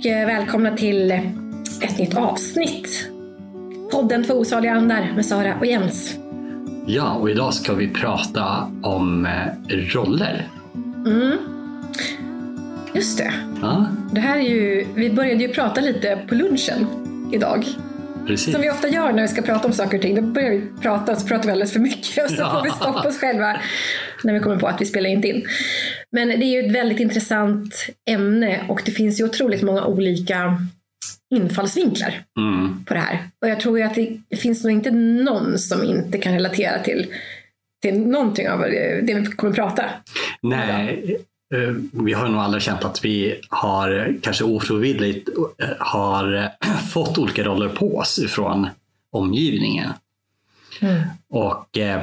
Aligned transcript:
och 0.00 0.06
eh, 0.06 0.26
välkomna 0.26 0.76
till 0.76 1.10
ett 1.82 1.98
nytt 1.98 2.16
avsnitt. 2.16 3.10
Podden 3.92 4.24
för 4.24 4.34
osaliga 4.34 4.72
andar 4.72 5.12
med 5.16 5.26
Sara 5.26 5.54
och 5.58 5.66
Jens. 5.66 6.16
Ja, 6.86 7.10
och 7.12 7.30
idag 7.30 7.54
ska 7.54 7.74
vi 7.74 7.88
prata 7.88 8.70
om 8.82 9.26
eh, 9.26 9.76
roller. 9.76 10.48
Mm. 11.06 11.36
Just 12.94 13.18
det. 13.18 13.32
Ja, 13.62 13.86
det 14.12 14.20
här 14.20 14.36
är 14.38 14.42
ju, 14.42 14.86
vi 14.94 15.10
började 15.10 15.42
ju 15.42 15.48
prata 15.48 15.80
lite 15.80 16.18
på 16.28 16.34
lunchen 16.34 16.86
idag. 17.32 17.64
precis. 18.26 18.52
Som 18.52 18.62
vi 18.62 18.70
ofta 18.70 18.88
gör 18.88 19.12
när 19.12 19.22
vi 19.22 19.28
ska 19.28 19.42
prata 19.42 19.66
om 19.68 19.72
saker 19.74 19.96
och 19.96 20.02
ting. 20.02 20.14
Då 20.16 20.22
börjar 20.22 20.50
vi 20.50 20.66
prata 20.82 21.12
och 21.12 21.18
så 21.18 21.26
pratar 21.26 21.44
vi 21.46 21.52
alldeles 21.52 21.72
för 21.72 21.80
mycket 21.80 22.24
och 22.24 22.30
så 22.30 22.42
Ja. 22.42 22.50
får 22.56 22.62
vi 22.64 22.70
stoppa 22.70 23.08
oss 23.08 23.18
själva 23.18 23.56
när 24.24 24.34
vi 24.34 24.40
kommer 24.40 24.56
på 24.56 24.66
att 24.66 24.80
vi 24.80 24.86
spelar 24.86 25.10
inte 25.10 25.28
in. 25.28 25.44
Men 26.12 26.28
det 26.28 26.44
är 26.44 26.62
ju 26.62 26.66
ett 26.68 26.74
väldigt 26.74 27.00
intressant 27.00 27.86
ämne 28.10 28.60
och 28.68 28.82
det 28.84 28.90
finns 28.92 29.20
ju 29.20 29.24
otroligt 29.24 29.62
många 29.62 29.84
olika 29.84 30.66
infallsvinklar 31.34 32.22
Mm. 32.38 32.84
på 32.84 32.94
det 32.94 33.00
här. 33.00 33.18
Och 33.42 33.48
jag 33.48 33.60
tror 33.60 33.78
ju 33.78 33.84
att 33.84 33.94
det 34.28 34.36
finns 34.36 34.64
nog 34.64 34.72
inte 34.72 34.90
någon 34.90 35.58
som 35.58 35.84
inte 35.84 36.18
kan 36.18 36.32
relatera 36.32 36.82
till, 36.82 37.06
till 37.82 38.00
någonting 38.00 38.48
av 38.48 38.60
det 38.60 39.14
vi 39.14 39.26
kommer 39.26 39.52
prata. 39.54 39.84
Nej, 40.42 41.16
eh, 41.54 41.74
vi 42.04 42.12
har 42.12 42.28
nog 42.28 42.40
aldrig 42.40 42.62
känt 42.62 42.84
att 42.84 43.04
vi 43.04 43.40
har 43.48 44.14
kanske 44.22 44.44
ofrivilligt 44.44 45.28
eh, 45.62 45.68
har 45.78 46.34
eh, 46.34 46.70
fått 46.92 47.18
olika 47.18 47.44
roller 47.44 47.68
på 47.68 47.96
oss 47.96 48.20
från 48.28 48.66
omgivningen. 49.12 49.90
Och 51.30 51.78
eh, 51.78 52.02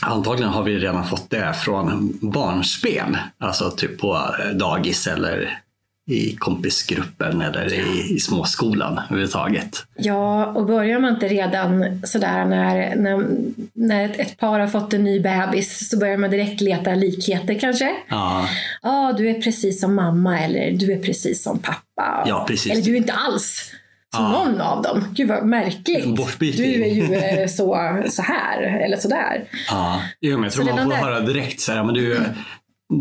antagligen 0.00 0.52
har 0.52 0.62
vi 0.62 0.78
redan 0.78 1.06
fått 1.06 1.30
det 1.30 1.54
från 1.54 2.18
barnspel. 2.20 3.18
Alltså 3.38 3.70
typ 3.70 4.00
på 4.00 4.34
dagis 4.54 5.06
eller 5.06 5.58
i 6.06 6.36
kompisgruppen 6.36 7.40
eller 7.40 7.74
i, 7.74 8.14
i 8.14 8.20
småskolan 8.20 9.00
överhuvudtaget. 9.10 9.86
Ja, 9.96 10.46
och 10.46 10.66
börjar 10.66 11.00
man 11.00 11.14
inte 11.14 11.28
redan 11.28 12.00
sådär 12.04 12.44
när, 12.44 12.96
när, 12.96 13.26
när 13.72 14.04
ett, 14.04 14.18
ett 14.18 14.38
par 14.38 14.60
har 14.60 14.66
fått 14.66 14.92
en 14.92 15.04
ny 15.04 15.20
bebis 15.20 15.88
så 15.90 15.98
börjar 15.98 16.16
man 16.16 16.30
direkt 16.30 16.60
leta 16.60 16.94
likheter 16.94 17.58
kanske. 17.60 17.92
Ja, 18.08 18.48
Ja, 18.82 19.14
du 19.18 19.30
är 19.30 19.42
precis 19.42 19.80
som 19.80 19.94
mamma 19.94 20.40
eller 20.40 20.70
du 20.70 20.92
är 20.92 20.98
precis 20.98 21.42
som 21.42 21.58
pappa. 21.58 22.24
Ja, 22.26 22.44
precis. 22.48 22.72
Eller 22.72 22.82
du 22.82 22.92
är 22.92 22.96
inte 22.96 23.12
alls 23.12 23.70
som 24.14 24.24
Ja. 24.24 24.30
någon 24.44 24.60
av 24.60 24.82
dem. 24.82 25.04
Gud 25.12 25.28
vad 25.28 25.46
märkligt. 25.46 26.16
Du 26.56 26.84
är 26.84 26.94
ju 26.94 27.14
eh, 27.14 27.46
så, 27.48 28.02
så 28.08 28.22
här 28.22 28.62
eller 28.62 28.96
sådär. 28.96 29.44
ja. 29.70 30.02
Jo, 30.20 30.34
men 30.36 30.42
jag 30.44 30.52
tror 30.52 30.64
Så 30.64 30.74
man 30.74 30.84
får 30.84 30.90
där- 30.90 30.98
höra 30.98 31.20
direkt 31.20 31.60
så 31.60 31.72
här, 31.72 31.84
men 31.84 31.94
du, 31.94 32.20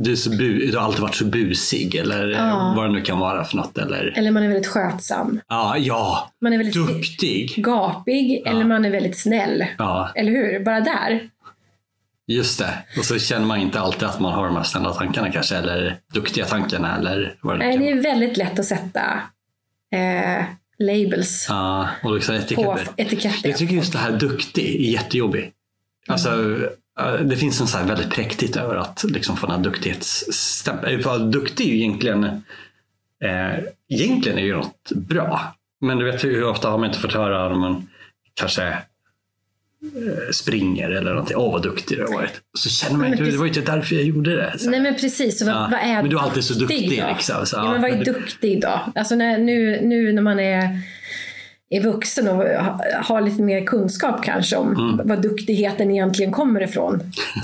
du, 0.03 0.11
är 0.11 0.15
så 0.15 0.29
bu, 0.29 0.71
du 0.71 0.77
har 0.77 0.85
alltid 0.85 1.01
varit 1.01 1.15
så 1.15 1.25
busig 1.25 1.95
eller 1.95 2.27
Ja. 2.27 2.73
vad 2.77 2.85
det 2.85 2.91
nu 2.93 3.01
kan 3.01 3.19
vara 3.19 3.43
för 3.43 3.57
något. 3.57 3.77
Eller, 3.77 4.13
Eller 4.17 4.31
man 4.31 4.43
är 4.43 4.47
väldigt 4.47 4.67
skötsam. 4.67 5.39
ja, 5.47 5.77
ja, 5.77 6.29
Man 6.41 6.53
är 6.53 6.57
väldigt 6.57 6.75
duktig. 6.87 7.53
gapig 7.57 8.43
eller 8.45 8.63
man 8.65 8.85
är 8.85 8.89
väldigt 8.89 9.17
snäll. 9.19 9.65
Ja, 9.77 10.11
Eller 10.15 10.31
hur? 10.31 10.59
Bara 10.65 10.79
där. 10.79 11.29
just 12.27 12.59
det. 12.59 12.69
Och 12.97 13.05
så 13.05 13.19
känner 13.19 13.45
man 13.45 13.59
inte 13.59 13.79
alltid 13.79 14.03
att 14.03 14.19
man 14.19 14.33
har 14.33 14.45
de 14.45 14.55
här 14.55 14.63
snälla 14.63 14.93
tankarna 14.93 15.31
kanske, 15.31 15.55
eller 15.57 15.97
duktiga 16.13 16.45
tankarna 16.45 16.97
eller 16.97 17.35
vad 17.41 17.59
det 17.59 17.65
Nej, 17.65 17.77
det 17.77 17.89
är 17.89 18.01
väldigt 18.01 18.37
lätt 18.37 18.59
att 18.59 18.65
sätta 18.65 19.01
eh, 19.93 20.43
labels 20.79 21.45
Ja, 21.49 21.89
och 22.03 22.13
liksom 22.15 22.35
på 22.35 22.41
etiketter. 22.41 22.87
etiketter. 22.97 23.49
Jag 23.49 23.57
tycker 23.57 23.75
just 23.75 23.91
det 23.93 23.99
här 23.99 24.11
duktig 24.11 24.75
är 24.87 24.91
jättejobbig. 24.91 25.51
Alltså, 26.07 26.57
eh, 26.99 27.13
det 27.13 27.35
finns 27.35 27.61
en 27.61 27.67
så 27.67 27.77
här 27.77 27.85
väldigt 27.85 28.09
präktigt 28.09 28.55
över 28.55 28.75
att 28.75 29.03
liksom 29.03 29.37
få 29.37 29.47
den 29.47 29.55
här 29.55 29.63
duktighetsstämpeln. 29.63 31.03
För 31.03 31.19
duktig 31.19 31.65
är 31.65 31.69
ju 31.69 31.77
egentligen, 31.77 32.23
eh, 33.23 33.59
egentligen 33.89 34.37
är 34.37 34.43
ju 34.43 34.55
något 34.55 34.91
bra. 34.95 35.55
Men 35.81 35.97
du 35.97 36.05
vet 36.05 36.23
hur 36.23 36.43
ofta 36.43 36.69
har 36.69 36.77
man 36.77 36.87
inte 36.89 36.99
fått 36.99 37.13
höra 37.13 37.49
när 37.49 37.55
man 37.55 37.87
kanske 38.33 38.67
eh, 38.67 38.75
springer 40.31 40.89
eller 40.91 41.09
någonting. 41.11 41.37
Åh 41.37 41.51
vad 41.51 41.63
duktig 41.63 41.97
du 41.97 42.03
har 42.03 42.13
varit. 42.13 42.41
Så 42.57 42.69
känner 42.69 42.97
man 42.97 43.07
inte, 43.07 43.23
det 43.23 43.37
var 43.37 43.45
ju 43.45 43.51
inte 43.59 43.71
därför 43.71 43.95
jag 43.95 44.03
gjorde 44.03 44.35
det. 44.35 44.53
Så. 44.59 44.69
Nej 44.69 44.79
men 44.79 44.95
precis, 44.95 45.39
så 45.39 45.45
vad, 45.45 45.53
Ja, 45.55 45.67
vad 45.71 45.79
är 45.79 46.01
men 46.01 46.09
du 46.09 46.15
är 46.17 46.21
alltid 46.21 46.43
så 46.43 46.53
duktig, 46.53 47.01
då? 47.01 47.07
liksom, 47.13 47.45
så, 47.45 47.55
ja, 47.55 47.65
ja, 47.65 47.71
men 47.71 47.81
vad 47.81 47.91
är 47.91 48.05
duktig 48.05 48.61
då? 48.61 48.79
Alltså 48.95 49.15
när, 49.15 49.37
nu, 49.37 49.79
nu 49.83 50.13
när 50.13 50.21
man 50.21 50.39
är, 50.39 50.79
är 51.69 51.81
vuxen 51.81 52.27
och 52.27 52.35
ha- 52.35 52.79
har 53.03 53.21
lite 53.21 53.41
mer 53.41 53.65
kunskap 53.65 54.23
kanske 54.23 54.55
om 54.55 54.93
Mm. 54.93 55.07
vad 55.07 55.21
duktigheten 55.21 55.91
egentligen 55.91 56.31
kommer 56.31 56.61
ifrån. 56.63 56.99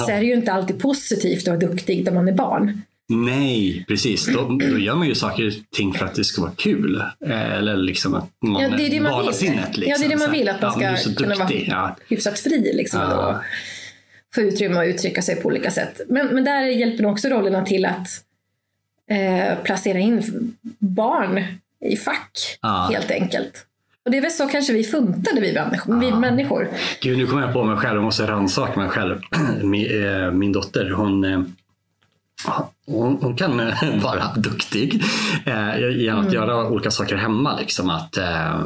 Så 0.05 0.11
är 0.11 0.19
det 0.19 0.25
ju 0.25 0.33
inte 0.33 0.51
alltid 0.53 0.79
positivt 0.79 1.41
att 1.41 1.47
vara 1.47 1.57
duktig 1.71 2.05
när 2.05 2.11
man 2.11 2.27
är 2.27 2.33
barn. 2.33 2.81
Nej, 3.09 3.85
precis. 3.87 4.25
Då, 4.33 4.57
då 4.59 4.77
gör 4.77 4.95
man 4.95 5.07
ju 5.07 5.15
saker 5.15 5.47
och 5.47 5.53
ting 5.71 5.93
för 5.93 6.05
att 6.05 6.15
det 6.15 6.23
ska 6.23 6.41
vara 6.41 6.51
kul. 6.55 7.03
Eh, 7.25 7.53
Eller 7.57 7.77
liksom 7.77 8.13
att 8.13 8.29
man 8.43 8.61
Ja, 8.61 8.69
det 8.77 8.85
är 8.87 8.89
det 8.89 9.01
man 9.01 9.11
vill. 9.11 9.25
barnasinnet, 9.25 9.77
Liksom. 9.77 9.91
Ja, 9.91 9.97
det 9.97 10.05
är 10.05 10.09
det 10.09 10.15
man 10.15 10.19
Så 10.27 10.31
här, 10.31 10.39
vill, 10.39 10.49
att 10.49 10.61
man 10.61 10.71
ja, 10.71 10.77
ska 10.77 10.85
är 10.85 10.95
så 10.95 11.15
kunna 11.15 11.35
vara. 11.35 11.49
Ja. 11.51 11.95
hyfsat 12.09 12.39
fri 12.39 12.71
liksom 12.73 12.99
Ja. 12.99 13.11
ändå. 13.11 13.39
Få 14.35 14.41
utrymme 14.41 14.79
att 14.79 14.87
uttrycka 14.87 15.21
sig 15.21 15.35
på 15.35 15.47
olika 15.47 15.71
sätt. 15.71 16.01
Men, 16.09 16.27
men 16.27 16.43
där 16.43 16.61
hjälper 16.63 17.03
nog 17.03 17.11
också 17.11 17.27
rollerna 17.27 17.65
till 17.65 17.85
att 17.85 18.07
eh, 19.11 19.57
placera 19.63 19.99
in 19.99 20.23
barn 20.79 21.43
i 21.85 21.97
fack 21.97 22.31
Ja. 22.61 22.89
helt 22.91 23.11
enkelt. 23.11 23.65
Och 24.05 24.11
det 24.11 24.17
är 24.17 24.21
väl 24.21 24.31
så 24.31 24.47
kanske 24.47 24.73
vi 24.73 24.83
funtade 24.83 25.41
vi 25.41 25.53
människor. 25.53 25.99
Vi 25.99 26.11
människor. 26.11 26.69
Gud, 27.01 27.17
nu 27.17 27.25
kommer 27.27 27.41
jag 27.41 27.53
på 27.53 27.63
mig 27.63 27.77
själv. 27.77 27.95
Jag 27.95 28.03
måste 28.03 28.27
rannsaka 28.27 28.79
mig 28.79 28.89
själv. 28.89 29.21
Min, 29.63 30.03
eh, 30.05 30.31
min 30.31 30.51
dotter, 30.51 30.89
hon, 30.89 31.23
eh, 31.23 31.41
hon, 32.85 33.17
hon 33.21 33.35
kan 33.35 33.59
eh, 33.59 34.01
vara 34.03 34.33
duktig 34.35 35.03
eh, 35.45 35.89
genom 35.97 36.27
att 36.27 36.33
göra 36.33 36.67
olika 36.67 36.91
saker 36.91 37.15
hemma. 37.15 37.57
Liksom 37.59 37.89
att, 37.89 38.17
eh, 38.17 38.59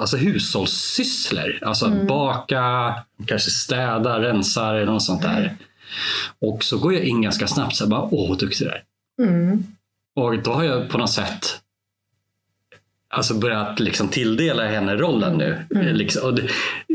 alltså 0.00 0.16
hushållssysslor. 0.16 1.58
Alltså 1.62 1.90
baka, 1.90 2.94
kanske 3.26 3.50
städa, 3.50 4.20
rensa 4.20 4.70
eller 4.70 4.86
något 4.86 5.02
sånt 5.02 5.22
där. 5.22 5.56
Och 6.40 6.64
så 6.64 6.78
går 6.78 6.94
jag 6.94 7.02
in 7.02 7.22
ganska 7.22 7.46
snabbt 7.46 7.76
så 7.76 7.84
här, 7.84 7.90
bara, 7.90 8.08
åh 8.10 8.28
vad 8.28 8.38
duktig 8.38 8.66
du 8.66 8.70
är. 8.70 8.82
Mm. 9.28 9.64
Och 10.16 10.42
då 10.42 10.52
har 10.52 10.64
jag 10.64 10.88
på 10.88 10.98
något 10.98 11.10
sätt 11.10 11.60
alltså 13.16 13.34
börjat 13.34 13.80
liksom 13.80 14.08
tilldela 14.08 14.66
henne 14.66 14.96
rollen 14.96 15.38
nu. 15.38 15.64
Liksom. 15.92 16.28
Och 16.28 16.34
det, 16.34 16.48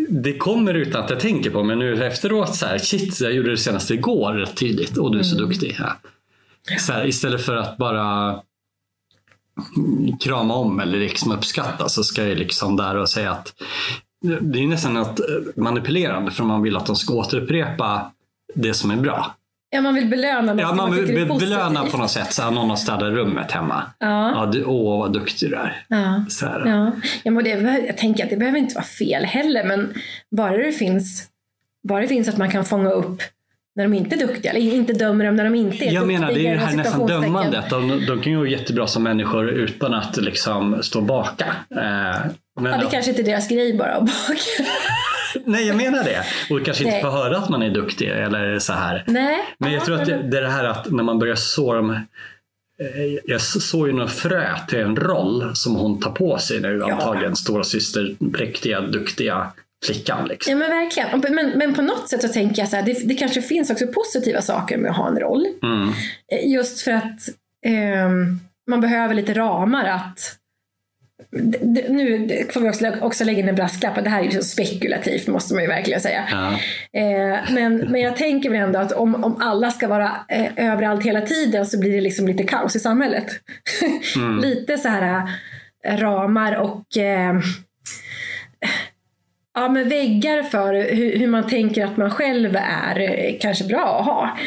det 0.10 0.38
kommer 0.38 0.74
utan 0.74 1.04
att 1.04 1.10
jag 1.10 1.20
tänker 1.20 1.50
på 1.50 1.64
men 1.64 1.80
nu 1.80 2.06
efteråt 2.06 2.56
så 2.56 2.66
här, 2.66 2.78
shit, 2.78 3.22
jag 3.22 3.34
gjorde 3.34 3.52
det 3.52 3.58
senast 3.58 3.92
igår 3.92 4.34
rätt 4.34 4.56
tydligt. 4.56 4.98
Och 4.98 5.12
du 5.12 5.20
är 5.20 5.24
så 5.24 5.38
duktig. 5.38 5.76
Ja. 5.80 5.98
Så 6.80 6.94
här, 6.94 7.06
istället 7.06 7.46
för 7.46 7.56
att 7.56 7.78
bara 7.78 8.40
mm, 9.78 10.18
krama 10.18 10.54
om 10.54 10.80
eller 10.80 11.00
liksom 11.00 11.32
uppskatta 11.32 11.90
så 11.90 12.04
ska 12.04 12.28
jag 12.28 12.38
liksom 12.38 12.78
där 12.78 12.98
och 12.98 13.10
säga 13.10 13.32
att 13.32 13.54
det 14.42 14.60
är 14.60 14.68
nästan 14.68 14.94
något 14.94 15.20
eh, 15.20 15.26
manipulerande 15.56 16.32
för 16.32 16.44
man 16.44 16.62
vill 16.62 16.78
att 16.78 16.86
de 16.86 16.96
ska 16.96 17.14
återupprepa 17.14 18.12
det 18.56 18.74
som 18.74 18.92
är 18.92 18.98
bra. 18.98 19.36
Ja, 19.74 19.82
man 19.82 19.96
vill 19.96 20.06
belöna 20.08 20.54
något 20.54 20.62
Ja, 20.62 20.74
man 20.74 20.96
vill 20.96 21.06
be- 21.28 21.36
belöna 21.40 21.84
på 21.86 21.98
något 21.98 22.12
sätt. 22.12 22.34
Så 22.34 22.42
här, 22.42 22.52
någon 22.52 22.70
har 22.70 22.78
städat 22.78 23.02
rummet 23.14 23.52
hemma. 23.52 23.84
Ja. 24.00 24.32
Ja, 24.36 24.46
du, 24.46 24.64
åh 24.64 25.00
vad 25.00 25.14
duktig 25.14 25.50
du 25.50 25.56
är. 25.56 25.84
Ja. 25.88 26.26
Så 26.30 26.46
här. 26.46 26.64
Ja. 26.66 26.92
Ja, 27.24 27.32
men 27.32 27.44
det, 27.44 27.50
jag 27.88 27.98
tänker 27.98 28.24
att 28.24 28.30
det 28.30 28.38
behöver 28.38 28.58
inte 28.60 28.76
vara 28.76 28.86
fel 28.86 29.24
heller, 29.26 29.64
men 29.64 29.94
bara 30.36 30.58
det 30.58 30.72
finns, 30.72 31.28
bara 31.88 32.02
det 32.02 32.08
finns 32.08 32.30
att 32.30 32.38
man 32.38 32.52
kan 32.52 32.66
fånga 32.66 32.90
upp 32.90 33.22
när 33.76 33.84
de 33.84 33.94
inte 33.94 34.16
är 34.16 34.20
duktiga, 34.20 34.52
eller 34.52 34.74
inte 34.74 34.94
dömer 34.94 35.26
dem 35.26 35.36
när 35.36 35.44
de 35.44 35.56
inte 35.56 35.86
är 35.86 35.92
Jag 35.94 36.04
duktiga. 36.04 36.20
menar, 36.20 36.34
det 36.34 36.40
är 36.40 36.44
ju 36.52 36.54
det 36.54 36.66
här 36.66 36.76
nästan 36.78 37.08
dömandet. 37.08 37.70
De, 37.70 38.06
de 38.08 38.22
kan 38.22 38.32
ju 38.32 38.38
vara 38.38 38.48
jättebra 38.48 38.88
som 38.88 39.04
människor 39.04 39.50
utan 39.50 39.94
att 39.94 40.18
liksom 40.18 40.84
stå 40.84 41.02
baka. 41.02 41.46
Eh, 41.76 42.16
men, 42.62 42.72
Ja, 42.72 42.78
det 42.86 42.92
kanske 42.92 43.12
inte 43.12 43.22
är 43.22 43.26
deras 43.26 43.48
grej 43.48 43.78
bara 43.78 43.96
att 43.96 44.06
baka. 44.06 44.40
Nej, 45.46 45.68
jag 45.68 45.78
menar 45.78 46.04
det. 46.04 46.24
Och 46.50 46.66
kanske 46.66 46.84
inte 46.84 46.94
Nej. 46.94 47.02
få 47.02 47.10
höra 47.10 47.38
att 47.38 47.50
man 47.50 47.62
är 47.62 47.70
duktig 47.70 48.08
eller 48.10 48.60
så 48.60 48.74
här. 48.74 49.04
Nej. 49.08 49.38
Men 49.58 49.72
jag 49.72 49.82
Ja, 49.82 49.86
tror 49.86 50.02
att 50.02 50.06
det, 50.06 50.14
är 50.38 50.42
det 50.42 50.50
här 50.50 50.64
att 50.64 50.92
när 50.92 51.04
man 51.04 51.20
börjar 51.20 51.36
så 51.36 51.74
de 51.74 51.92
eh, 51.92 52.00
jag 53.26 53.42
såg 53.42 53.88
ju 53.88 53.94
något 53.94 54.12
frö 54.12 54.46
till 54.68 54.80
en 54.80 54.96
roll 54.96 55.52
som 55.56 55.76
hon 55.76 56.00
tar 56.00 56.12
på 56.12 56.38
sig 56.38 56.60
nu 56.62 56.78
Ja. 56.88 56.94
antagligen. 56.94 57.36
Stora 57.36 57.64
syster, 57.64 58.16
präktiga, 58.34 58.82
duktiga 58.82 59.52
flickan. 59.86 60.28
Liksom. 60.28 60.52
Ja 60.52 60.58
men 60.58 60.70
verkligen. 60.70 61.36
Men, 61.36 61.50
men 61.58 61.74
på 61.74 61.82
något 61.82 62.10
sätt 62.10 62.22
så 62.22 62.28
tänker 62.28 62.62
jag 62.62 62.70
så 62.70 62.76
här, 62.76 62.84
det, 62.84 63.08
det 63.08 63.14
kanske 63.16 63.42
finns 63.42 63.70
också 63.72 63.88
positiva 63.88 64.42
saker 64.42 64.78
med 64.78 64.92
att 64.92 64.98
ha 64.98 65.08
en 65.08 65.20
roll. 65.20 65.46
Mm. 65.64 65.90
Eh, 66.32 66.52
Just 66.54 66.82
för 66.82 66.92
att 66.92 67.20
ehm, 67.66 68.40
man 68.68 68.82
behöver 68.82 69.14
lite 69.14 69.34
ramar 69.34 69.86
att 69.86 70.38
nu 71.90 72.28
får 72.54 72.62
vi 72.62 72.70
också, 72.70 72.92
också 73.02 73.24
lägga 73.24 73.40
in 73.40 73.50
en 73.50 73.56
brasklapp, 73.56 73.98
att 73.98 74.04
det 74.04 74.10
här 74.10 74.20
är 74.20 74.26
ju 74.26 74.32
så 74.32 74.44
spekulativt 74.44 75.28
måste 75.28 75.54
man 75.54 75.64
ju 75.64 75.70
verkligen 75.70 76.02
säga. 76.02 76.24
Ja. 76.32 76.52
Eh, 77.00 77.40
men, 77.52 77.78
men 77.92 78.02
jag 78.02 78.16
tänker 78.16 78.50
väl 78.50 78.62
ändå 78.62 78.80
att 78.80 78.92
om, 78.92 79.24
om 79.24 79.42
alla 79.42 79.72
ska 79.72 79.88
vara 79.88 80.12
eh, 80.30 80.72
överallt 80.72 81.06
hela 81.06 81.22
tiden 81.22 81.66
så 81.66 81.80
blir 81.80 81.92
det 81.92 82.02
liksom 82.02 82.28
lite 82.28 82.44
kaos 82.44 82.76
i 82.76 82.80
samhället. 82.80 83.28
lite 84.42 84.78
så 84.78 84.90
här 84.90 85.30
eh, 85.86 85.98
ramar 85.98 86.56
och 86.56 86.98
eh, 86.98 87.40
ja, 89.56 89.70
men 89.70 89.90
väggar 89.90 90.44
för 90.44 90.74
hur, 90.74 91.18
hur 91.20 91.28
man 91.28 91.48
tänker 91.48 91.86
att 91.86 91.98
man 91.98 92.12
själv 92.12 92.56
är 92.56 93.38
kanske 93.42 93.64
bra 93.64 94.00
att 94.00 94.06
ha. 94.06 94.38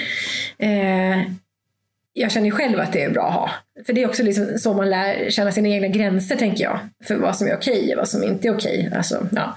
Jag 2.16 2.32
känner 2.32 2.50
själv 2.50 2.80
att 2.80 2.92
det 2.92 3.02
är 3.02 3.10
bra 3.10 3.28
att 3.28 3.34
ha. 3.34 3.50
För 3.86 3.92
det 3.92 4.02
är 4.02 4.08
också 4.08 4.22
liksom 4.22 4.58
så 4.58 4.74
man 4.74 4.90
lär 4.90 5.30
känna 5.30 5.52
sina 5.52 5.68
egna 5.68 5.88
gränser, 5.88 6.36
tänker 6.36 6.64
jag. 6.64 6.78
För 7.04 7.16
vad 7.16 7.36
som 7.36 7.46
är 7.46 7.56
okej 7.56 7.92
och 7.92 7.98
vad 7.98 8.08
som 8.08 8.22
inte 8.22 8.48
är 8.48 8.54
okej. 8.54 8.92
Alltså, 8.96 9.26
ja. 9.32 9.56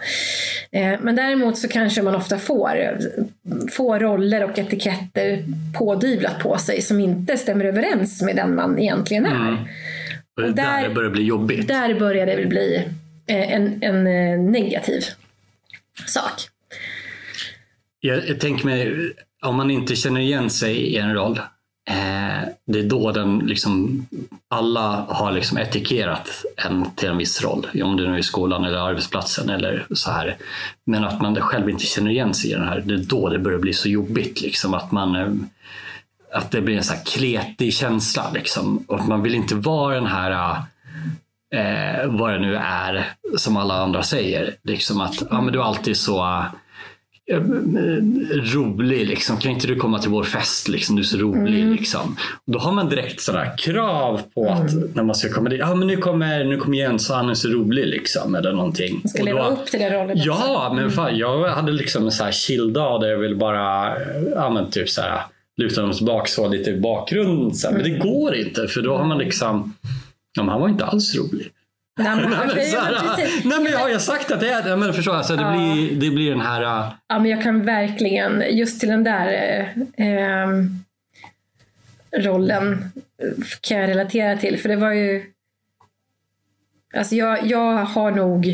Eh, 0.71 0.99
men 1.01 1.15
däremot 1.15 1.57
så 1.57 1.67
kanske 1.67 2.01
man 2.01 2.15
ofta 2.15 2.37
får, 2.37 2.97
får 3.71 3.99
roller 3.99 4.43
och 4.43 4.59
etiketter 4.59 5.43
pådyvlat 5.77 6.39
på 6.39 6.57
sig 6.57 6.81
som 6.81 6.99
inte 6.99 7.37
stämmer 7.37 7.65
överens 7.65 8.21
med 8.21 8.35
den 8.35 8.55
man 8.55 8.79
egentligen 8.79 9.25
är. 9.25 9.47
Mm. 9.47 9.57
Och 10.35 10.43
där, 10.43 10.51
där 10.53 10.89
börjar 10.89 11.09
det 11.09 11.13
bli 11.13 11.23
jobbigt. 11.23 11.67
Där 11.67 11.99
börjar 11.99 12.25
det 12.25 12.35
väl 12.35 12.47
bli 12.47 12.87
eh, 13.27 13.53
en, 13.53 13.83
en 13.83 14.07
eh, 14.07 14.39
negativ 14.39 15.05
sak. 16.05 16.33
Jag, 17.99 18.27
jag 18.27 18.39
tänker 18.39 18.65
mig, 18.65 19.13
om 19.41 19.55
man 19.55 19.71
inte 19.71 19.95
känner 19.95 20.21
igen 20.21 20.49
sig 20.49 20.77
i 20.77 20.97
en 20.97 21.13
roll 21.13 21.39
Eh, 21.89 22.47
det 22.65 22.79
är 22.79 22.83
då 22.83 23.11
den 23.11 23.39
liksom, 23.39 24.05
alla 24.49 25.05
har 25.09 25.31
liksom 25.31 25.57
etikerat 25.57 26.29
en 26.65 26.85
till 26.95 27.09
en 27.09 27.17
viss 27.17 27.41
roll. 27.43 27.67
Om 27.83 27.97
det 27.97 28.09
nu 28.09 28.17
är 28.17 28.21
skolan 28.21 28.63
eller 28.63 28.77
arbetsplatsen 28.77 29.49
eller 29.49 29.87
så 29.91 30.11
här. 30.11 30.37
Men 30.85 31.03
att 31.03 31.21
man 31.21 31.35
själv 31.35 31.69
inte 31.69 31.85
känner 31.85 32.11
igen 32.11 32.33
sig 32.33 32.51
i 32.51 32.53
den 32.53 32.67
här. 32.67 32.83
Det 32.85 32.93
är 32.93 32.97
då 32.97 33.29
det 33.29 33.39
börjar 33.39 33.59
bli 33.59 33.73
så 33.73 33.89
jobbigt. 33.89 34.41
Liksom, 34.41 34.73
att, 34.73 34.91
man, 34.91 35.15
eh, 35.15 35.27
att 36.33 36.51
det 36.51 36.61
blir 36.61 36.77
en 36.77 36.83
så 36.83 36.93
här 36.93 37.03
kletig 37.05 37.73
känsla. 37.73 38.31
Liksom. 38.33 38.83
Och 38.87 39.07
man 39.07 39.21
vill 39.21 39.35
inte 39.35 39.55
vara 39.55 39.95
den 39.95 40.07
här 40.07 40.61
eh, 41.55 42.07
vad 42.07 42.33
det 42.33 42.39
nu 42.39 42.55
är 42.55 43.13
som 43.37 43.57
alla 43.57 43.73
andra 43.73 44.03
säger. 44.03 44.55
Liksom 44.63 45.01
att 45.01 45.23
ja, 45.29 45.41
men 45.41 45.53
du 45.53 45.59
är 45.59 45.63
alltid 45.63 45.97
så 45.97 46.45
rolig. 48.53 49.07
Liksom. 49.07 49.37
Kan 49.37 49.51
inte 49.51 49.67
du 49.67 49.75
komma 49.75 49.99
till 49.99 50.09
vår 50.09 50.23
fest? 50.23 50.67
Liksom? 50.67 50.95
Du 50.95 51.01
är 51.01 51.05
så 51.05 51.17
rolig. 51.17 51.61
Mm. 51.61 51.73
Liksom. 51.73 52.17
Då 52.45 52.59
har 52.59 52.71
man 52.71 52.89
direkt 52.89 53.21
sådär 53.21 53.57
krav 53.57 54.21
på 54.33 54.49
att 54.49 54.71
mm. 54.71 54.91
när 54.93 55.03
man 55.03 55.15
ska 55.15 55.29
komma 55.29 55.49
dit. 55.49 55.59
Ja, 55.59 55.75
men 55.75 55.87
nu 55.87 55.97
kommer, 55.97 56.43
nu 56.43 56.57
kommer 56.57 56.77
Jens 56.77 57.09
och 57.09 57.15
han 57.15 57.29
är 57.29 57.33
så 57.33 57.47
rolig. 57.47 57.87
Liksom, 57.87 58.35
eller 58.35 58.53
någonting. 58.53 59.01
ska 59.05 59.23
leva 59.23 59.47
upp 59.47 59.65
till 59.65 59.79
den 59.79 59.93
rollen 59.93 60.17
Ja, 60.19 60.57
också. 60.57 60.73
men 60.73 60.83
mm. 60.83 60.91
fan, 60.91 61.17
jag 61.17 61.49
hade 61.49 61.71
liksom 61.71 62.05
en 62.05 62.11
så 62.11 62.23
här 62.23 62.31
chill 62.31 62.73
dag 62.73 63.01
där 63.01 63.07
jag 63.07 63.17
ville 63.17 63.35
bara 63.35 63.93
ja, 64.35 64.49
men 64.49 64.71
typ 64.71 64.89
så 64.89 65.01
här, 65.01 65.21
luta 65.57 65.85
mig 65.85 65.95
tillbaka 65.95 66.27
så 66.27 66.47
lite 66.47 66.69
i 66.69 66.79
bakgrunden. 66.79 67.55
Så 67.55 67.67
här. 67.67 67.73
Men 67.73 67.83
det 67.83 67.89
mm. 67.89 68.07
går 68.07 68.35
inte 68.35 68.67
för 68.67 68.81
då 68.81 68.97
har 68.97 69.05
man 69.05 69.17
liksom 69.17 69.73
ja, 70.35 70.43
men 70.43 70.49
han 70.49 70.61
var 70.61 70.69
inte 70.69 70.85
alls 70.85 71.15
rolig. 71.15 71.51
Nej 71.97 72.15
men, 72.15 72.29
nej, 72.29 72.39
men, 72.47 72.57
här, 72.57 73.47
nej, 73.47 73.59
men 73.59 73.71
jag 73.71 73.79
har 73.79 73.89
ju 73.89 73.99
sagt 73.99 74.31
att 74.31 74.39
det 74.39 74.49
är 74.49 74.75
men 74.75 74.93
förstår, 74.93 75.15
alltså, 75.15 75.35
det, 75.35 75.41
ja. 75.41 75.51
blir, 75.51 75.95
det 75.95 76.09
blir 76.09 76.29
den 76.29 76.41
här... 76.41 76.61
Uh... 76.61 76.93
Ja 77.07 77.19
men 77.19 77.31
jag 77.31 77.43
kan 77.43 77.65
verkligen, 77.65 78.43
just 78.57 78.79
till 78.79 78.89
den 78.89 79.03
där 79.03 79.27
eh, 79.97 80.07
eh, 80.07 80.47
rollen 82.17 82.91
kan 83.61 83.77
jag 83.77 83.89
relatera 83.89 84.37
till. 84.37 84.59
För 84.59 84.69
det 84.69 84.75
var 84.75 84.91
ju... 84.91 85.31
Alltså 86.97 87.15
jag, 87.15 87.45
jag 87.45 87.73
har 87.75 88.11
nog... 88.11 88.47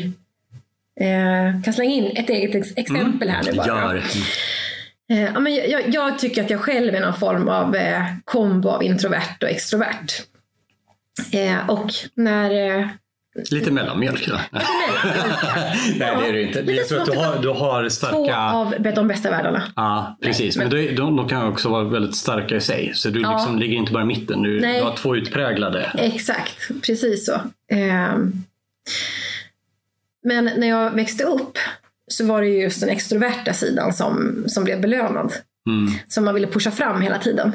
Eh, 0.99 1.61
kan 1.63 1.73
slänga 1.73 1.95
in 1.95 2.17
ett 2.17 2.29
eget 2.29 2.55
ex 2.55 2.67
exempel 2.75 3.29
här 3.29 3.43
nu 3.43 3.53
bara. 3.53 3.67
Gör. 3.67 4.03
Eh, 5.09 5.23
ja, 5.23 5.39
men 5.39 5.55
jag, 5.55 5.69
jag, 5.69 5.89
jag, 5.89 6.19
tycker 6.19 6.43
att 6.43 6.49
jag 6.49 6.59
själv 6.59 6.95
är 6.95 7.01
någon 7.01 7.13
form 7.13 7.49
av 7.49 7.75
eh, 7.75 8.03
kombo 8.25 8.69
av 8.69 8.83
introvert 8.83 9.37
och 9.41 9.49
extrovert. 9.49 10.11
Eh, 11.31 11.69
och 11.69 11.91
när 12.13 12.79
eh, 12.79 12.87
Lite 13.51 13.71
mellanmjölk 13.71 14.27
då? 14.27 14.39
Nej, 14.51 14.61
det 15.97 16.05
är 16.05 16.33
det 16.33 16.41
inte. 16.41 16.59
Är 16.59 16.83
så 16.83 16.99
att 16.99 17.05
du 17.05 17.17
har, 17.17 17.41
du 17.41 17.49
har 17.49 17.89
starka... 17.89 18.15
Två 18.15 18.89
av 18.89 18.93
de 18.95 19.07
bästa 19.07 19.29
världarna. 19.29 19.63
Ja, 19.75 20.17
precis. 20.21 20.57
Men, 20.57 20.69
men 20.69 20.95
de, 20.95 21.15
de, 21.15 21.29
kan 21.29 21.47
också 21.47 21.69
vara 21.69 21.83
väldigt 21.83 22.15
starka 22.15 22.55
i 22.55 22.61
sig. 22.61 22.91
Så 22.95 23.09
du 23.09 23.21
ja. 23.21 23.31
liksom 23.31 23.59
ligger 23.59 23.77
inte 23.77 23.91
bara 23.91 24.03
i 24.03 24.05
mitten. 24.05 24.41
Du, 24.41 24.59
du 24.59 24.81
har 24.81 24.95
två 24.95 25.15
utpräglade. 25.15 25.91
Exakt, 25.97 26.71
precis 26.81 27.25
så. 27.25 27.41
Ehm. 27.71 28.33
Men 30.23 30.45
när 30.57 30.67
jag 30.67 30.91
växte 30.91 31.23
upp 31.23 31.57
så 32.07 32.25
var 32.25 32.41
det 32.41 32.47
just 32.47 32.79
den 32.79 32.89
extroverta 32.89 33.53
sidan 33.53 33.93
som, 33.93 34.43
som 34.47 34.63
blev 34.63 34.81
belönad. 34.81 35.33
Mm. 35.67 35.93
Som 36.07 36.25
man 36.25 36.33
ville 36.33 36.47
pusha 36.47 36.71
fram 36.71 37.01
hela 37.01 37.19
tiden. 37.19 37.51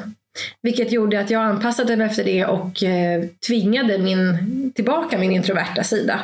Vilket 0.61 0.91
gjorde 0.91 1.19
att 1.19 1.29
jag 1.29 1.41
anpassade 1.41 1.97
mig 1.97 2.07
efter 2.07 2.23
det 2.23 2.45
och 2.45 2.83
eh, 2.83 3.23
tvingade 3.47 3.97
min, 3.97 4.37
tillbaka 4.75 5.17
min 5.17 5.31
introverta 5.31 5.83
sida. 5.83 6.19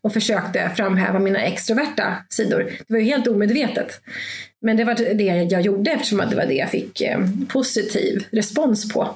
Och 0.00 0.12
försökte 0.12 0.70
framhäva 0.76 1.18
mina 1.18 1.40
extroverta 1.40 2.16
sidor. 2.28 2.58
Det 2.58 2.92
var 2.92 2.98
ju 2.98 3.04
helt 3.04 3.26
omedvetet. 3.26 4.00
Men 4.62 4.76
det 4.76 4.84
var 4.84 4.94
det 5.14 5.24
jag 5.24 5.62
gjorde 5.62 5.90
eftersom 5.90 6.18
det 6.30 6.36
var 6.36 6.46
det 6.46 6.54
jag 6.54 6.70
fick 6.70 7.00
eh, 7.00 7.18
positiv 7.48 8.26
respons 8.30 8.92
på. 8.92 9.08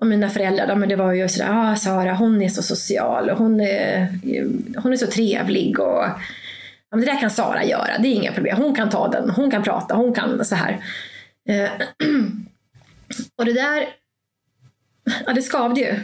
Och 0.00 0.06
mina 0.06 0.30
föräldrar, 0.30 0.76
men 0.76 0.88
det 0.88 0.96
var 0.96 1.12
ju 1.12 1.28
sådär, 1.28 1.48
ah, 1.50 1.76
Sara 1.76 2.14
hon 2.14 2.42
är 2.42 2.48
så 2.48 2.62
social 2.62 3.30
och 3.30 3.38
hon 3.38 3.60
är, 3.60 4.00
eh, 4.02 4.46
hon 4.76 4.92
är 4.92 4.96
så 4.96 5.06
trevlig. 5.06 5.80
Och, 5.80 6.04
ja, 6.90 6.96
det 6.96 7.04
där 7.04 7.20
kan 7.20 7.30
Sara 7.30 7.64
göra, 7.64 7.98
det 7.98 8.08
är 8.08 8.12
inga 8.12 8.32
problem. 8.32 8.56
Hon 8.56 8.74
kan 8.74 8.90
ta 8.90 9.08
den, 9.08 9.30
hon 9.30 9.50
kan 9.50 9.62
prata, 9.62 9.94
hon 9.94 10.14
kan 10.14 10.44
så 10.44 10.54
här. 10.54 10.84
Eh, 11.48 11.70
Och 13.36 13.44
det 13.44 13.52
där, 13.52 13.88
ja 15.26 15.32
det 15.32 15.42
skavde 15.42 15.80
ju. 15.80 15.94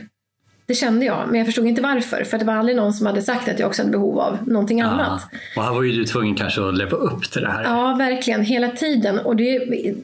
Det 0.66 0.74
kände 0.74 1.06
jag, 1.06 1.28
men 1.28 1.34
jag 1.34 1.46
förstod 1.46 1.66
inte 1.66 1.82
varför. 1.82 2.24
För 2.24 2.38
det 2.38 2.44
var 2.44 2.54
aldrig 2.54 2.76
någon 2.76 2.92
som 2.92 3.06
hade 3.06 3.22
sagt 3.22 3.48
att 3.48 3.58
jag 3.58 3.66
också 3.66 3.82
hade 3.82 3.92
behov 3.92 4.18
av 4.18 4.38
någonting 4.48 4.78
ja. 4.78 4.86
annat. 4.86 5.22
Och 5.56 5.62
här 5.62 5.72
var 5.72 5.82
ju 5.82 5.92
du 5.92 6.04
tvungen 6.04 6.34
kanske 6.34 6.68
att 6.68 6.76
leva 6.76 6.96
upp 6.96 7.30
till 7.30 7.42
det 7.42 7.50
här. 7.50 7.64
Ja, 7.64 7.94
verkligen. 7.98 8.42
Hela 8.42 8.68
tiden. 8.68 9.18
Och 9.18 9.36
det, 9.36 9.58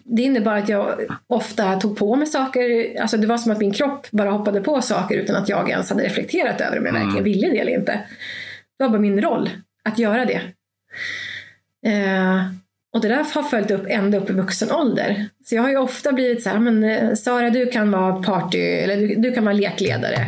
det 0.05 0.23
innebar 0.23 0.57
att 0.57 0.69
jag 0.69 1.01
ofta 1.27 1.81
tog 1.81 1.99
på 1.99 2.17
mig 2.17 2.27
saker. 2.27 2.97
Alltså 3.01 3.17
det 3.17 3.27
var 3.27 3.39
som 3.39 3.53
att 3.53 3.59
min 3.59 3.73
kropp 3.73 4.11
bara 4.11 4.31
hoppade 4.31 4.61
på 4.61 4.83
saker 4.83 5.15
utan 5.15 5.37
att 5.37 5.49
jag 5.49 5.71
ens 5.71 5.91
hade 5.91 6.05
reflekterat 6.05 6.61
över 6.61 6.79
om 6.79 6.87
jag 6.87 6.95
mm. 6.95 7.03
verkligen 7.03 7.25
ville 7.25 7.47
det 7.47 7.59
eller 7.59 7.73
inte. 7.73 7.93
Det 8.79 8.85
var 8.85 8.89
bara 8.89 9.01
min 9.01 9.23
roll 9.23 9.51
att 9.83 9.99
göra 9.99 10.25
det. 10.25 10.41
Eh, 11.87 12.43
och 12.93 13.01
det 13.01 13.09
där 13.09 13.27
har 13.35 13.43
följt 13.43 13.71
upp 13.71 13.87
ända 13.89 14.19
upp 14.19 14.31
i 14.31 14.33
vuxen 14.33 14.73
ålder. 14.73 15.29
Så 15.45 15.55
jag 15.55 15.63
har 15.63 15.71
ju 15.71 15.77
ofta 15.77 16.13
blivit 16.13 16.43
så 16.43 16.49
här, 16.49 16.59
men 16.59 16.85
eh, 16.85 17.15
Sara 17.15 17.51
du 17.51 17.67
kan 17.67 17.91
vara 17.91 18.23
party, 18.23 18.59
eller 18.59 18.97
du, 18.97 19.15
du 19.15 19.33
kan 19.33 19.45
vara 19.45 19.55
lekledare. 19.55 20.27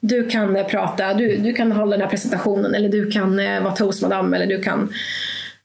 Du 0.00 0.28
kan 0.30 0.56
eh, 0.56 0.66
prata, 0.66 1.14
du, 1.14 1.36
du 1.36 1.52
kan 1.52 1.72
hålla 1.72 1.90
den 1.90 2.00
här 2.00 2.10
presentationen 2.10 2.74
eller 2.74 2.88
du 2.88 3.10
kan 3.10 3.38
eh, 3.38 3.62
vara 3.62 3.76
toastmadam 3.76 4.34
eller 4.34 4.46
du 4.46 4.62
kan 4.62 4.92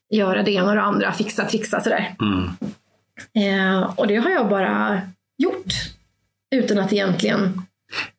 göra 0.09 0.43
det 0.43 0.51
ena 0.51 0.69
och 0.69 0.75
det 0.75 0.81
andra, 0.81 1.13
fixa, 1.13 1.45
trixa 1.45 1.81
sådär. 1.81 2.15
Mm. 2.21 2.49
Eh, 3.33 3.93
och 3.95 4.07
det 4.07 4.15
har 4.15 4.29
jag 4.29 4.49
bara 4.49 5.01
gjort. 5.37 5.73
Utan 6.55 6.79
att 6.79 6.93
egentligen 6.93 7.61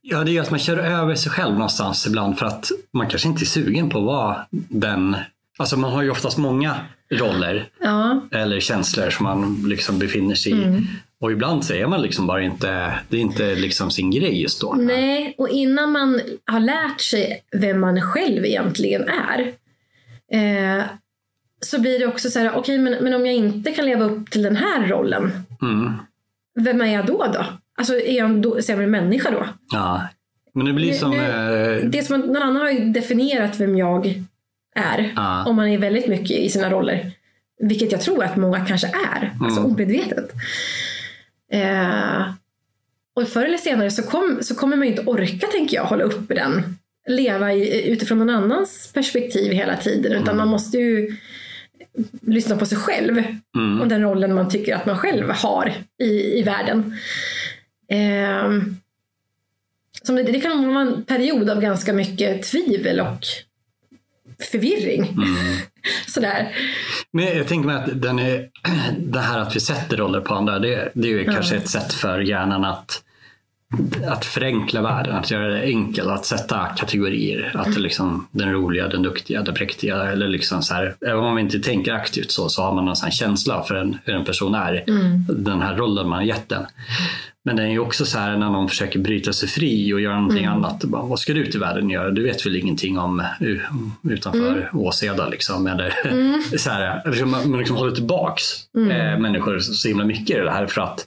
Ja, 0.00 0.24
det 0.24 0.30
gör 0.30 0.42
att 0.42 0.50
man 0.50 0.60
kör 0.60 0.78
över 0.78 1.14
sig 1.14 1.32
själv 1.32 1.52
någonstans 1.52 2.06
ibland 2.06 2.38
för 2.38 2.46
att 2.46 2.66
man 2.92 3.08
kanske 3.08 3.28
inte 3.28 3.42
är 3.42 3.46
sugen 3.46 3.90
på 3.90 3.98
att 3.98 4.04
vara 4.04 4.46
den 4.50 5.16
Alltså 5.58 5.76
man 5.76 5.92
har 5.92 6.02
ju 6.02 6.10
oftast 6.10 6.38
många 6.38 6.76
roller 7.10 7.68
ja. 7.80 8.20
eller 8.30 8.60
känslor 8.60 9.10
som 9.10 9.24
man 9.24 9.64
liksom 9.68 9.98
befinner 9.98 10.34
sig 10.34 10.52
i. 10.52 10.64
Mm. 10.64 10.86
Och 11.20 11.32
ibland 11.32 11.64
så 11.64 11.74
är 11.74 11.86
man 11.86 12.02
liksom 12.02 12.26
bara 12.26 12.42
inte, 12.42 12.98
det 13.08 13.16
är 13.16 13.20
inte 13.20 13.54
liksom 13.54 13.90
sin 13.90 14.10
grej 14.10 14.42
just 14.42 14.60
då. 14.60 14.74
Nej, 14.78 15.34
och 15.38 15.48
innan 15.48 15.92
man 15.92 16.20
har 16.46 16.60
lärt 16.60 17.00
sig 17.00 17.42
vem 17.52 17.80
man 17.80 18.00
själv 18.00 18.44
egentligen 18.44 19.04
är 19.08 19.52
eh, 20.32 20.84
så 21.60 21.80
blir 21.80 21.98
det 21.98 22.06
också 22.06 22.30
så 22.30 22.38
här, 22.38 22.48
okej 22.48 22.60
okay, 22.60 22.78
men, 22.78 23.04
men 23.04 23.14
om 23.14 23.26
jag 23.26 23.34
inte 23.34 23.72
kan 23.72 23.86
leva 23.86 24.04
upp 24.04 24.30
till 24.30 24.42
den 24.42 24.56
här 24.56 24.88
rollen, 24.88 25.32
mm. 25.62 25.92
vem 26.60 26.80
är 26.80 26.94
jag 26.94 27.06
då 27.06 27.26
då? 27.32 27.44
Alltså 27.76 27.94
är 27.94 28.16
jag 28.16 28.30
en 28.30 28.62
sämre 28.62 28.86
människa 28.86 29.30
då? 29.30 29.46
Ja, 29.72 30.08
men 30.54 30.66
det 30.66 30.72
blir 30.72 30.92
som... 30.92 31.10
Nu, 31.10 31.16
eh... 31.16 31.84
Det 31.84 31.98
är 31.98 32.02
som 32.02 32.20
att 32.20 32.26
någon 32.26 32.42
annan 32.42 32.56
har 32.56 32.92
definierat 32.92 33.60
vem 33.60 33.76
jag 33.76 34.24
är. 34.74 35.12
Ah. 35.16 35.44
Om 35.44 35.56
man 35.56 35.68
är 35.68 35.78
väldigt 35.78 36.06
mycket 36.06 36.36
i 36.36 36.48
sina 36.48 36.70
roller. 36.70 37.10
Vilket 37.60 37.92
jag 37.92 38.00
tror 38.00 38.24
att 38.24 38.36
många 38.36 38.66
kanske 38.66 38.86
är, 38.86 39.22
mm. 39.22 39.42
alltså 39.42 39.62
omedvetet. 39.62 40.32
Eh, 41.52 42.32
och 43.14 43.28
förr 43.28 43.44
eller 43.44 43.58
senare 43.58 43.90
så, 43.90 44.02
kom, 44.02 44.38
så 44.42 44.54
kommer 44.54 44.76
man 44.76 44.86
ju 44.86 44.90
inte 44.90 45.10
orka, 45.10 45.46
tänker 45.46 45.76
jag, 45.76 45.84
hålla 45.84 46.04
uppe 46.04 46.34
den. 46.34 46.78
Leva 47.08 47.52
i, 47.52 47.90
utifrån 47.90 48.18
någon 48.18 48.30
annans 48.30 48.92
perspektiv 48.94 49.52
hela 49.52 49.76
tiden. 49.76 50.12
Utan 50.12 50.28
mm. 50.28 50.36
man 50.36 50.48
måste 50.48 50.78
ju 50.78 51.16
lyssna 52.20 52.56
på 52.56 52.66
sig 52.66 52.78
själv 52.78 53.18
mm. 53.56 53.80
och 53.80 53.88
den 53.88 54.02
rollen 54.02 54.34
man 54.34 54.48
tycker 54.48 54.76
att 54.76 54.86
man 54.86 54.98
själv 54.98 55.30
har 55.30 55.72
i, 55.98 56.38
i 56.38 56.42
världen. 56.42 56.98
Eh, 57.88 58.50
som 60.02 60.16
det, 60.16 60.22
det 60.22 60.40
kan 60.40 60.74
vara 60.74 60.80
en 60.80 61.04
period 61.04 61.50
av 61.50 61.60
ganska 61.60 61.92
mycket 61.92 62.42
tvivel 62.42 63.00
och 63.00 63.20
förvirring. 64.42 65.02
Mm. 65.02 65.56
Sådär. 66.06 66.56
Men 67.10 67.24
jag 67.24 67.48
tänker 67.48 67.66
mig 67.66 67.76
att 67.76 68.02
den 68.02 68.18
är, 68.18 68.48
det 68.98 69.20
här 69.20 69.38
att 69.38 69.56
vi 69.56 69.60
sätter 69.60 69.96
roller 69.96 70.20
på 70.20 70.34
andra, 70.34 70.58
det, 70.58 70.92
det 70.94 71.08
är 71.08 71.12
ju 71.12 71.24
ja. 71.24 71.32
kanske 71.32 71.56
ett 71.56 71.68
sätt 71.68 71.92
för 71.92 72.20
hjärnan 72.20 72.64
att 72.64 73.02
att 74.06 74.24
förenkla 74.24 74.82
världen, 74.82 75.16
att 75.16 75.30
göra 75.30 75.48
det 75.48 75.62
enkelt, 75.62 76.08
att 76.08 76.26
sätta 76.26 76.66
kategorier. 76.76 77.52
Att 77.54 77.74
det 77.74 77.80
liksom, 77.80 78.26
den 78.30 78.52
roliga, 78.52 78.88
den 78.88 79.02
duktiga, 79.02 79.42
den 79.42 79.54
präktiga. 79.54 80.02
Eller 80.02 80.28
liksom 80.28 80.62
så 80.62 80.74
här, 80.74 80.96
även 81.00 81.18
om 81.18 81.24
man 81.24 81.38
inte 81.38 81.58
tänker 81.60 81.92
aktivt 81.92 82.30
så, 82.30 82.48
så 82.48 82.62
har 82.62 82.74
man 82.74 82.84
någon 82.84 82.96
sån 82.96 83.10
känsla 83.10 83.62
för 83.62 83.74
en, 83.74 83.98
hur 84.04 84.14
en 84.14 84.24
person 84.24 84.54
är. 84.54 84.84
Mm. 84.88 85.24
Den 85.28 85.62
här 85.62 85.76
rollen 85.76 86.08
man 86.08 86.18
har 86.18 86.24
gett 86.24 86.48
den. 86.48 86.66
Men 87.44 87.56
det 87.56 87.62
är 87.62 87.66
ju 87.68 87.78
också 87.78 88.04
så 88.06 88.18
här 88.18 88.36
när 88.36 88.50
någon 88.50 88.68
försöker 88.68 88.98
bryta 88.98 89.32
sig 89.32 89.48
fri 89.48 89.92
och 89.94 90.00
göra 90.00 90.16
någonting 90.20 90.44
Mm. 90.44 90.56
annat. 90.56 90.84
Bara, 90.84 91.02
vad 91.02 91.18
ska 91.18 91.32
du 91.32 91.40
ut 91.40 91.54
i 91.54 91.58
världen 91.58 91.90
göra? 91.90 92.10
Du 92.10 92.22
vet 92.22 92.46
väl 92.46 92.56
ingenting 92.56 92.98
om 92.98 93.22
utanför 94.10 94.52
Mm. 94.52 94.64
Åseda 94.72 95.28
liksom. 95.28 95.66
Eller, 95.66 95.94
så 96.58 96.70
här, 96.70 97.24
man, 97.24 97.50
man 97.50 97.58
liksom 97.58 97.76
håller 97.76 97.94
tillbaks 97.94 98.42
Mm. 98.76 98.90
eh, 98.90 99.18
människor 99.20 99.58
så 99.58 99.88
himla 99.88 100.04
mycket 100.04 100.36
i 100.36 100.40
det 100.40 100.50
här 100.50 100.66
för 100.66 100.80
att 100.80 101.06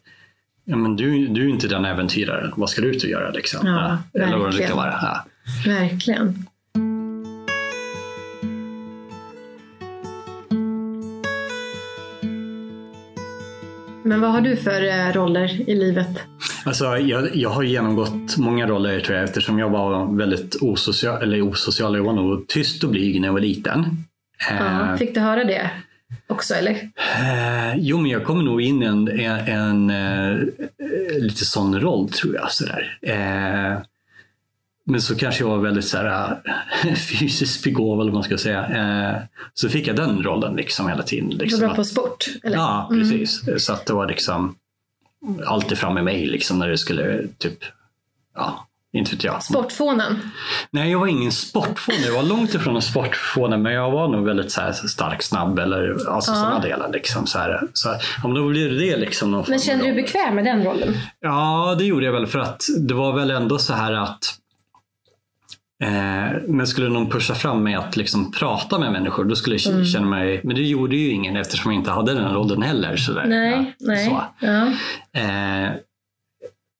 ja, 0.72 0.78
men 0.78 0.96
du, 0.96 1.28
du 1.28 1.46
är 1.46 1.50
inte 1.50 1.68
den 1.68 1.86
äventyraren. 1.86 2.52
Vad 2.56 2.70
ska 2.70 2.82
du 2.82 2.88
ut 2.88 3.04
och 3.04 3.10
göra? 3.10 3.32
Liksom? 3.32 3.68
Ja, 3.68 3.98
eller 4.14 4.38
vad 4.38 4.58
det 4.58 4.64
kan 4.64 4.78
vara. 4.78 4.94
Ja. 5.02 5.26
Verkligen. 5.66 6.46
Men 14.04 14.22
vad 14.22 14.32
har 14.32 14.42
du 14.42 14.56
för 14.56 14.88
eh, 14.88 15.14
roller 15.14 15.70
i 15.70 15.76
livet? 15.76 16.24
Alltså, 16.66 16.98
jag, 16.98 17.36
jag 17.36 17.50
har 17.50 17.64
genomgått 17.64 18.38
många 18.38 18.68
roller 18.68 19.00
tror 19.00 19.18
jag 19.18 19.24
eftersom 19.26 19.60
jag 19.60 19.70
var 19.70 20.18
väldigt 20.18 20.56
osocial, 20.62 21.24
eller 21.24 21.42
osocial, 21.42 21.96
jag 21.96 22.04
var 22.04 22.14
nog 22.14 22.48
tyst 22.48 22.84
och 22.84 22.90
blyg 22.90 23.22
när 23.22 23.28
jag 23.28 23.34
var 23.34 23.40
liten. 23.40 23.86
Ja, 24.50 24.92
Eh, 24.92 24.96
fick 24.96 25.14
du 25.14 25.20
höra 25.20 25.44
det 25.44 25.72
också 26.28 26.54
eller? 26.54 26.72
Eh, 27.20 27.76
jo, 27.78 27.98
men 27.98 28.12
jag 28.12 28.24
kommer 28.26 28.44
nog 28.44 28.62
in 28.62 28.84
i 28.84 28.86
en, 28.86 29.08
en, 29.08 29.50
en 29.50 29.90
eh, 29.90 30.48
lite 31.20 31.46
sån 31.46 31.80
roll 31.82 32.10
tror 32.10 32.36
jag. 32.36 32.52
Sådär. 32.52 32.98
Eh, 33.02 33.78
men 34.86 35.02
så 35.02 35.16
kanske 35.16 35.44
jag 35.44 35.50
var 35.50 35.58
väldigt 35.58 35.86
sådär, 35.86 36.38
eh, 36.86 36.94
fysiskt 37.20 37.64
begåvad, 37.64 38.02
eller 38.02 38.12
vad 38.12 38.14
man 38.14 38.24
ska 38.24 38.38
säga. 38.38 38.66
Eh, 38.68 39.22
så 39.54 39.70
fick 39.70 39.88
jag 39.88 39.96
den 39.96 40.24
rollen 40.24 40.56
liksom 40.56 40.90
hela 40.90 41.04
tiden. 41.04 41.30
Du 41.30 41.38
Liksom, 41.38 41.60
var 41.60 41.68
bra 41.68 41.72
att- 41.72 41.78
på 41.78 41.84
sport? 41.84 42.26
Eller? 42.44 42.58
Ja, 42.58 42.88
precis. 42.94 43.42
Så 43.58 43.74
att 43.74 43.86
det 43.86 43.94
var 43.94 44.08
liksom 44.08 44.56
alltid 45.46 45.78
fram 45.78 45.94
med 45.94 46.04
mig 46.04 46.26
liksom, 46.26 46.60
när 46.60 46.68
det 46.70 46.78
skulle 46.78 47.28
typ, 47.38 47.58
ja, 48.36 48.68
inte 48.94 49.12
vet 49.12 49.24
jag. 49.24 49.44
Sportfånen? 49.44 50.20
Nej, 50.72 50.92
jag 50.92 51.00
var 51.00 51.08
ingen 51.08 51.32
sportfåne. 51.32 51.98
Jag 52.06 52.14
var 52.14 52.24
långt 52.24 52.54
ifrån 52.54 52.76
en 52.76 52.82
sportfåne, 52.82 53.58
men 53.58 53.74
jag 53.74 53.92
var 53.92 54.08
nog 54.08 54.26
väldigt 54.26 54.52
så 54.52 54.62
här, 54.62 54.72
stark, 54.74 55.22
snabb 55.24 55.60
eller 55.60 56.10
alltså, 56.10 56.32
Ja. 56.32 56.36
sådana 56.36 56.60
delar. 56.60 56.90
Liksom, 56.94 57.28
så 57.28 57.40
här. 57.40 57.62
Så, 57.74 57.90
ja, 57.90 58.28
men 58.28 58.34
då 58.34 58.48
blir 58.50 58.70
det 58.70 58.98
liksom 58.98 59.32
någon 59.32 59.46
Men 59.48 59.60
kände 59.60 59.86
du 59.86 59.94
dig 59.94 60.02
bekväm 60.04 60.36
med 60.36 60.46
den 60.46 60.64
rollen? 60.64 60.98
Ja, 61.20 61.76
det 61.78 61.84
gjorde 61.86 62.06
jag 62.06 62.14
väl 62.14 62.28
för 62.28 62.40
att 62.40 62.62
det 62.88 62.94
var 62.94 63.14
väl 63.14 63.32
ändå 63.32 63.58
så 63.58 63.74
här 63.74 63.94
att 63.94 64.38
eh, 65.84 66.40
men 66.48 66.68
skulle 66.68 66.90
någon 66.90 67.10
pusha 67.10 67.36
fram 67.36 67.64
mig 67.64 67.74
att 67.76 67.98
liksom 67.98 68.32
prata 68.32 68.80
med 68.80 68.92
människor, 68.92 69.24
då 69.26 69.36
skulle 69.36 69.56
jag 69.56 69.74
Mm. 69.74 69.86
känna 69.86 70.06
mig... 70.08 70.42
Men 70.44 70.56
det 70.56 70.62
gjorde 70.62 70.96
ju 70.96 71.10
ingen 71.12 71.36
eftersom 71.38 71.72
jag 71.72 71.80
inte 71.82 71.92
hade 71.92 72.14
den 72.14 72.34
rollen 72.34 72.62
heller. 72.62 72.96
Så 72.98 73.14
där, 73.14 73.26
Nej, 73.26 73.76
ja, 73.80 73.86
nej. 73.88 74.06
Så. 74.06 74.22
Ja. 74.40 74.68
Eh, 75.22 75.72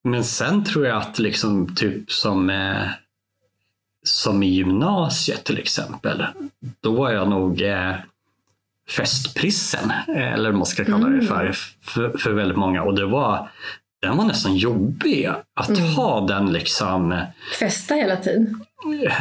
men 0.04 0.24
sen 0.24 0.64
tror 0.64 0.86
jag 0.86 0.96
att 0.96 1.18
liksom 1.18 1.74
typ 1.74 2.12
som, 2.12 2.50
eh, 2.50 2.86
som 4.06 4.42
i 4.42 4.46
gymnasiet 4.46 5.44
till 5.44 5.58
exempel, 5.58 6.24
då 6.80 6.92
var 6.92 7.10
jag 7.10 7.28
nog 7.28 7.62
eh, 7.62 7.94
festprissen, 8.96 9.90
eh, 10.08 10.32
eller 10.32 10.50
vad 10.50 10.58
man 10.58 10.66
ska 10.66 10.84
kalla 10.84 11.08
det 11.08 11.26
för, 11.26 11.52
för, 11.82 12.18
för 12.18 12.32
väldigt 12.32 12.58
många. 12.58 12.82
Och 12.82 12.94
det 12.94 13.06
var, 13.06 13.50
den 14.02 14.16
var 14.16 14.24
nästan 14.24 14.56
jobbig 14.56 15.30
att 15.54 15.78
ha 15.78 16.20
den 16.26 16.52
liksom. 16.52 17.20
Festa 17.58 17.94
hela 17.94 18.16
tiden? 18.16 18.60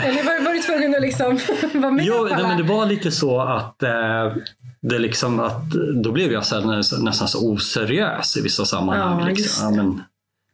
Eller 0.04 0.24
var, 0.24 0.46
var 0.46 0.54
du 0.54 0.60
tvungen 0.62 0.96
att 0.96 1.02
liksom 1.02 1.40
vara 1.82 1.92
med 1.92 2.06
Jo, 2.06 2.28
nej, 2.32 2.44
men 2.44 2.58
det 2.58 2.64
var 2.64 2.86
lite 2.86 3.12
så 3.12 3.42
att 3.42 3.84
eh, 3.84 4.34
det 4.82 5.00
liksom 5.00 5.40
att 5.40 5.72
då 6.04 6.12
blev 6.12 6.32
jag 6.32 6.46
så 6.46 6.56
här, 6.56 6.66
nä- 6.66 7.04
nästan 7.04 7.28
så 7.28 7.52
oseriös 7.52 8.38
i 8.38 8.42
vissa 8.42 8.66
sammanhang. 8.66 9.20
Ja, 9.20 9.28
liksom. 9.28 9.66
Ja, 9.76 9.84
men, 9.84 10.04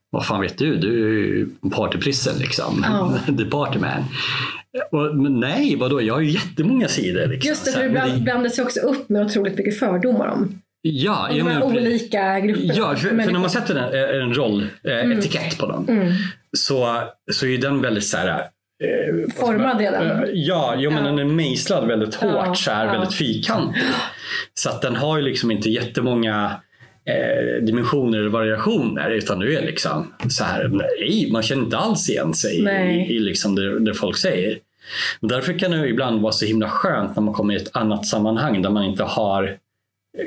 vad 0.10 0.26
fan 0.26 0.42
vet 0.42 0.58
du? 0.58 0.76
Du 0.78 0.90
är 1.06 1.18
ju 1.28 1.48
partyprissen 1.76 2.38
liksom. 2.40 2.86
Ja. 2.88 3.20
The 3.38 3.46
partyman. 3.46 4.04
Och, 4.92 5.16
men 5.16 5.40
nej, 5.40 5.76
vadå? 5.76 6.02
Jag 6.02 6.14
har 6.14 6.22
ju 6.22 6.32
jättemånga 6.32 6.88
sidor. 6.88 7.28
Liksom. 7.28 7.50
Just 7.50 7.66
det, 7.66 7.72
för 7.72 7.90
bland, 7.90 8.24
blandas 8.24 8.60
ju 8.60 8.64
också 8.64 8.80
upp 8.80 9.10
med 9.10 9.26
otroligt 9.26 9.58
mycket 9.58 9.80
fördomar 9.80 10.28
om, 10.28 10.62
Ja, 10.82 11.28
de 11.32 11.42
här 11.42 11.64
olika 11.64 12.40
grupperna. 12.40 12.74
Ja, 12.74 12.96
för, 12.96 13.10
för 13.10 13.32
när 13.32 13.40
man 13.40 13.50
sätter 13.50 13.76
en, 13.76 14.22
en 14.22 14.34
roll, 14.34 14.68
eh, 14.84 15.12
etikett 15.12 15.58
på 15.58 15.68
dem, 15.68 15.86
Mm. 15.90 16.14
så, 16.58 17.04
så 17.32 17.46
är 17.46 17.58
den 17.58 17.82
väldigt 17.82 18.04
så 18.08 18.18
här, 18.18 18.30
eh, 18.40 19.34
Formad 19.36 19.80
redan. 19.80 20.08
Eh, 20.08 20.24
Ja, 20.34 20.76
jo, 20.78 20.92
men 20.92 21.04
Ja. 21.06 21.10
den 21.10 21.20
är 21.20 21.26
mejslad 21.26 21.88
väldigt 21.88 22.16
hårt, 22.16 22.32
Ja, 22.46 22.54
så 22.56 22.72
här, 22.72 22.86
ja. 22.86 22.92
väldigt 22.92 23.14
fyrkantig. 23.14 23.82
Så 24.54 24.70
att 24.70 24.82
den 24.82 24.96
har 24.96 25.18
ju 25.18 25.24
liksom 25.24 25.52
inte 25.52 25.70
jättemånga 25.70 26.52
eh, 27.08 27.64
dimensioner 27.64 28.20
eller 28.20 28.30
variationer 28.30 29.10
utan 29.10 29.40
det 29.40 29.56
är 29.56 29.62
liksom 29.66 30.14
så 30.30 30.44
här, 30.44 30.68
nej, 30.68 31.30
man 31.32 31.44
känner 31.44 31.64
inte 31.64 31.78
alls 31.78 32.10
igen 32.10 32.34
sig 32.34 32.62
Nej. 32.62 33.08
i, 33.12 33.16
i 33.16 33.20
liksom 33.20 33.56
det, 33.56 33.80
det 33.80 33.94
folk 33.94 34.18
säger. 34.18 34.58
Därför 35.22 35.60
kan 35.60 35.72
det 35.72 35.88
ibland 35.88 36.22
vara 36.22 36.34
så 36.34 36.46
himla 36.46 36.70
skönt 36.70 37.16
när 37.16 37.24
man 37.24 37.34
kommer 37.34 37.54
i 37.54 37.58
ett 37.58 37.70
annat 37.76 38.06
sammanhang 38.06 38.62
där 38.62 38.70
man 38.70 38.84
inte 38.84 39.04
har 39.04 39.58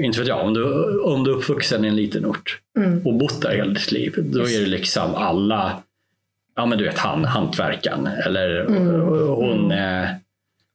inte 0.00 0.18
vet 0.18 0.28
jag, 0.28 0.40
om 0.46 0.54
du, 0.54 0.64
om 1.00 1.24
du 1.24 1.30
är 1.30 1.34
uppvuxen 1.36 1.84
i 1.84 1.88
en 1.88 1.96
liten 1.96 2.26
ort 2.26 2.58
Mm. 2.78 3.06
och 3.06 3.14
bott 3.14 3.42
där 3.42 3.50
hela 3.50 3.72
ditt 3.72 3.92
liv, 3.92 4.14
då 4.18 4.40
är 4.40 4.60
det 4.60 4.66
liksom 4.66 5.14
alla, 5.14 5.82
ja 6.56 6.66
men 6.66 6.78
du 6.78 6.84
vet 6.84 6.98
han, 6.98 7.24
hantverkaren 7.24 8.06
eller 8.26 8.60
Mm. 8.60 9.00
hon 9.28 9.72
eh, 9.72 10.04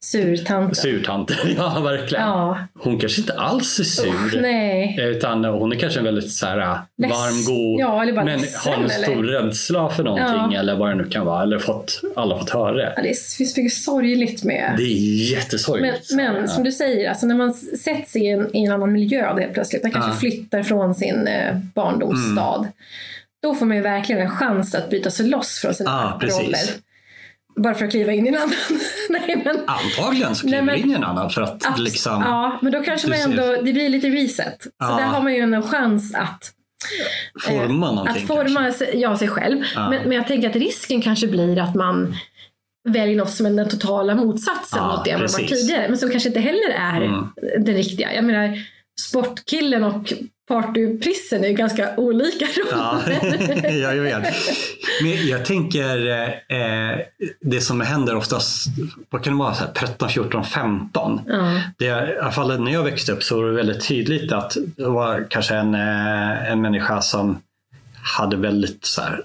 Surtanten. 0.03 0.75
surtanten. 0.75 1.35
Ja, 1.57 1.79
verkligen. 1.79 2.23
Ja, 2.27 2.57
Hon 2.79 2.99
kanske 2.99 3.21
inte 3.21 3.33
alls 3.33 3.79
är 3.79 3.83
sur. 3.83 4.07
Usch, 4.07 4.35
nej. 4.41 4.97
Utan 5.01 5.45
hon 5.45 5.71
är 5.71 5.75
kanske 5.75 5.99
en 5.99 6.05
väldigt 6.05 6.31
så 6.31 6.45
här, 6.45 6.57
varm, 6.97 7.45
god, 7.45 7.79
Ja, 7.79 8.01
eller 8.01 8.13
bara 8.13 8.25
men 8.25 8.41
ledsen, 8.41 8.73
har 8.73 8.79
en 8.83 8.89
eller? 8.89 9.03
stor 9.03 9.23
rädsla 9.23 9.89
för 9.89 10.03
någonting 10.03 10.53
Ja. 10.53 10.59
eller 10.59 10.75
vad 10.75 10.89
det 10.89 10.95
nu 10.95 11.03
kan 11.09 11.25
vara. 11.25 11.43
Eller 11.43 11.59
fått, 11.59 12.01
alla 12.15 12.37
fått 12.39 12.49
höra 12.49 12.71
det. 12.73 12.93
Ja, 12.95 13.01
det 13.03 13.19
finns 13.37 13.57
mycket 13.57 13.73
sorgligt 13.73 14.43
med 14.43 14.73
Det 14.77 14.83
är 14.83 14.87
men, 14.87 15.15
jättesorgligt. 15.39 16.11
men 16.11 16.35
Ja. 16.35 16.47
som 16.47 16.63
du 16.63 16.71
säger, 16.71 17.09
alltså 17.09 17.25
när 17.25 17.35
man 17.35 17.53
sätts 17.53 18.11
sig 18.11 18.21
i 18.25 18.29
en, 18.29 18.55
i 18.55 18.65
en 18.65 18.71
annan 18.71 18.91
miljö 18.91 19.39
helt 19.39 19.53
plötsligt, 19.53 19.83
man 19.83 19.91
kanske 19.91 20.19
flyttar 20.19 20.63
från 20.63 20.95
sin 20.95 21.27
eh, 21.27 21.55
barndomsstad, 21.75 22.67
då 23.43 23.55
får 23.55 23.65
man 23.65 23.77
ju 23.77 23.83
verkligen 23.83 24.21
en 24.21 24.29
chans 24.29 24.75
att 24.75 24.89
bryta 24.89 25.11
sig 25.11 25.27
loss 25.27 25.59
från 25.61 25.73
sina 25.73 26.17
precis. 26.21 26.39
roller. 26.39 26.59
Bara 27.55 27.73
för 27.75 27.85
att 27.85 27.91
kliva 27.91 28.11
in 28.13 28.25
i 28.25 28.29
en 28.29 28.35
annan. 28.35 28.49
Nej, 29.09 29.41
men, 29.45 29.57
Antagligen 29.67 30.35
så 30.35 30.45
Nej, 30.47 30.51
kliver 30.51 30.65
men- 30.65 30.75
in 30.75 30.91
i 30.91 30.93
en 30.93 31.03
annan 31.03 31.29
för 31.29 31.41
att 31.41 31.63
abs- 31.65 31.79
liksom, 31.81 32.21
ja, 32.25 32.59
men 32.61 32.71
då 32.71 32.83
kanske 32.83 33.07
man 33.07 33.17
ser. 33.17 33.23
ändå, 33.29 33.61
det 33.61 33.73
blir 33.73 33.89
lite 33.89 34.07
reset. 34.09 34.61
Så 34.63 34.69
Ja. 34.79 34.85
där 34.97 35.03
har 35.03 35.21
man 35.21 35.33
ju 35.33 35.39
en 35.39 35.61
chans 35.63 36.15
att 36.15 36.51
forma 37.41 37.91
någonting. 37.91 38.21
Att 38.23 38.27
forma 38.27 38.61
kanske. 38.63 38.85
sig, 38.85 38.99
ja, 39.01 39.17
sig 39.17 39.27
själv. 39.27 39.63
Ja. 39.75 39.89
Men, 39.89 40.01
men 40.03 40.11
jag 40.11 40.27
tänker 40.27 40.49
att 40.49 40.55
risken 40.55 41.01
kanske 41.01 41.27
blir 41.27 41.59
att 41.59 41.75
man 41.75 42.15
väljer 42.89 43.15
något 43.15 43.29
som 43.31 43.45
är 43.45 43.49
den 43.49 43.69
totala 43.69 44.15
motsatsen 44.15 44.79
Ja, 44.81 44.95
mot 44.95 45.05
det 45.05 45.11
man 45.11 45.21
var 45.21 45.47
tidigare. 45.47 45.85
Men 45.89 45.97
som 45.97 46.09
kanske 46.11 46.29
inte 46.29 46.39
heller 46.39 46.69
är 46.69 47.01
Mm. 47.01 47.25
det 47.65 47.71
riktiga. 47.73 48.13
Jag 48.15 48.23
menar, 48.23 48.57
sportkillen 49.09 49.83
och 49.83 50.13
partyprissen 50.47 51.43
är 51.43 51.47
ju 51.47 51.53
ganska 51.53 51.95
olika 51.97 52.45
roller. 52.45 53.77
ja, 53.81 53.93
jag 53.93 54.03
vet. 54.03 54.23
Men 55.03 55.27
jag 55.27 55.45
tänker, 55.45 56.07
eh, 56.47 56.99
det 57.41 57.61
som 57.61 57.81
händer 57.81 58.15
oftast, 58.15 58.67
vad 59.09 59.23
kan 59.23 59.33
det 59.33 59.39
vara, 59.39 59.53
så 59.53 59.63
här, 59.63 59.71
13, 59.71 60.09
14, 60.09 60.43
15. 60.45 61.21
Ja. 61.27 61.61
Det, 61.77 61.85
I 61.85 61.91
alla 62.21 62.31
fall 62.31 62.61
när 62.61 62.71
jag 62.73 62.83
växte 62.83 63.11
upp 63.11 63.23
så 63.23 63.37
var 63.41 63.45
det 63.47 63.55
väldigt 63.55 63.87
tydligt 63.87 64.31
att 64.31 64.57
det 64.77 64.85
var 64.87 65.27
kanske 65.29 65.55
en, 65.55 65.73
eh, 65.75 66.51
en 66.51 66.61
människa 66.61 67.01
som 67.01 67.37
hade 68.17 68.37
väldigt 68.37 68.85
så 68.85 69.01
här, 69.01 69.21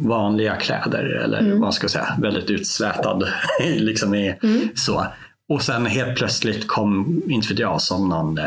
vanliga 0.00 0.56
kläder 0.56 1.04
eller 1.24 1.38
Mm. 1.38 1.50
vad 1.50 1.60
man 1.60 1.72
ska 1.72 1.88
säga, 1.88 2.16
väldigt 2.22 2.50
utslätad. 2.50 3.28
liksom 3.76 4.14
i, 4.14 4.34
Mm. 4.42 4.68
så. 4.74 5.06
Och 5.48 5.62
sen 5.62 5.86
helt 5.86 6.16
plötsligt 6.18 6.66
kom, 6.68 7.22
inte 7.28 7.48
vet 7.48 7.58
jag, 7.58 7.80
som 7.82 8.08
någon 8.08 8.38
eh, 8.38 8.44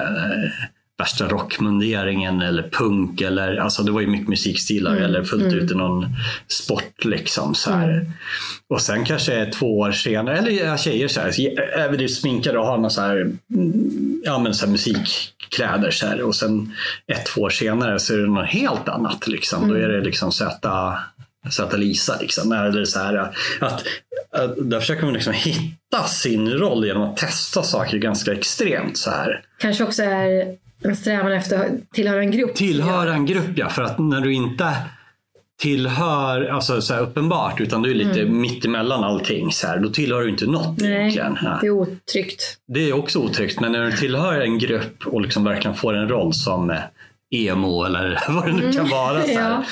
värsta 0.97 1.27
rockmunderingen 1.27 2.41
eller 2.41 2.69
punk 2.69 3.21
eller 3.21 3.55
alltså 3.57 3.83
det 3.83 3.91
var 3.91 4.01
ju 4.01 4.07
mycket 4.07 4.27
musikstilar 4.27 4.91
Mm. 4.91 5.03
eller 5.03 5.23
fullt 5.23 5.43
Mm. 5.43 5.59
ut 5.59 5.71
i 5.71 5.75
någon 5.75 6.05
sport 6.47 7.05
liksom 7.05 7.55
så. 7.55 7.71
Mm. 7.71 8.05
Och 8.69 8.81
sen 8.81 9.05
kanske 9.05 9.45
två 9.45 9.79
år 9.79 9.91
senare, 9.91 10.37
eller 10.37 10.77
tjejer 10.77 11.07
så 11.07 11.19
här, 11.21 11.59
överdrivet 11.59 12.13
sminkade 12.13 12.57
och 12.59 12.65
har 12.65 12.77
någon 12.77 12.91
så 12.91 13.01
här, 13.01 13.15
mm, 13.17 14.21
ja 14.25 14.39
men 14.39 14.53
så 14.53 14.65
här 14.65 14.71
musikkläder 14.71 15.91
så 15.91 16.07
här. 16.07 16.21
Och 16.21 16.35
sen 16.35 16.73
ett, 17.07 17.25
två 17.25 17.41
år 17.41 17.49
senare 17.49 17.99
så 17.99 18.13
är 18.13 18.17
det 18.17 18.27
något 18.27 18.47
helt 18.49 18.89
annat 18.89 19.27
liksom. 19.27 19.67
Då 19.69 19.73
är 19.75 19.87
det 19.87 20.01
liksom 20.01 20.31
söta, 20.31 20.97
söta 21.49 21.77
Lisa 21.77 22.17
liksom. 22.21 22.51
Eller 22.51 22.85
så 22.85 22.99
här 22.99 23.15
att, 23.15 23.33
att 24.31 24.53
där 24.61 24.79
försöker 24.79 25.03
man 25.03 25.13
liksom 25.13 25.33
hitta 25.33 26.03
sin 26.07 26.49
roll 26.49 26.85
genom 26.85 27.03
att 27.03 27.17
testa 27.17 27.63
saker 27.63 27.97
ganska 27.97 28.31
extremt 28.31 28.97
så 28.97 29.09
här. 29.09 29.41
Kanske 29.59 29.83
också 29.83 30.03
är 30.03 30.55
en 30.85 30.95
strävan 30.95 31.31
efter 31.31 31.65
att 31.65 31.91
tillhöra 31.93 32.19
en 32.19 32.31
grupp. 32.31 32.55
Tillhöra 32.55 33.13
en 33.13 33.25
grupp 33.25 33.51
ja, 33.55 33.69
för 33.69 33.81
att 33.81 33.99
när 33.99 34.21
du 34.21 34.33
inte 34.33 34.75
tillhör, 35.63 36.45
alltså 36.45 36.81
så 36.81 36.95
uppenbart, 36.95 37.61
utan 37.61 37.81
du 37.81 37.91
är 37.91 37.95
lite 37.95 38.21
mm. 38.21 38.41
mittemellan 38.41 39.03
allting. 39.03 39.51
Så 39.51 39.67
här, 39.67 39.79
då 39.79 39.89
tillhör 39.89 40.21
du 40.21 40.29
inte 40.29 40.45
något 40.45 40.77
Nej, 40.77 40.91
egentligen. 40.91 41.37
Ja. 41.41 41.57
Det 41.61 41.67
är 41.67 41.71
otryggt. 41.71 42.57
Det 42.67 42.89
är 42.89 42.93
också 42.93 43.19
otryggt, 43.19 43.59
men 43.59 43.71
när 43.71 43.85
du 43.85 43.91
tillhör 43.91 44.41
en 44.41 44.59
grupp 44.59 45.07
och 45.07 45.21
liksom 45.21 45.43
verkligen 45.43 45.75
får 45.75 45.93
en 45.93 46.09
roll 46.09 46.33
som 46.33 46.69
eh, 46.69 46.77
emo 47.31 47.83
eller 47.83 48.19
vad 48.29 48.45
det 48.45 48.53
nu 48.53 48.73
kan 48.73 48.89
vara. 48.89 49.21
Så, 49.21 49.31
ja. 49.31 49.63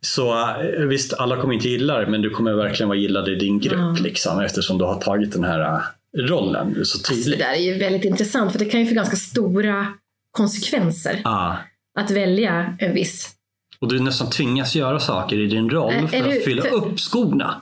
så 0.00 0.38
eh, 0.40 0.84
visst, 0.86 1.12
alla 1.14 1.36
kommer 1.36 1.54
inte 1.54 1.68
gilla 1.68 1.98
det, 1.98 2.06
men 2.06 2.22
du 2.22 2.30
kommer 2.30 2.52
verkligen 2.52 2.88
vara 2.88 2.98
gillad 2.98 3.28
i 3.28 3.34
din 3.34 3.60
grupp 3.60 3.98
ja. 3.98 4.04
liksom, 4.04 4.40
eftersom 4.40 4.78
du 4.78 4.84
har 4.84 5.00
tagit 5.00 5.32
den 5.32 5.44
här 5.44 5.60
eh, 5.60 5.80
rollen 6.18 6.84
så 6.84 6.98
tydligt. 6.98 7.26
Alltså, 7.26 7.30
det 7.30 7.36
där 7.36 7.52
är 7.52 7.74
ju 7.74 7.78
väldigt 7.78 8.04
intressant, 8.04 8.52
för 8.52 8.58
det 8.58 8.64
kan 8.64 8.80
ju 8.80 8.86
få 8.86 8.94
ganska 8.94 9.16
stora 9.16 9.86
konsekvenser. 10.36 11.20
Ah. 11.24 11.54
Att 11.98 12.10
välja 12.10 12.76
en 12.78 12.94
viss 12.94 13.36
och 13.80 13.88
du 13.88 14.00
nästan 14.00 14.30
tvingas 14.30 14.76
göra 14.76 15.00
saker 15.00 15.38
i 15.38 15.46
din 15.46 15.70
roll 15.70 16.08
för 16.08 16.28
att 16.28 16.44
fylla 16.44 16.62
för, 16.62 16.74
upp 16.74 17.00
skorna. 17.00 17.60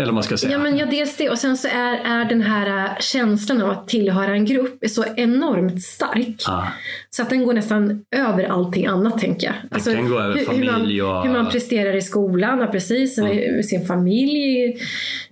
Eller 0.00 0.12
man 0.12 0.22
ska 0.22 0.36
säga. 0.36 0.52
Ja, 0.52 0.58
men 0.58 0.76
ja, 0.76 0.86
dels 0.86 1.16
det. 1.16 1.30
Och 1.30 1.38
sen 1.38 1.56
så 1.56 1.68
är, 1.68 1.94
är 2.04 2.24
den 2.24 2.42
här 2.42 2.84
äh, 2.84 2.98
känslan 3.00 3.62
av 3.62 3.70
att 3.70 3.88
tillhöra 3.88 4.32
en 4.32 4.44
grupp 4.44 4.84
är 4.84 4.88
så 4.88 5.04
enormt 5.16 5.82
stark. 5.82 6.42
Ah. 6.48 6.62
Så 7.10 7.22
att 7.22 7.30
den 7.30 7.44
går 7.44 7.52
nästan 7.52 8.04
över 8.16 8.44
allting 8.44 8.86
annat, 8.86 9.18
tänker 9.18 9.46
jag. 9.46 9.54
Alltså, 9.70 9.90
den 9.90 9.98
kan 9.98 10.10
gå 10.10 10.20
över 10.20 10.34
hur, 10.34 10.44
familj 10.44 11.02
och... 11.02 11.22
Hur 11.22 11.32
man 11.32 11.50
presterar 11.50 11.96
i 11.96 12.02
skolan, 12.02 12.58
ja, 12.58 12.66
precis. 12.66 13.18
Mm. 13.18 13.62
Sin 13.62 13.86
familj. 13.86 14.64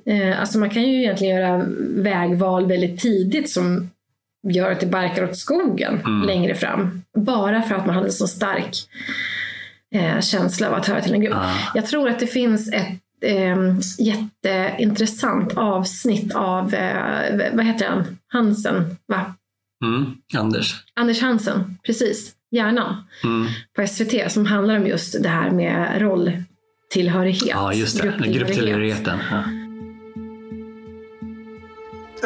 Eh, 0.07 0.41
alltså 0.41 0.59
man 0.59 0.71
kan 0.71 0.83
ju 0.83 0.99
egentligen 0.99 1.37
göra 1.37 1.67
vägval 1.97 2.67
väldigt 2.67 3.01
tidigt 3.01 3.51
som 3.51 3.91
gör 4.45 4.73
att 4.73 4.81
det 4.81 4.87
barkar 4.87 5.25
åt 5.25 5.37
skogen 5.37 6.01
mm. 6.01 6.23
längre 6.27 6.55
fram. 6.55 7.03
Bara 7.17 7.63
för 7.63 7.75
att 7.75 7.87
man 7.87 7.95
hade 7.95 8.13
så 8.13 8.27
stark 8.27 8.77
eh, 9.95 10.21
känsla 10.21 10.69
av 10.69 10.75
att 10.75 10.87
höra 10.87 11.01
till 11.01 11.15
en 11.15 11.21
grupp. 11.21 11.37
Ah. 11.37 11.71
Jag 11.75 11.87
tror 11.87 12.09
att 12.09 12.19
det 12.19 12.27
finns 12.27 12.73
ett 12.73 13.01
eh, 13.25 13.57
jätteintressant 13.99 15.53
avsnitt 15.57 16.35
av, 16.35 16.75
eh, 16.75 17.51
vad 17.53 17.67
heter 17.67 17.89
han, 17.89 18.19
Hansen, 18.29 18.97
va? 19.09 19.35
Mm, 19.85 20.15
Anders. 20.37 20.85
Anders 20.95 21.23
Hansen, 21.23 21.79
precis. 21.87 22.33
Hjärnan 22.51 22.97
mm. 23.25 23.47
på 23.77 23.87
SVT 23.87 24.33
som 24.33 24.47
handlar 24.47 24.77
om 24.77 24.87
just 24.87 25.23
det 25.23 25.29
här 25.29 25.51
med 25.51 26.01
rolltillhörighet. 26.01 27.51
Ja, 27.51 27.73
just 27.73 28.03
det. 28.03 28.29
Grupptillhörigheten. 28.29 29.19
Ja. 29.31 29.64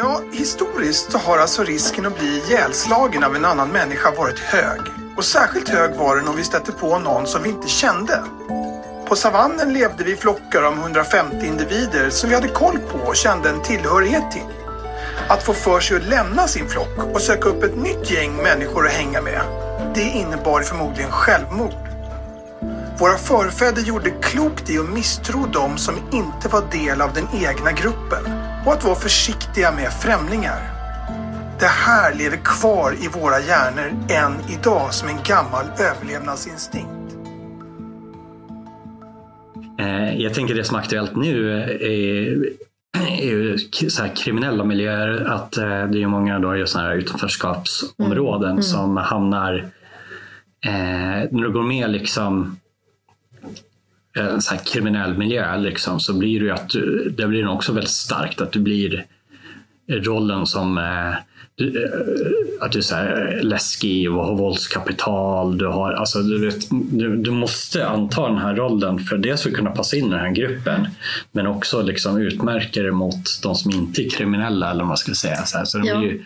Ja, 0.01 0.21
historiskt 0.31 1.11
så 1.11 1.17
har 1.17 1.37
alltså 1.37 1.63
risken 1.63 2.05
att 2.05 2.19
bli 2.19 2.37
ihjälslagen 2.37 3.23
av 3.23 3.35
en 3.35 3.45
annan 3.45 3.69
människa 3.69 4.11
varit 4.11 4.39
hög. 4.39 4.79
Och 5.17 5.25
särskilt 5.25 5.69
hög 5.69 5.95
var 5.95 6.15
den 6.15 6.27
om 6.27 6.35
vi 6.35 6.43
stötte 6.43 6.71
på 6.71 6.99
någon 6.99 7.27
som 7.27 7.43
vi 7.43 7.49
inte 7.49 7.67
kände. 7.67 8.23
På 9.07 9.15
savannen 9.15 9.73
levde 9.73 10.03
vi 10.03 10.11
i 10.11 10.15
flockar 10.15 10.63
om 10.63 10.79
150 10.79 11.45
individer 11.45 12.09
som 12.09 12.29
vi 12.29 12.35
hade 12.35 12.47
koll 12.47 12.79
på 12.91 12.97
och 12.97 13.15
kände 13.15 13.49
en 13.49 13.61
tillhörighet 13.61 14.31
till. 14.31 14.47
Att 15.29 15.43
få 15.43 15.53
för 15.53 15.79
sig 15.79 15.97
att 15.97 16.09
lämna 16.09 16.47
sin 16.47 16.69
flock 16.69 17.13
och 17.13 17.21
söka 17.21 17.49
upp 17.49 17.63
ett 17.63 17.77
nytt 17.77 18.11
gäng 18.11 18.35
människor 18.35 18.87
att 18.87 18.93
hänga 18.93 19.21
med, 19.21 19.41
det 19.95 20.01
innebar 20.01 20.61
förmodligen 20.61 21.11
självmord. 21.11 21.89
Våra 22.99 23.17
förfäder 23.17 23.81
gjorde 23.81 24.09
klokt 24.09 24.69
i 24.69 24.79
att 24.79 24.89
misstro 24.89 25.45
dem 25.45 25.77
som 25.77 25.95
inte 26.11 26.47
var 26.47 26.63
del 26.71 27.01
av 27.01 27.13
den 27.13 27.27
egna 27.33 27.71
gruppen 27.71 28.48
och 28.65 28.73
att 28.73 28.83
vara 28.83 28.95
försiktiga 28.95 29.71
med 29.71 29.93
främlingar. 29.93 30.59
Det 31.59 31.65
här 31.65 32.15
lever 32.15 32.37
kvar 32.37 32.95
i 33.01 33.07
våra 33.07 33.39
hjärnor 33.39 33.89
än 34.09 34.33
idag 34.59 34.93
som 34.93 35.09
en 35.09 35.17
gammal 35.23 35.65
överlevnadsinstinkt. 35.79 37.15
Eh, 39.79 40.21
jag 40.21 40.33
tänker 40.33 40.55
det 40.55 40.63
som 40.63 40.75
är 40.75 40.79
aktuellt 40.79 41.15
nu 41.15 41.51
är, 41.51 41.69
är 42.93 43.25
ju 43.25 43.57
så 43.89 44.03
kriminella 44.15 44.63
miljöer. 44.63 45.25
Att 45.27 45.57
eh, 45.57 45.83
det 45.83 46.03
är 46.03 46.07
många 46.07 46.39
då 46.39 46.65
såna 46.65 46.83
här 46.83 46.95
utanförskapsområden 46.95 48.43
mm. 48.43 48.51
Mm. 48.51 48.63
som 48.63 48.97
hamnar 48.97 49.55
eh, 50.65 50.71
när 51.31 51.43
du 51.43 51.51
går 51.51 51.63
med 51.63 51.89
liksom 51.89 52.59
en 54.13 54.41
så 54.41 54.57
kriminell 54.57 55.17
miljö 55.17 55.57
liksom, 55.57 55.99
så 55.99 56.13
blir 56.13 56.39
det 56.39 56.45
ju 56.45 56.51
att 56.51 56.69
du, 56.69 57.09
det 57.17 57.27
blir 57.27 57.47
också 57.47 57.73
väldigt 57.73 57.91
starkt 57.91 58.41
att 58.41 58.51
du 58.51 58.59
blir 58.59 59.05
rollen 59.87 60.45
som 60.45 60.77
Eh, 60.77 61.15
att 62.59 62.71
du 62.71 62.77
är 62.77 62.83
så 62.83 62.95
här 62.95 63.39
läskig 63.43 64.11
och 64.11 64.25
har 64.25 64.35
våldskapital. 64.35 65.57
Du, 65.57 65.67
har, 65.67 65.93
alltså, 65.93 66.21
du, 66.21 66.45
vet, 66.45 66.69
du, 66.69 67.15
du, 67.15 67.31
måste 67.31 67.87
anta 67.87 68.27
den 68.27 68.37
här 68.37 68.55
rollen 68.55 68.99
för 68.99 69.17
dels 69.17 69.41
för 69.41 69.49
att 69.49 69.55
kunna 69.55 69.71
passa 69.71 69.95
in 69.95 70.05
i 70.05 70.09
den 70.09 70.19
här 70.19 70.31
gruppen 70.31 70.87
men 71.31 71.47
också 71.47 71.81
liksom 71.81 72.17
utmärka 72.17 72.81
dig 72.81 72.91
mot 72.91 73.41
de 73.43 73.55
som 73.55 73.71
inte 73.71 74.05
är 74.05 74.09
kriminella. 74.09 74.71
Eller 74.71 74.79
vad 74.79 74.87
man 74.87 74.97
ska 74.97 75.13
säga. 75.13 75.45
Så, 75.45 75.65
så 75.65 75.81
ja. 75.85 76.03
ju, 76.03 76.23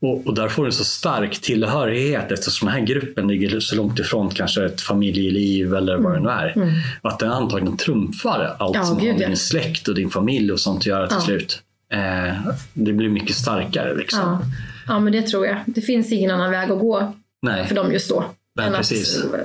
och, 0.00 0.26
och 0.26 0.34
där 0.34 0.48
får 0.48 0.62
du 0.62 0.66
en 0.66 0.72
så 0.72 0.84
stark 0.84 1.40
tillhörighet 1.40 2.32
eftersom 2.32 2.66
den 2.66 2.76
här 2.76 2.86
gruppen 2.86 3.28
ligger 3.28 3.60
så 3.60 3.76
långt 3.76 3.98
ifrån 3.98 4.30
kanske 4.30 4.64
ett 4.64 4.80
familjeliv 4.80 5.74
eller 5.74 5.96
vad 5.96 6.12
det 6.12 6.20
nu 6.20 6.28
är. 6.28 6.52
Mm. 6.56 6.68
Att 7.02 7.18
den 7.18 7.32
antagligen 7.32 7.76
trumfar 7.76 8.56
allt 8.58 8.76
ja, 8.76 8.84
som 8.84 8.96
har 8.96 9.04
med 9.04 9.28
din 9.28 9.36
släkt 9.36 9.88
och 9.88 9.94
din 9.94 10.10
familj 10.10 10.52
och 10.52 10.60
sånt 10.60 10.78
att 10.78 10.86
göra 10.86 11.06
till 11.06 11.16
ja. 11.16 11.24
slut. 11.24 11.62
Eh, 11.92 12.34
det 12.72 12.92
blir 12.92 13.08
mycket 13.08 13.36
starkare. 13.36 13.94
Liksom. 13.94 14.20
Ja. 14.20 14.40
Ja, 14.86 14.98
men 14.98 15.12
det 15.12 15.22
tror 15.22 15.46
jag. 15.46 15.56
Det 15.66 15.80
finns 15.80 16.12
ingen 16.12 16.30
annan 16.30 16.50
väg 16.50 16.70
att 16.70 16.78
gå 16.78 17.14
Nej. 17.42 17.66
för 17.66 17.74
dem 17.74 17.92
just 17.92 18.08
då. 18.08 18.24
Nej, 18.56 18.66
än 18.66 18.72
precis. 18.72 19.24
att 19.24 19.34
eh, 19.34 19.40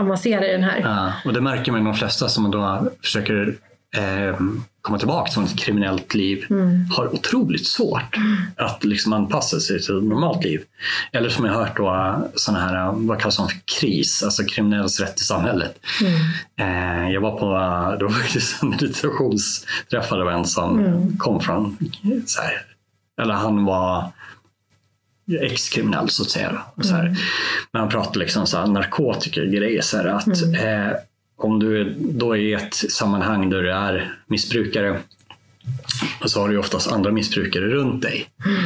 avancera 0.00 0.48
i 0.48 0.52
den 0.52 0.62
här. 0.62 0.80
Ja, 0.80 1.12
och 1.24 1.32
det 1.32 1.40
märker 1.40 1.72
man 1.72 1.80
i 1.80 1.84
de 1.84 1.94
flesta 1.94 2.28
som 2.28 2.50
då 2.50 2.90
försöker 3.02 3.54
eh, 3.96 4.40
komma 4.82 4.98
tillbaka 4.98 5.32
från 5.32 5.44
ett 5.44 5.58
kriminellt 5.58 6.14
liv 6.14 6.46
mm. 6.50 6.86
har 6.90 7.14
otroligt 7.14 7.66
svårt 7.66 8.16
mm. 8.16 8.36
att 8.56 8.84
liksom 8.84 9.12
anpassa 9.12 9.60
sig 9.60 9.82
till 9.82 9.98
ett 9.98 10.04
normalt 10.04 10.44
liv. 10.44 10.60
Eller 11.12 11.28
som 11.28 11.44
jag 11.44 11.52
hört 11.52 11.76
då, 11.76 12.16
sådana 12.34 12.64
här, 12.64 12.92
vad 12.92 13.20
kallas 13.20 13.36
de 13.36 13.48
för 13.48 13.58
kris, 13.80 14.22
alltså 14.22 14.44
kriminells 14.44 15.00
rätt 15.00 15.20
i 15.20 15.24
samhället. 15.24 15.78
Mm. 16.00 17.04
Eh, 17.06 17.12
jag 17.12 17.20
var 17.20 17.38
på 17.38 17.46
då 18.00 18.08
var 18.08 18.32
det 18.34 18.62
en 18.62 18.70
meditationsträff 18.70 20.12
av 20.12 20.28
en 20.28 20.44
som 20.44 20.78
mm. 20.78 21.18
kom 21.18 21.40
från, 21.40 21.76
här, 22.40 22.62
eller 23.22 23.34
han 23.34 23.64
var 23.64 24.12
ex-kriminell 25.36 26.08
så 26.08 26.22
att 26.22 26.30
säga. 26.30 26.62
Så 26.82 26.94
här. 26.94 27.06
Mm. 27.06 27.16
Men 27.72 27.80
han 27.80 27.88
pratade 27.88 28.18
liksom 28.18 28.46
så 28.46 28.58
här, 28.58 28.66
narkotikagrejer, 28.66 29.82
så 29.82 29.96
här, 29.96 30.04
att 30.04 30.42
mm. 30.42 30.88
eh, 30.88 30.96
om 31.36 31.58
du 31.58 31.96
då 31.98 32.36
är 32.36 32.40
i 32.40 32.52
ett 32.52 32.74
sammanhang 32.74 33.50
där 33.50 33.62
du 33.62 33.72
är 33.72 34.14
missbrukare 34.26 35.00
så 36.24 36.40
har 36.40 36.48
du 36.48 36.58
oftast 36.58 36.92
andra 36.92 37.12
missbrukare 37.12 37.64
runt 37.64 38.02
dig. 38.02 38.28
Mm. 38.46 38.62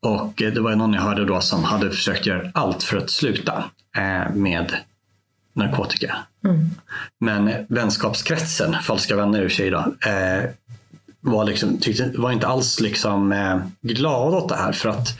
Och 0.00 0.42
eh, 0.42 0.52
det 0.52 0.60
var 0.60 0.76
någon 0.76 0.92
jag 0.92 1.02
hörde 1.02 1.24
då 1.24 1.40
som 1.40 1.64
hade 1.64 1.90
försökt 1.90 2.26
göra 2.26 2.50
allt 2.54 2.82
för 2.82 2.96
att 2.96 3.10
sluta 3.10 3.64
eh, 3.96 4.34
med 4.34 4.76
narkotika. 5.52 6.16
Mm. 6.44 6.70
Men 7.20 7.66
vänskapskretsen, 7.68 8.76
falska 8.82 9.16
vänner 9.16 9.42
i 9.42 9.46
och 9.46 9.50
för 9.50 9.56
sig, 9.56 9.70
då, 9.70 9.78
eh, 10.10 10.50
var, 11.20 11.44
liksom, 11.44 11.78
tyckte, 11.78 12.12
var 12.16 12.32
inte 12.32 12.46
alls 12.46 12.80
liksom, 12.80 13.32
eh, 13.32 13.58
glada 13.80 14.36
åt 14.36 14.48
det 14.48 14.56
här. 14.56 14.72
För 14.72 14.88
att 14.88 15.18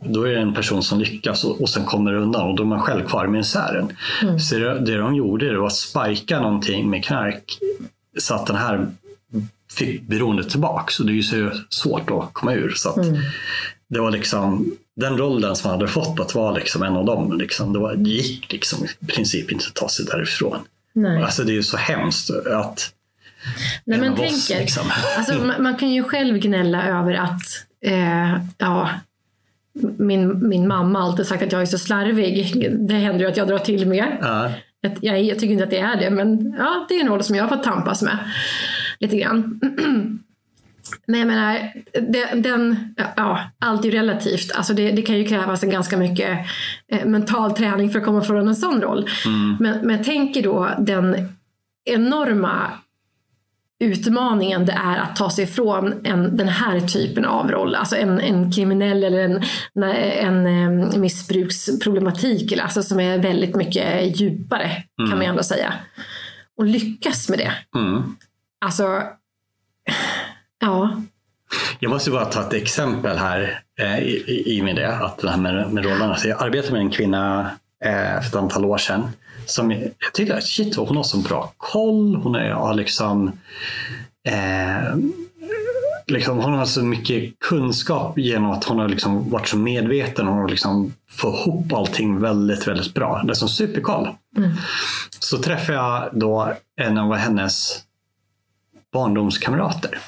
då 0.00 0.22
är 0.22 0.32
det 0.32 0.40
en 0.40 0.54
person 0.54 0.82
som 0.82 1.00
lyckas 1.00 1.44
och, 1.44 1.60
och 1.60 1.68
sen 1.68 1.84
kommer 1.84 2.14
undan 2.14 2.48
och 2.48 2.56
då 2.56 2.62
är 2.62 2.66
man 2.66 2.80
själv 2.80 3.06
kvar 3.06 3.24
i 3.24 3.28
misären. 3.28 3.92
Mm. 4.22 4.38
Så 4.38 4.58
det, 4.58 4.80
det 4.80 4.96
de 4.96 5.14
gjorde 5.14 5.52
det 5.52 5.58
var 5.58 5.66
att 5.66 5.72
spika 5.72 6.40
någonting 6.40 6.90
med 6.90 7.04
knark 7.04 7.58
så 8.18 8.34
att 8.34 8.46
den 8.46 8.56
här 8.56 8.86
fick 9.72 10.02
beroendet 10.02 10.50
tillbaks. 10.50 11.00
Och 11.00 11.06
det 11.06 11.12
är 11.12 11.14
ju 11.14 11.22
så 11.22 11.50
svårt 11.70 12.10
att 12.10 12.32
komma 12.32 12.54
ur. 12.54 12.72
Så 12.76 12.88
att 12.88 12.96
mm. 12.96 13.20
Det 13.88 14.00
var 14.00 14.10
liksom 14.10 14.72
den 14.96 15.18
rollen 15.18 15.56
som 15.56 15.70
man 15.70 15.80
hade 15.80 15.92
fått 15.92 16.20
att 16.20 16.34
vara 16.34 16.54
liksom 16.54 16.82
en 16.82 16.96
av 16.96 17.04
dem. 17.04 17.38
Liksom, 17.38 17.72
det, 17.72 17.78
var, 17.78 17.94
det 17.94 18.10
gick 18.10 18.52
liksom 18.52 18.84
i 19.00 19.06
princip 19.06 19.52
inte 19.52 19.64
att 19.68 19.74
ta 19.74 19.88
sig 19.88 20.04
därifrån. 20.04 20.58
Nej. 20.92 21.22
Alltså 21.22 21.44
det 21.44 21.52
är 21.52 21.54
ju 21.54 21.62
så 21.62 21.76
hemskt 21.76 22.30
att 22.30 22.92
Nej, 23.84 23.98
men 23.98 24.12
oss, 24.12 24.48
liksom. 24.48 24.82
alltså, 25.16 25.34
man, 25.44 25.62
man, 25.62 25.76
kan 25.76 25.90
ju 25.90 26.02
själv 26.02 26.38
gnälla 26.38 26.88
över 26.88 27.14
att 27.14 27.42
eh, 27.84 28.40
ja, 28.58 28.90
min, 29.98 30.48
min 30.48 30.68
mamma 30.68 30.98
alltid 30.98 31.26
sagt 31.26 31.42
att 31.42 31.52
jag 31.52 31.62
är 31.62 31.66
så 31.66 31.78
slarvig. 31.78 32.62
Det 32.88 32.94
händer 32.94 33.20
ju 33.24 33.30
att 33.30 33.36
jag 33.36 33.48
drar 33.48 33.58
till 33.58 33.88
med. 33.88 34.16
Ja. 34.20 34.52
Jag, 35.00 35.22
jag, 35.22 35.38
tycker 35.38 35.52
inte 35.52 35.64
att 35.64 35.70
det 35.70 35.78
är 35.78 35.96
det, 35.96 36.10
men 36.10 36.54
ja, 36.58 36.86
det 36.88 36.94
är 36.94 37.00
en 37.00 37.08
roll 37.08 37.22
som 37.22 37.36
jag 37.36 37.44
har 37.44 37.56
fått 37.56 37.64
tampas 37.64 38.02
med 38.02 38.18
lite 38.98 39.16
grann. 39.16 39.60
Men 41.06 41.20
jag 41.20 41.26
menar, 41.26 41.72
den, 41.92 42.42
den, 42.42 42.94
ja, 43.16 43.40
allt 43.58 43.84
är 43.84 43.88
ju 43.88 43.96
relativt. 43.96 44.52
Alltså 44.52 44.74
det, 44.74 44.90
det, 44.90 45.02
kan 45.02 45.18
ju 45.18 45.24
krävas 45.24 45.62
en 45.62 45.70
ganska 45.70 45.96
mycket 45.96 46.38
eh, 46.88 47.04
mental 47.04 47.52
träning 47.52 47.90
för 47.90 47.98
att 47.98 48.04
komma 48.04 48.22
från 48.22 48.48
en 48.48 48.56
sån 48.56 48.80
roll. 48.82 49.08
Mm. 49.26 49.56
Men, 49.60 49.86
men 49.86 49.96
jag 49.96 50.04
tänker 50.04 50.42
då 50.42 50.70
den 50.78 51.28
enorma 51.84 52.70
utmaningen 53.84 54.66
det 54.66 54.72
är 54.72 54.96
att 54.96 55.16
ta 55.16 55.30
sig 55.30 55.44
ifrån 55.44 55.94
en, 56.04 56.36
den 56.36 56.48
här 56.48 56.80
typen 56.80 57.24
av 57.24 57.50
roll. 57.50 57.74
Alltså 57.74 57.96
en, 57.96 58.20
en 58.20 58.52
kriminell 58.52 59.04
eller 59.04 59.18
en, 59.18 59.42
en, 59.94 60.46
en 60.46 61.00
missbruksproblematik 61.00 62.58
alltså 62.58 62.82
som 62.82 63.00
är 63.00 63.18
väldigt 63.18 63.56
mycket 63.56 64.20
djupare 64.20 64.84
mm. 64.98 65.10
kan 65.10 65.18
man 65.18 65.26
ändå 65.26 65.42
säga. 65.42 65.74
och 66.58 66.64
lyckas 66.64 67.28
med 67.28 67.38
det. 67.38 67.52
Mm. 67.76 68.16
Alltså, 68.60 69.02
ja. 70.60 71.02
Jag 71.78 71.90
måste 71.90 72.10
bara 72.10 72.24
ta 72.24 72.40
ett 72.40 72.52
exempel 72.52 73.16
här 73.16 73.60
eh, 73.80 73.98
i, 73.98 74.24
i, 74.26 74.56
i 74.56 74.62
med 74.62 74.76
det, 74.76 74.96
att 74.96 75.18
det 75.18 75.30
här 75.30 75.36
med, 75.36 75.72
med 75.72 75.84
rollerna. 75.84 76.16
Så 76.16 76.28
jag 76.28 76.42
arbetade 76.42 76.72
med 76.72 76.80
en 76.80 76.90
kvinna 76.90 77.50
eh, 77.84 78.20
för 78.20 78.28
ett 78.28 78.34
antal 78.34 78.64
år 78.64 78.78
sedan 78.78 79.10
som 79.46 79.70
jag 79.70 79.90
tyckte, 80.14 80.40
shit 80.40 80.76
hon 80.76 80.96
har 80.96 81.04
så 81.04 81.18
bra 81.18 81.52
koll. 81.56 82.16
Hon 82.16 82.34
är, 82.34 82.50
har 82.50 82.74
liksom, 82.74 83.32
eh, 84.28 84.96
liksom, 86.06 86.38
hon 86.38 86.52
har 86.52 86.64
så 86.64 86.82
mycket 86.82 87.38
kunskap 87.38 88.18
genom 88.18 88.50
att 88.50 88.64
hon 88.64 88.78
har 88.78 88.88
liksom 88.88 89.30
varit 89.30 89.48
så 89.48 89.56
medveten. 89.56 90.26
Hon 90.26 90.38
har 90.38 90.48
liksom 90.48 90.92
fått 91.10 91.46
ihop 91.46 91.72
allting 91.72 92.20
väldigt, 92.20 92.68
väldigt 92.68 92.94
bra. 92.94 93.22
Det 93.24 93.32
är 93.32 93.34
som 93.34 93.48
superkoll. 93.48 94.08
Mm. 94.36 94.50
Så 95.18 95.38
träffade 95.38 95.78
jag 95.78 96.08
då 96.12 96.52
en 96.76 96.98
av 96.98 97.14
hennes 97.14 97.82
barndomskamrater. 98.92 99.98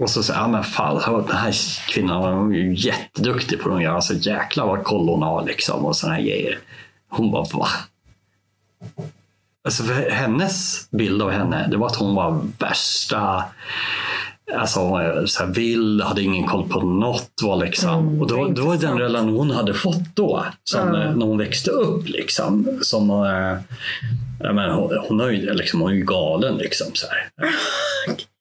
Och 0.00 0.10
så 0.10 0.22
säger 0.22 0.40
jag, 0.40 0.50
men 0.50 0.64
fan, 0.64 1.26
den 1.26 1.36
här 1.36 1.54
kvinnan 1.88 2.22
var 2.22 2.54
ju 2.54 2.74
jätteduktig 2.74 3.60
på 3.60 3.74
att 3.74 3.82
göra 3.82 4.00
så 4.00 4.14
jäkla 4.14 4.66
vad 4.66 4.84
koll 4.84 5.08
hon 5.08 5.22
har 5.22 5.44
liksom 5.44 5.84
och 5.84 5.96
sådana 5.96 6.16
här 6.16 6.22
grejer. 6.22 6.58
Hon 7.12 7.30
bara, 7.30 7.44
va? 7.54 7.68
Alltså 9.64 9.82
för 9.82 10.10
hennes 10.10 10.88
bild 10.90 11.22
av 11.22 11.30
henne, 11.30 11.68
det 11.70 11.76
var 11.76 11.86
att 11.86 11.96
hon 11.96 12.14
var 12.14 12.40
värsta 12.58 13.44
Alltså 14.56 14.80
så 15.26 15.44
här 15.44 15.52
vild, 15.54 16.02
hade 16.02 16.22
ingen 16.22 16.46
koll 16.46 16.68
på 16.68 16.80
något. 16.80 17.30
Var 17.42 17.56
liksom. 17.56 18.08
Mm, 18.08 18.20
och 18.20 18.26
då, 18.28 18.48
det 18.48 18.60
var 18.60 18.76
den 18.76 18.98
relation 18.98 19.36
hon 19.36 19.50
hade 19.50 19.74
fått 19.74 20.16
då, 20.16 20.44
som, 20.64 20.94
eh, 20.94 21.14
när 21.16 21.26
hon 21.26 21.38
växte 21.38 21.70
upp. 21.70 22.08
Liksom, 22.08 22.78
som, 22.82 23.08
ja, 24.40 24.52
men 24.52 24.70
hon, 24.70 24.90
hon, 25.08 25.20
är 25.20 25.28
ju, 25.28 25.54
liksom, 25.54 25.80
hon 25.80 25.90
är 25.90 25.94
ju 25.94 26.04
galen. 26.04 26.56
Liksom, 26.56 26.86
så 26.94 27.06
här. 27.06 27.30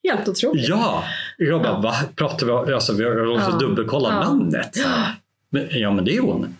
Helt 0.10 0.28
otroligt. 0.28 0.68
Ja, 0.70 1.04
jag 1.38 1.62
bara, 1.62 1.72
Ja. 1.72 1.80
va? 1.80 1.96
Pratar 2.16 2.66
vi, 2.66 2.74
alltså, 2.74 2.94
vi 2.94 3.04
har 3.04 3.36
också 3.36 3.50
Ja. 3.52 3.58
dubbelkollat 3.58 4.14
Ja. 4.14 4.24
namnet. 4.24 4.70
Men, 5.50 5.68
ja, 5.72 5.92
men 5.92 6.06
det 6.06 6.18
är 6.18 6.22
hon. 6.22 6.56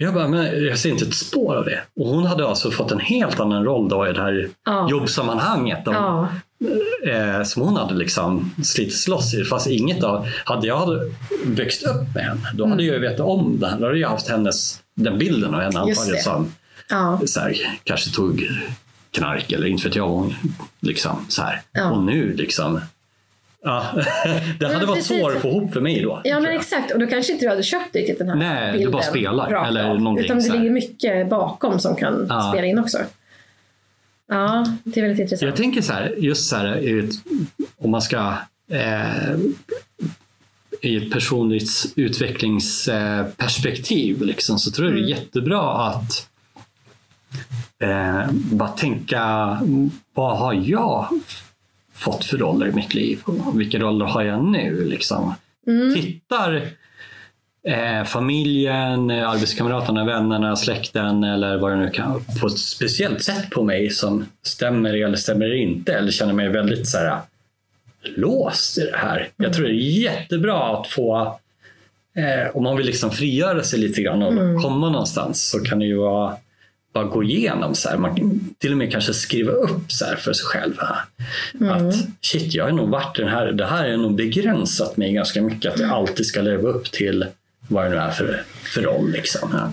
Jag 0.00 0.14
bara, 0.14 0.28
men 0.28 0.64
jag 0.66 0.78
ser 0.78 0.90
inte 0.90 1.04
ett 1.04 1.14
spår 1.14 1.56
av 1.56 1.64
det. 1.64 1.80
Och 1.96 2.06
hon 2.06 2.26
hade 2.26 2.48
alltså 2.48 2.70
fått 2.70 2.90
en 2.92 3.00
helt 3.00 3.40
annan 3.40 3.64
roll 3.64 3.88
då 3.88 4.08
i 4.08 4.12
det 4.12 4.22
här 4.22 4.48
Ja. 4.64 4.90
jobbsammanhanget. 4.90 5.84
De, 5.84 5.94
Ja. 5.94 6.28
eh, 7.10 7.42
som 7.42 7.62
hon 7.62 7.76
hade 7.76 7.94
liksom 7.94 8.54
slitit 8.64 9.08
loss 9.08 9.34
i. 9.34 9.44
Fast 9.44 9.66
inget 9.66 10.04
av, 10.04 10.26
hade 10.44 10.66
jag 10.66 10.78
hade 10.78 11.12
växt 11.46 11.82
upp 11.82 12.14
med 12.14 12.24
henne, 12.24 12.50
då 12.54 12.66
hade 12.66 12.82
jag 12.82 12.94
ju 12.94 13.00
vetat 13.00 13.20
om 13.26 13.56
det 13.60 13.66
här. 13.68 13.78
Då 13.80 13.86
hade 13.86 13.98
jag 13.98 14.08
haft 14.08 14.28
hennes, 14.28 14.80
den 14.94 15.18
bilden 15.18 15.54
av 15.54 15.60
henne 15.60 15.78
Mm. 15.78 15.88
Antagligen 15.88 16.22
som 16.22 16.52
Ja. 16.90 17.20
så 17.26 17.40
här, 17.40 17.56
kanske 17.84 18.10
tog 18.10 18.48
knark 19.10 19.52
eller 19.52 19.66
inte 19.66 19.84
vet 19.88 19.96
jag. 19.96 20.08
Hon, 20.08 20.34
liksom, 20.80 21.26
så 21.28 21.42
här. 21.42 21.60
Och 21.92 22.02
nu 22.02 22.34
liksom. 22.36 22.80
Ja, 23.62 23.84
det 24.60 24.66
hade 24.72 24.86
varit 24.86 25.04
svårt 25.04 25.36
att 25.36 25.42
få 25.42 25.48
ihop 25.48 25.72
för 25.72 25.80
mig 25.80 26.02
då. 26.02 26.20
Ja 26.24 26.40
men 26.40 26.56
exakt 26.56 26.92
och 26.92 26.98
då 26.98 27.06
kanske 27.06 27.32
inte 27.32 27.44
du 27.44 27.48
hade 27.48 27.62
köpt 27.62 27.94
riktigt 27.96 28.18
den 28.18 28.28
här 28.28 28.36
Nej, 28.36 28.66
du 28.72 28.78
bilden. 28.78 28.92
bara 28.92 29.02
spelar, 29.02 29.66
eller 29.68 29.88
av. 29.90 30.00
någonting 30.00 30.24
Utan 30.24 30.38
det 30.38 30.52
ligger 30.52 30.70
mycket 30.70 31.28
bakom 31.30 31.78
som 31.80 31.96
kan 31.96 32.26
Ja. 32.28 32.50
spela 32.52 32.66
in 32.66 32.78
också. 32.78 32.98
Ja, 34.28 34.66
det 34.84 35.00
är 35.00 35.02
väldigt 35.04 35.20
intressant. 35.20 35.46
Jag 35.48 35.56
tänker 35.56 35.82
så 35.82 35.92
här, 35.92 36.14
just 36.18 36.48
så 36.48 36.56
här, 36.56 37.04
om 37.78 37.90
man 37.90 38.02
ska 38.02 38.34
eh, 38.70 39.34
i 40.80 40.96
ett 40.96 41.12
personligt 41.12 41.92
utvecklingsperspektiv 41.96 44.22
liksom, 44.22 44.58
så 44.58 44.70
tror 44.70 44.88
jag 44.88 44.96
det 44.96 45.02
är 45.02 45.08
jättebra 45.08 45.86
att 45.86 46.28
eh, 47.82 48.26
bara 48.32 48.68
tänka 48.68 49.58
vad 50.14 50.38
har 50.38 50.52
jag 50.52 51.08
fått 51.98 52.24
för 52.24 52.38
roller 52.38 52.66
i 52.66 52.72
mitt 52.72 52.94
liv? 52.94 53.20
Och 53.24 53.60
Vilka 53.60 53.78
roller 53.78 54.06
har 54.06 54.22
jag 54.22 54.44
nu? 54.44 54.84
Liksom. 54.84 55.34
Tittar 55.94 56.62
eh, 57.68 58.04
familjen, 58.04 59.10
arbetskamraterna, 59.10 60.04
vännerna, 60.04 60.56
släkten 60.56 61.24
eller 61.24 61.58
vad 61.58 61.72
det 61.72 61.76
nu 61.76 61.90
kan 61.90 62.24
på 62.40 62.46
ett 62.46 62.58
speciellt 62.58 63.22
sätt 63.22 63.50
på 63.50 63.64
mig 63.64 63.90
som 63.90 64.26
stämmer 64.42 65.04
eller 65.04 65.16
stämmer 65.16 65.54
inte 65.54 65.94
eller 65.94 66.10
känner 66.10 66.32
mig 66.32 66.48
väldigt 66.48 66.88
så 66.88 66.98
här, 66.98 67.20
låst 68.16 68.78
i 68.78 68.80
det 68.80 68.96
här. 68.96 69.28
Jag 69.36 69.52
tror 69.52 69.64
det 69.64 69.72
är 69.72 70.02
jättebra 70.02 70.80
att 70.80 70.86
få 70.86 71.38
eh, 72.16 72.56
om 72.56 72.62
man 72.62 72.76
vill 72.76 72.86
liksom 72.86 73.10
frigöra 73.10 73.62
sig 73.62 73.78
lite 73.78 74.02
grann 74.02 74.22
och 74.22 74.62
komma 74.62 74.90
någonstans 74.90 75.50
så 75.50 75.60
kan 75.60 75.78
det 75.78 75.86
ju 75.86 75.96
vara 75.96 76.36
bara 76.92 77.04
gå 77.04 77.22
igenom 77.22 77.74
så 77.74 77.88
här. 77.88 77.98
Man 77.98 78.16
kan 78.16 78.54
till 78.58 78.72
och 78.72 78.78
med 78.78 78.92
kanske 78.92 79.14
skriva 79.14 79.52
upp 79.52 79.92
så 79.92 80.04
här 80.04 80.16
för 80.16 80.32
sig 80.32 80.46
själv. 80.46 80.74
här. 80.78 81.70
Att 81.70 81.94
shit, 82.20 82.54
jag 82.54 82.64
har 82.64 82.72
nog 82.72 82.88
varit 82.88 83.16
den 83.16 83.28
här, 83.28 83.52
det 83.52 83.66
här 83.66 83.84
är 83.84 83.96
nog 83.96 84.14
begränsat 84.14 84.96
mig 84.96 85.12
ganska 85.12 85.42
mycket 85.42 85.72
att 85.72 85.80
jag 85.80 85.90
alltid 85.90 86.26
ska 86.26 86.40
leva 86.40 86.68
upp 86.68 86.92
till 86.92 87.26
vad 87.68 87.84
det 87.84 87.90
nu 87.90 87.96
är 87.96 88.10
för, 88.10 88.42
för 88.74 88.82
roll. 88.82 89.10
Liksom. 89.10 89.50
Ja. 89.52 89.70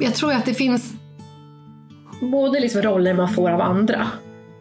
Jag 0.00 0.14
tror 0.14 0.32
att 0.32 0.44
det 0.44 0.54
finns 0.54 0.92
både 2.20 2.60
liksom 2.60 2.82
roller 2.82 3.14
man 3.14 3.28
får 3.28 3.50
av 3.50 3.60
andra. 3.60 4.06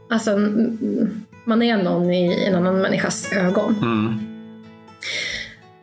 Alltså, 0.10 0.32
mm, 0.32 0.78
mm, 0.82 1.23
man 1.45 1.62
är 1.62 1.84
någon 1.84 2.12
i 2.12 2.45
en 2.47 2.56
annan 2.56 2.82
människas 2.82 3.34
ögon. 3.34 3.75
Mm. 3.82 4.24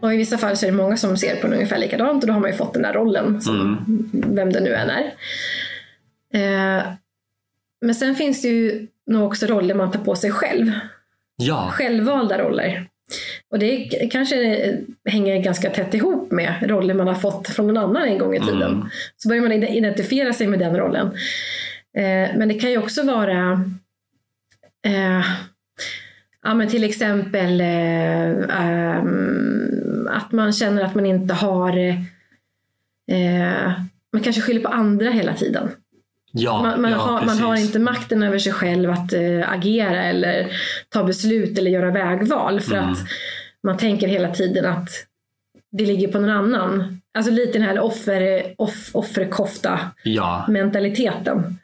Och 0.03 0.15
i 0.15 0.17
vissa 0.17 0.39
fall 0.39 0.57
så 0.57 0.67
är 0.67 0.71
det 0.71 0.77
många 0.77 0.97
som 0.97 1.17
ser 1.17 1.37
på 1.37 1.47
en 1.47 1.53
ungefär 1.53 1.79
likadant 1.79 2.23
och 2.23 2.27
då 2.27 2.33
har 2.33 2.41
man 2.41 2.51
ju 2.51 2.57
fått 2.57 2.73
den 2.75 2.83
där 2.83 2.93
rollen, 2.93 3.41
som 3.43 3.55
Mm. 3.61 4.35
vem 4.35 4.53
det 4.53 4.61
nu 4.61 4.75
än 4.75 4.91
är. 4.91 5.05
Eh, 6.35 6.83
men 7.81 7.95
sen 7.95 8.15
finns 8.15 8.43
det 8.43 8.49
ju 8.49 8.87
nog 9.07 9.27
också 9.27 9.47
roller 9.47 9.75
man 9.75 9.91
tar 9.91 10.01
på 10.01 10.15
sig 10.17 10.31
själv. 10.31 10.73
Ja, 11.37 11.69
Självvalda 11.73 12.39
roller. 12.39 12.87
Och 13.51 13.59
det 13.59 13.77
kanske 14.13 14.37
hänger 15.11 15.39
ganska 15.43 15.71
tätt 15.71 15.95
ihop 15.95 16.31
med 16.33 16.55
roller 16.63 16.95
man 16.95 17.07
har 17.09 17.15
fått 17.15 17.49
från 17.49 17.67
någon 17.67 17.77
annan 17.77 18.03
en 18.09 18.19
gång 18.19 18.35
i 18.37 18.41
tiden. 18.41 18.63
Mm. 18.73 18.89
Så 19.17 19.29
börjar 19.29 19.43
man 19.43 19.53
ide- 19.53 19.69
identifiera 19.77 20.33
sig 20.33 20.47
med 20.47 20.59
den 20.59 20.77
rollen. 20.77 21.07
Eh, 21.97 22.37
men 22.37 22.49
det 22.49 22.55
kan 22.55 22.71
ju 22.71 22.79
också 22.79 23.03
vara 23.03 23.53
eh, 24.87 25.25
ja, 26.45 26.55
men 26.55 26.69
till 26.69 26.85
exempel 26.85 27.61
eh, 27.61 28.61
ehm, 28.61 30.09
att 30.11 30.33
man 30.33 30.53
känner 30.53 30.83
att 30.83 30.95
man 30.95 31.07
inte 31.07 31.35
har 31.35 31.79
eh, 33.11 33.73
man 34.13 34.23
kanske 34.23 34.43
skyller 34.43 34.61
på 34.61 34.69
andra 34.69 35.11
hela 35.11 35.35
tiden. 35.35 35.71
ja, 36.33 36.63
Man, 36.63 36.83
man, 36.83 36.91
ja 36.91 36.97
har, 36.99 37.27
man 37.27 37.39
har 37.39 37.57
inte 37.57 37.79
makten 37.79 38.23
över 38.23 38.39
sig 38.39 38.53
själv 38.53 38.91
att 38.91 39.13
eh, 39.13 39.53
agera 39.53 40.05
eller 40.05 40.53
ta 40.89 41.05
beslut 41.05 41.59
eller 41.59 41.71
göra 41.71 41.91
vägval 41.91 42.61
för 42.61 42.77
Mm. 42.77 42.91
att 42.93 42.99
man 43.63 43.77
tänker 43.77 44.09
hela 44.09 44.29
tiden 44.35 44.67
att 44.67 44.89
det 45.71 45.87
ligger 45.87 46.09
på 46.09 46.19
någon 46.19 46.31
annan. 46.31 47.01
Alltså 47.15 47.33
lite 47.33 47.53
den 47.59 47.63
här 47.69 47.79
offer, 47.81 48.55
off, 48.59 48.91
offerkofta 48.93 49.81
Ja, 50.03 50.45
mentaliteten. 50.49 51.59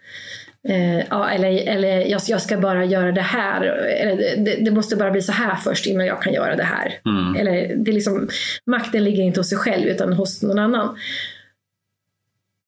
Eh, 0.68 0.98
ja, 1.10 1.30
eller 1.30 1.68
eller 1.68 2.00
jag, 2.06 2.20
jag 2.26 2.42
ska 2.42 2.58
bara 2.58 2.84
göra 2.84 3.12
det 3.12 3.20
här. 3.20 3.62
Eller 3.62 4.36
det, 4.44 4.64
det 4.64 4.70
måste 4.70 4.96
bara 4.96 5.10
bli 5.10 5.22
så 5.22 5.32
här 5.32 5.56
först 5.56 5.86
innan 5.86 6.06
jag 6.06 6.22
kan 6.22 6.32
göra 6.32 6.56
det 6.56 6.64
här. 6.64 7.00
Mm. 7.04 7.36
Eller 7.36 7.76
det 7.76 7.90
är 7.90 7.94
liksom, 7.94 8.28
makten 8.66 9.04
ligger 9.04 9.22
inte 9.22 9.40
hos 9.40 9.48
sig 9.48 9.58
själv 9.58 9.86
utan 9.86 10.12
hos 10.12 10.42
någon 10.42 10.58
annan. 10.58 10.96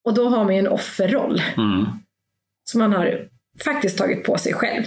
Och 0.05 0.15
då 0.15 0.29
har 0.29 0.45
man 0.45 0.55
ju 0.55 0.59
en 0.59 0.69
offerroll 0.69 1.43
mm. 1.57 1.87
som 2.65 2.79
man 2.79 2.93
har 2.93 3.29
faktiskt 3.65 3.99
tagit 3.99 4.25
på 4.25 4.39
sig 4.39 4.53
själv. 4.53 4.85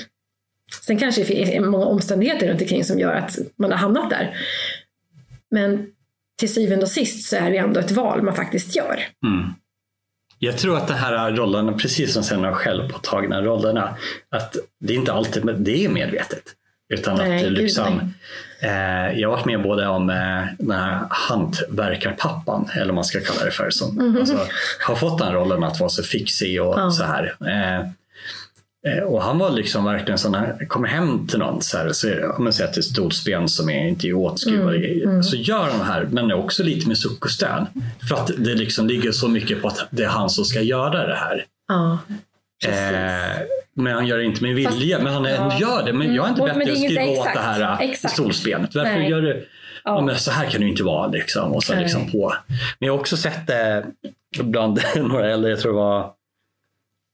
Sen 0.81 0.97
kanske 0.97 1.21
det 1.21 1.25
finns 1.25 1.65
många 1.65 1.85
omständigheter 1.85 2.47
runt 2.47 2.61
omkring 2.61 2.83
som 2.83 2.99
gör 2.99 3.13
att 3.13 3.37
man 3.55 3.71
har 3.71 3.77
hamnat 3.77 4.09
där. 4.09 4.37
Men 5.51 5.87
till 6.39 6.53
syvende 6.53 6.85
och 6.85 6.91
sist 6.91 7.29
så 7.29 7.35
är 7.35 7.51
det 7.51 7.57
ändå 7.57 7.79
ett 7.79 7.91
val 7.91 8.21
man 8.21 8.35
faktiskt 8.35 8.75
gör. 8.75 8.99
Mm. 9.25 9.53
Jag 10.43 10.57
tror 10.57 10.77
att 10.77 10.87
de 10.87 10.93
här 10.93 11.31
rollerna, 11.31 11.73
precis 11.73 12.13
som 12.13 12.23
sen 12.23 12.43
har 12.43 12.53
självpåtagna 12.53 13.41
rollerna, 13.41 13.95
att 14.29 14.55
det 14.79 14.93
är 14.93 14.97
inte 14.97 15.13
alltid 15.13 15.55
det 15.57 15.85
är 15.85 15.89
medvetet. 15.89 16.43
Utan 16.93 17.17
Nej, 17.17 17.45
att 17.45 17.51
liksom, 17.51 18.13
eh, 18.59 19.19
jag 19.19 19.29
har 19.29 19.35
varit 19.35 19.45
med 19.45 19.61
både 19.61 19.87
om 19.87 20.09
eh, 20.09 20.43
den 20.59 20.71
här 20.71 20.99
hantverkarpappan, 21.09 22.69
eller 22.75 22.85
vad 22.85 22.95
man 22.95 23.03
ska 23.03 23.19
kalla 23.19 23.45
det 23.45 23.51
för, 23.51 23.69
som 23.69 24.17
alltså, 24.19 24.39
har 24.79 24.95
fått 24.95 25.19
den 25.19 25.33
rollen 25.33 25.63
att 25.63 25.79
vara 25.79 25.89
så 25.89 26.03
fixig 26.03 26.61
och 26.61 26.79
Ja. 26.79 26.91
så 26.91 27.03
här. 27.03 27.35
Eh, 27.39 27.87
och 29.05 29.21
han 29.23 29.37
var 29.39 29.51
liksom 29.51 29.85
verkligen 29.85 30.17
sån 30.17 30.33
här, 30.33 30.65
kommer 30.67 30.87
hem 30.87 31.27
till 31.27 31.39
någon, 31.39 31.61
så 31.61 31.77
här, 31.77 31.91
så, 31.91 32.07
ja, 32.07 32.35
men 32.39 32.53
säg 32.53 32.65
att 32.65 32.73
det 32.73 32.79
är 32.79 32.81
stolsben 32.81 33.49
som 33.49 33.69
är 33.69 33.87
inte 33.87 34.07
är 34.07 34.13
åtskruvad, 34.13 34.75
Mm, 34.75 35.23
så 35.23 35.35
gör 35.35 35.69
han 35.69 35.79
det 35.79 35.85
här, 35.85 36.07
men 36.11 36.31
också 36.31 36.63
lite 36.63 36.87
med 36.87 36.97
suck 36.97 37.25
och 37.25 37.31
stön. 37.31 37.65
För 38.09 38.15
att 38.15 38.31
det 38.37 38.55
liksom 38.55 38.87
ligger 38.87 39.11
så 39.11 39.27
mycket 39.27 39.61
på 39.61 39.67
att 39.67 39.87
det 39.89 40.03
är 40.03 40.07
han 40.07 40.29
som 40.29 40.45
ska 40.45 40.61
göra 40.61 41.07
det 41.07 41.15
här. 41.15 41.45
Ja. 41.67 41.97
Eh, 42.67 43.41
men 43.75 43.93
han 43.93 44.07
gör 44.07 44.17
det 44.17 44.23
inte 44.25 44.43
med 44.43 44.55
vilja. 44.55 44.97
Fast- 44.97 45.03
men 45.03 45.13
han 45.13 45.25
ja. 45.25 45.57
gör 45.59 45.83
det. 45.85 45.93
Men 45.93 46.15
jag 46.15 46.23
har 46.23 46.29
inte 46.29 46.41
Mm. 46.41 46.59
det 46.59 46.63
att 46.63 46.69
är 46.69 46.75
skruva 46.75 47.01
inte 47.01 47.19
åt 47.19 47.23
det 47.25 47.29
exakt. 47.29 47.45
här 47.45 47.61
äh, 47.61 47.89
Exakt. 47.89 48.13
stolsbenet. 48.13 48.75
Varför 48.75 48.91
Nej. 48.91 49.09
gör 49.09 49.21
du 49.21 49.47
Ja. 49.83 50.01
men 50.01 50.17
så 50.17 50.31
här 50.31 50.49
kan 50.49 50.61
det 50.61 50.67
inte 50.67 50.83
vara. 50.83 51.07
Liksom. 51.07 51.51
Och 51.53 51.63
så 51.63 51.75
liksom 51.75 52.11
på. 52.11 52.33
Men 52.79 52.87
jag 52.87 52.93
har 52.93 52.99
också 52.99 53.17
sett 53.17 53.47
det 53.47 53.85
bland 54.41 54.79
några 54.95 55.31
äldre, 55.31 55.49
jag 55.51 55.59
tror 55.59 55.71
det 55.71 55.77
var 55.77 56.11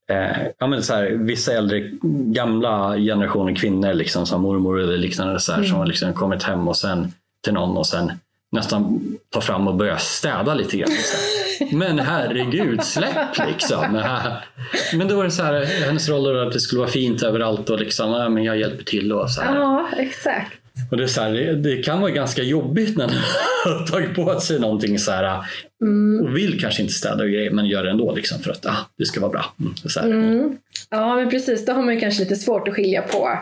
eh, 0.10 0.48
ja, 0.60 0.68
men 0.68 0.84
så 0.84 0.94
här, 0.94 1.10
vissa 1.12 1.54
äldre, 1.54 1.92
gamla 2.34 2.98
generationer 2.98 3.56
kvinnor 3.56 3.94
liksom, 3.94 4.26
som 4.26 4.42
mormor 4.42 4.80
eller 4.82 4.98
liknande 4.98 5.40
så 5.40 5.54
här, 5.54 5.64
som 5.64 5.78
har 5.78 5.86
liksom 5.86 6.14
kommit 6.14 6.44
hem 6.44 6.68
och 6.68 6.78
sen 6.78 7.14
till 7.44 7.54
någon 7.54 7.78
och 7.78 7.88
sen 7.88 8.12
nästan 8.52 9.02
tar 9.30 9.42
fram 9.42 9.68
och 9.68 9.76
börjar 9.76 9.98
städa 9.98 10.54
lite 10.54 10.78
grann. 10.78 10.90
Så 10.90 11.18
här. 11.66 11.78
Men 11.78 12.00
herregud, 12.00 12.84
släpp 12.84 13.48
liksom. 13.48 13.94
Men 14.94 15.08
då 15.08 15.16
var 15.16 15.24
det 15.24 15.32
så 15.32 15.44
här, 15.44 15.66
hennes 15.86 16.10
roll 16.10 16.36
var 16.36 16.46
att 16.46 16.54
det 16.54 16.60
skulle 16.60 16.80
vara 16.80 16.90
fint 16.90 17.24
överallt 17.24 17.70
och 17.70 17.80
liksom, 17.80 18.12
ja, 18.12 18.30
men 18.30 18.44
jag 18.44 18.58
hjälper 18.58 18.84
till 18.84 19.14
och 19.14 19.32
så 19.32 19.42
här. 19.42 19.56
Ja, 19.56 19.90
exakt. 19.98 20.54
Och 20.92 20.98
det, 20.98 21.04
är 21.04 21.08
så 21.08 21.22
här, 21.22 21.32
det, 21.32 21.56
det 21.56 21.84
kan 21.84 22.02
vara 22.02 22.12
ganska 22.12 22.44
jobbigt 22.44 22.98
när 22.98 23.08
man 23.08 23.16
har 23.66 23.88
tagit 23.88 24.16
på 24.16 24.40
sig 24.40 24.60
någonting 24.60 25.00
så 25.00 25.12
här 25.12 25.44
Mm. 25.82 26.26
och 26.26 26.38
vill 26.38 26.62
kanske 26.62 26.82
inte 26.82 26.94
städa 26.94 27.24
och 27.24 27.30
grejer 27.30 27.52
men 27.52 27.66
gör 27.66 27.84
det 27.84 27.90
ändå 27.90 28.16
liksom 28.16 28.40
för 28.40 28.52
att 28.52 28.66
ah, 28.66 28.76
det 28.98 29.06
ska 29.06 29.20
vara 29.20 29.32
bra. 29.32 29.46
Mm, 29.60 29.74
så. 29.76 30.00
Mm. 30.00 30.58
Ja, 30.90 31.16
men 31.16 31.30
precis. 31.30 31.66
Då 31.66 31.74
har 31.74 31.84
man 31.84 32.00
kanske 32.00 32.24
lite 32.24 32.36
svårt 32.36 32.68
att 32.68 32.74
skilja 32.74 33.02
på 33.02 33.40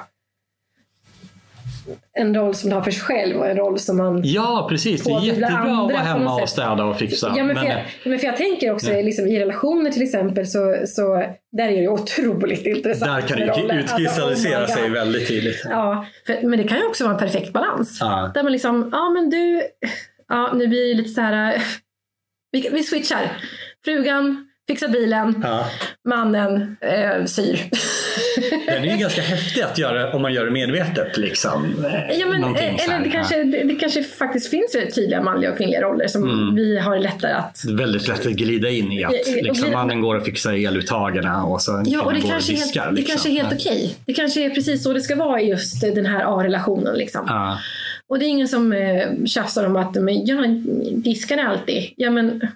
en 2.13 2.35
roll 2.35 2.55
som 2.55 2.69
man 2.69 2.77
har 2.77 2.83
för 2.83 2.91
sig 2.91 3.01
själv 3.01 3.37
och 3.37 3.47
en 3.47 3.57
roll 3.57 3.79
som 3.79 3.97
man 3.97 4.21
Ja 4.23 4.67
precis, 4.69 5.03
det 5.03 5.11
är 5.11 5.21
jättebra 5.21 5.57
att 5.57 5.91
vara 5.91 5.97
hemma 5.97 6.41
och 6.41 6.49
städa 6.49 6.83
och 6.83 6.97
fixa. 6.97 7.33
Ja, 7.37 7.43
men 7.43 7.55
för, 7.55 7.63
Men, 7.63 7.71
jag, 7.71 7.79
ja, 7.79 8.09
men 8.09 8.19
för 8.19 8.27
jag 8.27 8.37
tänker 8.37 8.73
också 8.73 8.91
liksom, 8.91 9.27
i 9.27 9.39
relationer 9.39 9.91
till 9.91 10.03
exempel 10.03 10.47
så, 10.47 10.77
så 10.87 11.23
där 11.51 11.67
är 11.67 11.81
det 11.81 11.87
otroligt 11.87 12.65
intressant. 12.65 13.21
där 13.21 13.27
kan 13.27 13.39
det 13.39 13.45
roller. 13.45 13.73
ju 13.73 13.79
utkristallisera 13.79 14.61
Alltså, 14.61 14.77
oh 14.77 14.81
sig 14.81 14.89
väldigt 14.89 15.27
tydligt. 15.27 15.65
Ja, 15.69 16.05
för, 16.25 16.47
men 16.47 16.59
det 16.59 16.67
kan 16.67 16.77
ju 16.77 16.85
också 16.85 17.03
vara 17.03 17.13
en 17.13 17.19
perfekt 17.19 17.53
balans. 17.53 17.97
Ja. 17.99 18.31
Där 18.33 18.43
man 18.43 18.51
liksom, 18.51 18.89
ja 18.91 19.09
men 19.09 19.29
du, 19.29 19.61
ja 20.27 20.53
nu 20.53 20.67
blir 20.67 20.87
det 20.87 20.93
lite 20.93 21.09
så 21.09 21.21
här, 21.21 21.63
vi, 22.51 22.69
vi 22.71 22.83
switchar. 22.83 23.31
Frugan 23.85 24.46
fixar 24.67 24.87
bilen, 24.87 25.41
Ja. 25.43 25.65
mannen 26.09 26.77
eh, 26.81 27.25
syr. 27.25 27.59
Den 28.67 28.83
är 28.83 28.91
ju 28.91 28.97
ganska 28.97 29.21
häftig 29.21 29.61
att 29.61 29.77
göra 29.77 30.13
om 30.13 30.21
man 30.21 30.33
gör 30.33 30.45
det 30.45 30.51
medvetet. 30.51 31.17
Liksom. 31.17 31.85
Ja, 32.19 32.25
men, 32.25 32.41
Någonting 32.41 32.79
eh, 32.79 32.83
eller 32.85 32.99
det, 33.05 33.09
kanske, 33.09 33.43
det, 33.43 33.63
det 33.63 33.75
kanske 33.75 34.03
faktiskt 34.03 34.49
finns 34.49 34.71
tydliga 34.95 35.21
manliga 35.21 35.51
och 35.51 35.57
kvinnliga 35.57 35.81
roller 35.81 36.07
som 36.07 36.23
Mm. 36.23 36.55
vi 36.55 36.79
har 36.79 36.99
lättare 36.99 37.31
att... 37.31 37.61
Väldigt 37.77 38.07
lätt 38.07 38.25
att 38.25 38.31
glida 38.31 38.69
in 38.69 38.91
i 38.91 39.03
att 39.03 39.11
Ja, 39.13 39.19
och 39.37 39.43
liksom, 39.43 39.53
glida- 39.67 39.77
mannen 39.77 40.01
går 40.01 40.15
och 40.15 40.25
fixar 40.25 40.53
eluttagen 40.53 41.25
och 41.27 41.61
så 41.61 41.83
Ja, 41.85 42.01
och 42.01 42.13
det 42.13 42.19
går 42.19 42.29
kanske, 42.29 42.53
är 42.53 42.55
diskar, 42.55 42.81
helt, 42.83 42.95
det 42.95 43.01
liksom. 43.01 43.13
kanske 43.15 43.29
är 43.29 43.43
helt 43.43 43.53
okej. 43.67 43.95
Det 44.05 44.13
kanske 44.13 44.45
är 44.45 44.49
precis 44.49 44.83
så 44.83 44.93
det 44.93 45.01
ska 45.01 45.15
vara 45.15 45.41
i 45.41 45.49
just 45.49 45.81
den 45.81 46.05
här 46.05 46.39
A-relationen. 46.39 46.95
Liksom. 46.97 47.25
Ja. 47.27 47.57
Och 48.09 48.19
det 48.19 48.25
är 48.25 48.27
ingen 48.29 48.47
som 48.47 48.73
eh, 48.73 49.07
tjafsar 49.25 49.65
om 49.65 49.75
att 49.75 49.95
men, 49.95 50.25
ja, 50.25 50.35
diskar 50.91 51.37
alltid. 51.37 51.93
Ja, 51.97 52.09
men, 52.11 52.47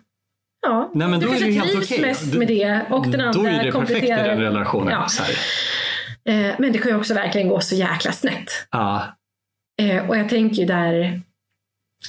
ja, 0.61 0.91
Nej, 0.93 1.07
men 1.07 1.19
du 1.19 1.25
då 1.25 1.31
är 1.33 1.37
kanske 1.37 1.45
det 1.45 1.51
ju 1.51 1.59
helt 1.59 1.71
trivs 1.71 1.91
okej. 1.91 2.01
mest 2.01 2.33
med 2.33 2.47
det 2.47 2.81
och 2.89 3.07
den 3.07 3.21
andra 3.21 3.41
Då 3.41 3.47
är 3.47 3.51
det 3.51 3.57
perfekt 3.57 3.67
i 3.67 3.71
kompletterar. 3.71 4.27
den 4.27 4.39
relationen. 4.41 4.91
Ja. 4.91 5.07
Eh, 6.33 6.55
men 6.59 6.71
det 6.71 6.77
kan 6.79 6.91
ju 6.91 6.97
också 6.97 7.13
verkligen 7.13 7.47
gå 7.47 7.59
så 7.59 7.75
jäkla 7.75 8.11
snett. 8.11 8.67
Ja. 8.71 9.03
Eh, 9.81 10.09
och 10.09 10.17
jag 10.17 10.29
tänker 10.29 10.55
ju 10.55 10.65
där, 10.65 11.21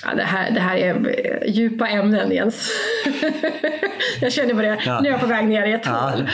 ja, 0.05 0.15
det, 0.15 0.23
här, 0.23 0.51
det 0.51 0.61
här 0.61 0.77
är 0.77 0.95
eh, 0.95 1.51
djupa 1.55 1.89
ämnen 1.89 2.31
Jens. 2.33 2.71
jag 4.21 4.33
känner 4.33 4.55
på 4.55 4.63
det, 4.63 4.79
Ja. 4.87 5.01
nu 5.01 5.09
är 5.09 5.13
jag 5.13 5.21
på 5.21 5.27
väg 5.27 5.45
ner 5.49 5.67
i 5.67 5.73
ett 5.73 5.83
Ja, 5.87 5.93
hål. 5.93 6.29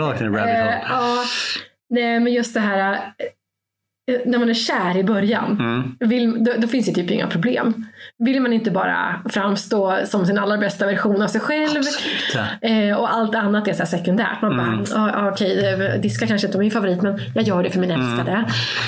rakt 0.00 0.20
in 0.20 0.26
i 0.26 0.30
rabbit 0.36 0.54
Eh, 0.54 0.60
hole. 0.64 0.80
ja, 0.88 1.24
nej, 1.90 2.20
men 2.20 2.32
just 2.32 2.54
det 2.54 2.60
här 2.60 2.92
eh, 2.92 2.98
när 4.26 4.38
man 4.38 4.50
är 4.50 4.54
kär 4.54 4.96
i 4.96 5.04
början. 5.04 5.56
Mm. 5.60 6.10
Vill, 6.10 6.44
då, 6.44 6.52
då 6.58 6.68
finns 6.68 6.86
det 6.86 6.92
typ 6.92 7.10
inga 7.10 7.26
problem. 7.26 7.86
Vill 8.18 8.40
man 8.40 8.52
inte 8.52 8.70
bara 8.70 9.20
framstå 9.30 9.98
som 10.04 10.26
sin 10.26 10.38
allra 10.38 10.58
bästa 10.58 10.86
version 10.86 11.22
av 11.22 11.28
sig 11.28 11.40
själv 11.40 11.82
eh, 12.60 12.96
och 12.96 13.14
allt 13.14 13.34
annat 13.34 13.68
är 13.68 13.72
så 13.72 13.86
sekundärt. 13.86 14.42
Man 14.42 14.52
Mm. 14.52 14.84
bara, 14.84 15.00
ah, 15.00 15.12
ah, 15.14 15.30
okej, 15.30 15.66
eh, 15.66 16.00
diska 16.00 16.26
kanske 16.26 16.46
inte 16.46 16.58
är 16.58 16.60
min 16.60 16.70
favorit 16.70 17.02
men 17.02 17.18
jag 17.34 17.44
gör 17.44 17.62
det 17.62 17.70
för 17.70 17.80
min 17.80 17.90
älskade. 17.90 18.44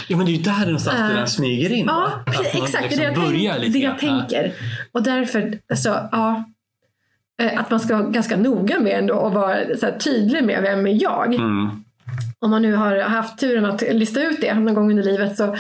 Ja, 0.09 0.17
men 0.17 0.27
det 0.27 0.33
är 0.33 0.37
ju 0.37 0.43
där 0.43 0.65
någonstans 0.67 0.99
Eh, 1.01 1.09
det 1.09 1.15
den 1.15 1.29
smyger 1.29 1.73
in. 1.73 1.87
Ja? 1.87 2.11
Att 2.27 2.41
exakt. 2.41 2.83
liksom 2.83 2.99
det 2.99 3.05
är 3.05 3.33
det 3.33 3.39
jag, 3.39 3.57
tänk, 3.61 3.73
det 3.73 3.79
jag 3.79 3.99
tänker. 3.99 4.53
Och 4.93 5.03
därför, 5.03 5.59
alltså, 5.71 6.09
ja, 6.13 6.45
eh, 7.43 7.61
att 7.61 7.71
man 7.71 7.81
ska 7.81 7.97
vara 7.97 8.09
ganska 8.09 8.37
noga 8.37 8.81
med 8.81 8.99
ändå 8.99 9.15
och 9.15 9.33
vara 9.33 9.57
så 9.81 9.87
tydlig 10.05 10.45
med 10.45 10.63
vem 10.63 10.87
är 10.87 11.03
jag. 11.03 11.35
Mm. 11.35 11.71
Om 12.39 12.51
man 12.51 12.63
nu 12.63 12.75
har 12.75 12.99
haft 13.01 13.39
turen 13.39 13.65
att 13.65 13.83
lista 13.91 14.23
ut 14.23 14.41
det 14.41 14.55
någon 14.55 14.75
gång 14.75 14.91
under 14.91 15.03
livet 15.03 15.37
så 15.37 15.57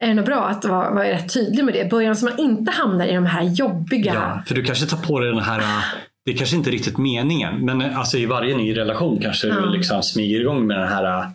är 0.00 0.08
det 0.08 0.14
nog 0.14 0.24
bra 0.24 0.48
att 0.48 0.64
vara, 0.64 0.90
vara 0.90 1.08
rätt 1.08 1.34
tydlig 1.34 1.64
med 1.64 1.74
det 1.74 1.80
i 1.80 1.88
början 1.88 2.16
så 2.16 2.24
man 2.24 2.38
inte 2.38 2.72
hamnar 2.72 3.06
i 3.06 3.14
de 3.14 3.26
här 3.26 3.42
jobbiga... 3.42 4.14
Ja, 4.14 4.42
för 4.46 4.54
du 4.54 4.62
kanske 4.62 4.86
tar 4.86 4.96
på 4.96 5.20
dig 5.20 5.30
den 5.30 5.40
här 5.42 5.62
det 6.28 6.32
är 6.32 6.36
kanske 6.36 6.56
inte 6.56 6.70
riktigt 6.70 6.98
meningen, 6.98 7.64
men 7.64 7.82
alltså 7.96 8.18
i 8.18 8.26
varje 8.26 8.56
ny 8.56 8.76
relation 8.76 9.18
kanske 9.22 9.48
Ja. 9.48 9.54
du 9.54 9.70
liksom 9.70 10.02
smyger 10.02 10.40
igång 10.40 10.66
med 10.66 10.78
den 10.78 10.88
här 10.88 11.26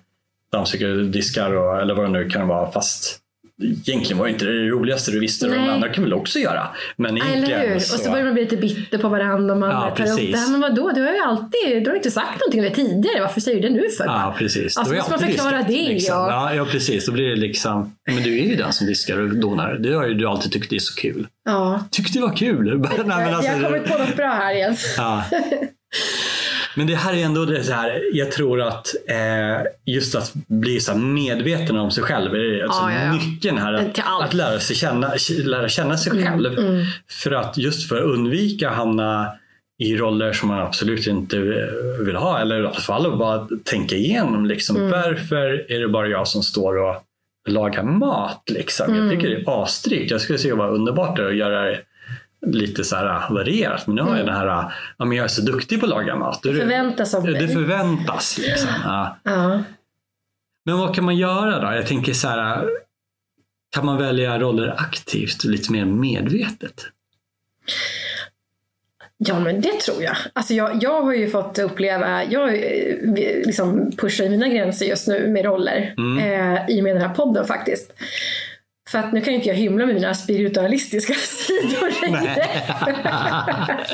dammsugare, 0.51 1.03
diskar 1.03 1.53
och, 1.55 1.81
eller 1.81 1.93
vad 1.93 2.05
det 2.05 2.11
nu 2.11 2.29
kan 2.29 2.47
vara. 2.47 2.71
Fast 2.71 3.19
egentligen 3.63 4.17
var 4.17 4.25
det 4.25 4.31
inte 4.31 4.45
det 4.45 4.67
roligaste 4.69 5.11
du 5.11 5.19
visste. 5.19 5.45
Och 5.45 5.51
de 5.51 5.57
Nej. 5.57 5.69
andra 5.69 5.89
kan 5.89 6.03
väl 6.03 6.13
också 6.13 6.39
göra. 6.39 6.67
Men 6.95 7.17
Eller 7.21 7.67
hur? 7.69 7.75
Och 7.75 7.81
så 7.81 8.11
börjar 8.11 8.25
man 8.25 8.33
bli 8.33 8.43
lite 8.43 8.57
bitter 8.57 8.97
på 8.97 9.09
varandra 9.09 9.53
och 9.53 9.59
man 9.59 9.69
Ja, 9.69 9.95
tar 9.95 10.11
upp 10.11 10.17
det 10.31 10.37
här. 10.37 10.51
Men 10.51 10.61
vadå, 10.61 10.91
du 10.95 11.01
har 11.01 11.13
ju 11.13 11.19
alltid, 11.19 11.83
du 11.83 11.89
har 11.89 11.95
inte 11.95 12.11
sagt 12.11 12.39
någonting 12.39 12.59
om 12.59 12.65
det 12.65 12.75
tidigare. 12.75 13.21
Varför 13.21 13.41
säger 13.41 13.61
du 13.61 13.67
det 13.69 13.73
nu 13.75 13.89
för? 13.97 14.05
Ja, 14.05 14.35
precis. 14.37 14.77
Alltså, 14.77 14.93
måste 14.95 15.11
man 15.11 15.19
förklara 15.19 15.57
diskat, 15.57 15.67
det, 15.67 15.93
Liksom. 15.93 16.15
ja. 16.17 16.49
Ja, 16.49 16.55
ja, 16.55 16.65
precis. 16.65 17.05
Då 17.05 17.11
blir 17.11 17.29
det 17.29 17.35
liksom, 17.35 17.95
men 18.11 18.23
du 18.23 18.39
är 18.39 18.43
ju 18.43 18.55
den 18.55 18.73
som 18.73 18.87
diskar 18.87 19.19
och 19.19 19.29
donar. 19.35 19.73
Det 19.73 19.93
har 19.93 20.07
ju 20.07 20.13
du 20.13 20.27
alltid 20.27 20.51
tyckt 20.51 20.69
det 20.69 20.75
är 20.75 20.79
så 20.79 20.95
kul. 20.95 21.27
Ja. 21.45 21.83
Tyckte 21.91 22.19
det 22.19 22.21
var 22.21 22.35
kul. 22.35 22.79
Nej, 23.05 23.05
men 23.05 23.33
alltså, 23.35 23.51
jag 23.51 23.57
har 23.57 23.63
kommit 23.63 23.85
på 23.85 23.97
något 23.97 24.15
bra 24.15 24.27
här 24.27 24.53
Jens. 24.53 24.95
Ja. 24.97 25.23
Men 26.75 26.87
det 26.87 26.95
här 26.95 27.13
är 27.13 27.17
ändå 27.25 27.45
det 27.45 27.63
så 27.63 27.73
här, 27.73 28.01
jag 28.13 28.31
tror 28.31 28.61
att 28.61 28.87
eh, 29.07 29.65
just 29.85 30.15
att 30.15 30.31
bli 30.33 30.79
så 30.79 30.97
medveten 30.97 31.77
om 31.77 31.91
sig 31.91 32.03
själv 32.03 32.35
är 32.35 32.63
alltså 32.63 32.81
Ja, 32.81 32.93
ja, 32.93 33.03
ja. 33.05 33.13
nyckeln 33.13 33.57
här. 33.57 33.73
Att. 33.73 33.81
Mm, 33.81 34.07
att 34.21 34.33
lära, 34.33 34.59
sig 34.59 34.75
känna, 34.75 35.11
lära 35.43 35.69
känna 35.69 35.97
sig 35.97 36.23
själv. 36.23 36.55
För 37.09 37.31
att 37.31 37.57
just 37.57 37.89
för 37.89 37.97
att 37.97 38.03
undvika 38.03 38.69
att 38.69 38.75
hamna 38.75 39.31
i 39.83 39.97
roller 39.97 40.33
som 40.33 40.47
man 40.47 40.59
absolut 40.59 41.07
inte 41.07 41.39
vill 41.99 42.15
ha. 42.15 42.39
Eller 42.39 42.55
i 42.55 42.59
alla 42.59 42.73
fall 42.73 43.17
bara 43.17 43.47
tänka 43.63 43.95
igenom. 43.95 44.45
Liksom, 44.45 44.75
Mm. 44.75 44.89
Varför 44.89 45.71
är 45.71 45.79
det 45.79 45.87
bara 45.87 46.07
jag 46.07 46.27
som 46.27 46.43
står 46.43 46.77
och 46.77 46.95
lagar 47.49 47.83
mat? 47.83 48.43
Liksom? 48.51 48.95
Jag 48.95 49.11
tycker 49.11 49.29
det 49.29 49.35
är 49.35 49.63
asdrygt. 49.63 50.11
Jag 50.11 50.21
skulle 50.21 50.39
se 50.39 50.53
vad 50.53 50.69
underbart 50.69 51.15
det 51.17 51.23
är 51.23 51.27
att 51.27 51.35
göra 51.35 51.61
det 51.61 51.79
lite 52.45 52.83
så 52.83 52.95
här 52.95 53.33
varierat. 53.33 53.87
Men 53.87 53.95
nu 53.95 54.01
har 54.01 54.17
jag 54.17 54.25
den 54.25 54.35
här, 54.35 54.71
ja, 54.97 55.05
men 55.05 55.11
jag 55.17 55.23
är 55.23 55.27
så 55.27 55.41
duktig 55.41 55.79
på 55.79 55.85
att 55.85 55.89
laga 55.89 56.15
mat. 56.15 56.39
Det 56.43 56.53
förväntas 56.53 57.13
av 57.13 57.25
det 57.25 57.31
mig. 57.31 57.47
förväntas. 57.47 58.37
Liksom. 58.37 58.69
Ja. 58.83 59.17
Ja. 59.23 59.63
Men 60.65 60.77
vad 60.77 60.95
kan 60.95 61.03
man 61.03 61.15
göra 61.17 61.59
då? 61.59 61.75
Jag 61.77 61.87
tänker 61.87 62.13
så 62.13 62.27
här, 62.27 62.69
kan 63.75 63.85
man 63.85 63.97
välja 63.97 64.39
roller 64.39 64.73
aktivt 64.77 65.43
och 65.43 65.49
lite 65.49 65.71
mer 65.71 65.85
medvetet? 65.85 66.85
Ja 69.17 69.39
men 69.39 69.61
det 69.61 69.79
tror 69.79 70.03
jag. 70.03 70.15
Alltså 70.33 70.53
jag, 70.53 70.83
jag 70.83 71.01
har 71.01 71.13
ju 71.13 71.29
fått 71.29 71.59
uppleva, 71.59 72.23
jag 72.23 72.49
eh, 72.55 72.95
liksom 73.45 73.91
pushar 73.97 74.29
mina 74.29 74.47
gränser 74.47 74.85
just 74.85 75.07
nu 75.07 75.27
med 75.27 75.45
roller 75.45 75.93
Mm. 75.97 76.17
eh, 76.17 76.69
i 76.69 76.79
och 76.79 76.83
med 76.83 76.95
den 76.95 77.01
här 77.07 77.15
podden 77.15 77.45
faktiskt. 77.45 77.93
För 78.93 78.99
att 78.99 79.13
nu 79.13 79.21
kan 79.21 79.33
ju 79.33 79.37
inte 79.37 79.49
jag 79.49 79.55
hymla 79.55 79.85
med 79.85 79.95
mina 79.95 80.13
spiritualistiska 80.13 81.13
sidor 81.17 82.01
längre. 82.01 82.45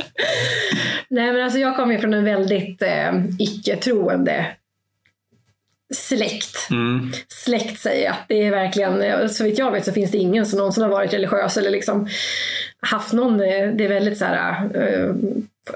Nej 1.09 1.33
men 1.33 1.43
alltså 1.43 1.59
jag 1.59 1.75
kommer 1.75 1.93
ju 1.93 1.99
från 1.99 2.13
en 2.13 2.25
väldigt 2.25 2.81
eh, 2.81 3.25
icke-troende 3.39 4.45
släkt. 5.93 6.69
Mm. 6.71 7.12
Släkt 7.27 7.79
säger 7.79 8.05
jag. 8.05 8.15
Det 8.27 8.45
är 8.45 8.51
verkligen, 8.51 9.01
eh, 9.01 9.27
så 9.27 9.43
vitt 9.43 9.57
jag 9.57 9.71
vet 9.71 9.85
så 9.85 9.91
finns 9.91 10.12
det 10.12 10.17
ingen 10.17 10.45
som 10.45 10.57
någonsin 10.57 10.83
har 10.83 10.89
varit 10.89 11.13
religiös 11.13 11.57
eller 11.57 11.69
liksom 11.69 12.07
haft 12.81 13.13
någon, 13.13 13.33
eh, 13.33 13.67
det 13.73 13.85
är 13.85 13.89
väldigt 13.89 14.17
så 14.17 14.25
här, 14.25 14.69
eh, 14.75 15.15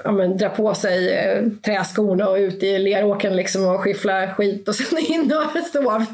ja, 0.04 0.12
men, 0.12 0.36
dra 0.38 0.48
på 0.48 0.74
sig 0.74 1.12
eh, 1.14 1.42
träskorna 1.64 2.28
och 2.28 2.36
ut 2.36 2.62
i 2.62 2.78
leråkern 2.78 3.36
liksom 3.36 3.64
och 3.66 3.80
skiffla 3.80 4.34
skit 4.34 4.68
och 4.68 4.74
sen 4.74 4.98
in 5.08 5.32
och 5.32 5.62
sov. 5.66 6.04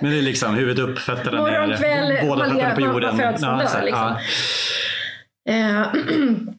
Men 0.00 0.10
det 0.10 0.18
är 0.18 0.22
liksom 0.22 0.54
huvudet 0.54 0.84
upp, 0.88 0.98
fötterna 0.98 1.40
Morgon, 1.40 1.68
ner, 1.68 1.76
kväll, 1.76 2.18
båda 2.28 2.44
fötterna 2.44 2.74
på 2.74 2.80
jorden. 2.80 3.16
man 3.16 3.34
man 3.40 3.58
dör, 3.58 3.66
så 3.66 3.76
här, 3.76 3.84
liksom. 3.84 4.16
Eh, 5.48 5.82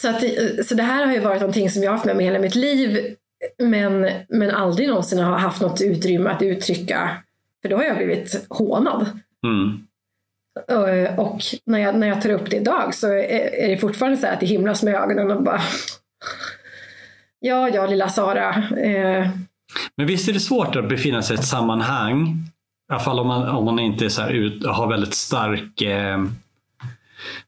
så, 0.00 0.08
att, 0.08 0.20
det- 0.20 0.66
så 0.66 0.74
det 0.74 0.82
här 0.82 1.06
har 1.06 1.12
ju 1.12 1.20
varit 1.20 1.40
någonting 1.40 1.70
som 1.70 1.82
jag 1.82 1.90
har 1.90 1.96
haft 1.96 2.06
med 2.06 2.16
mig 2.16 2.26
hela 2.26 2.38
mitt 2.38 2.54
liv 2.54 3.14
men, 3.58 4.10
men 4.28 4.50
aldrig 4.50 4.88
någonsin 4.88 5.18
har 5.18 5.38
haft 5.38 5.60
något 5.62 5.80
utrymme 5.80 6.30
att 6.30 6.42
uttrycka 6.42 7.10
för 7.62 7.68
då 7.68 7.76
har 7.76 7.84
jag 7.84 7.96
blivit 7.96 8.46
hånad. 8.48 9.06
Mm. 9.46 9.83
Eh, 10.68 11.18
och 11.18 11.40
när 11.66 11.78
jag, 11.78 11.94
när 11.94 12.06
jag 12.06 12.22
tar 12.22 12.30
upp 12.30 12.50
det 12.50 12.56
idag 12.56 12.94
så 12.94 13.06
är, 13.06 13.68
det 13.68 13.76
fortfarande 13.76 14.16
så 14.16 14.26
här 14.26 14.32
att 14.32 14.40
det 14.40 14.46
himlas 14.46 14.82
med 14.82 14.94
ögonen 14.94 15.30
och 15.30 15.42
bara 15.42 15.60
Ja, 17.40 17.68
ja 17.68 17.86
lilla 17.86 18.08
Sara. 18.08 18.48
Eh. 18.78 19.28
Men 19.96 20.06
visst 20.06 20.28
är 20.28 20.32
det 20.32 20.40
svårt 20.40 20.76
att 20.76 20.88
befinna 20.88 21.22
sig 21.22 21.36
i 21.36 21.38
ett 21.38 21.46
sammanhang, 21.46 22.26
i 22.90 22.92
alla 22.92 23.00
fall 23.00 23.20
om 23.20 23.26
man, 23.26 23.48
om 23.48 23.64
man 23.64 23.78
inte 23.78 24.04
är 24.04 24.08
så 24.08 24.22
här 24.22 24.30
ut, 24.30 24.66
har 24.66 24.86
väldigt 24.86 25.14
stark 25.14 25.82
eh, 25.82 26.24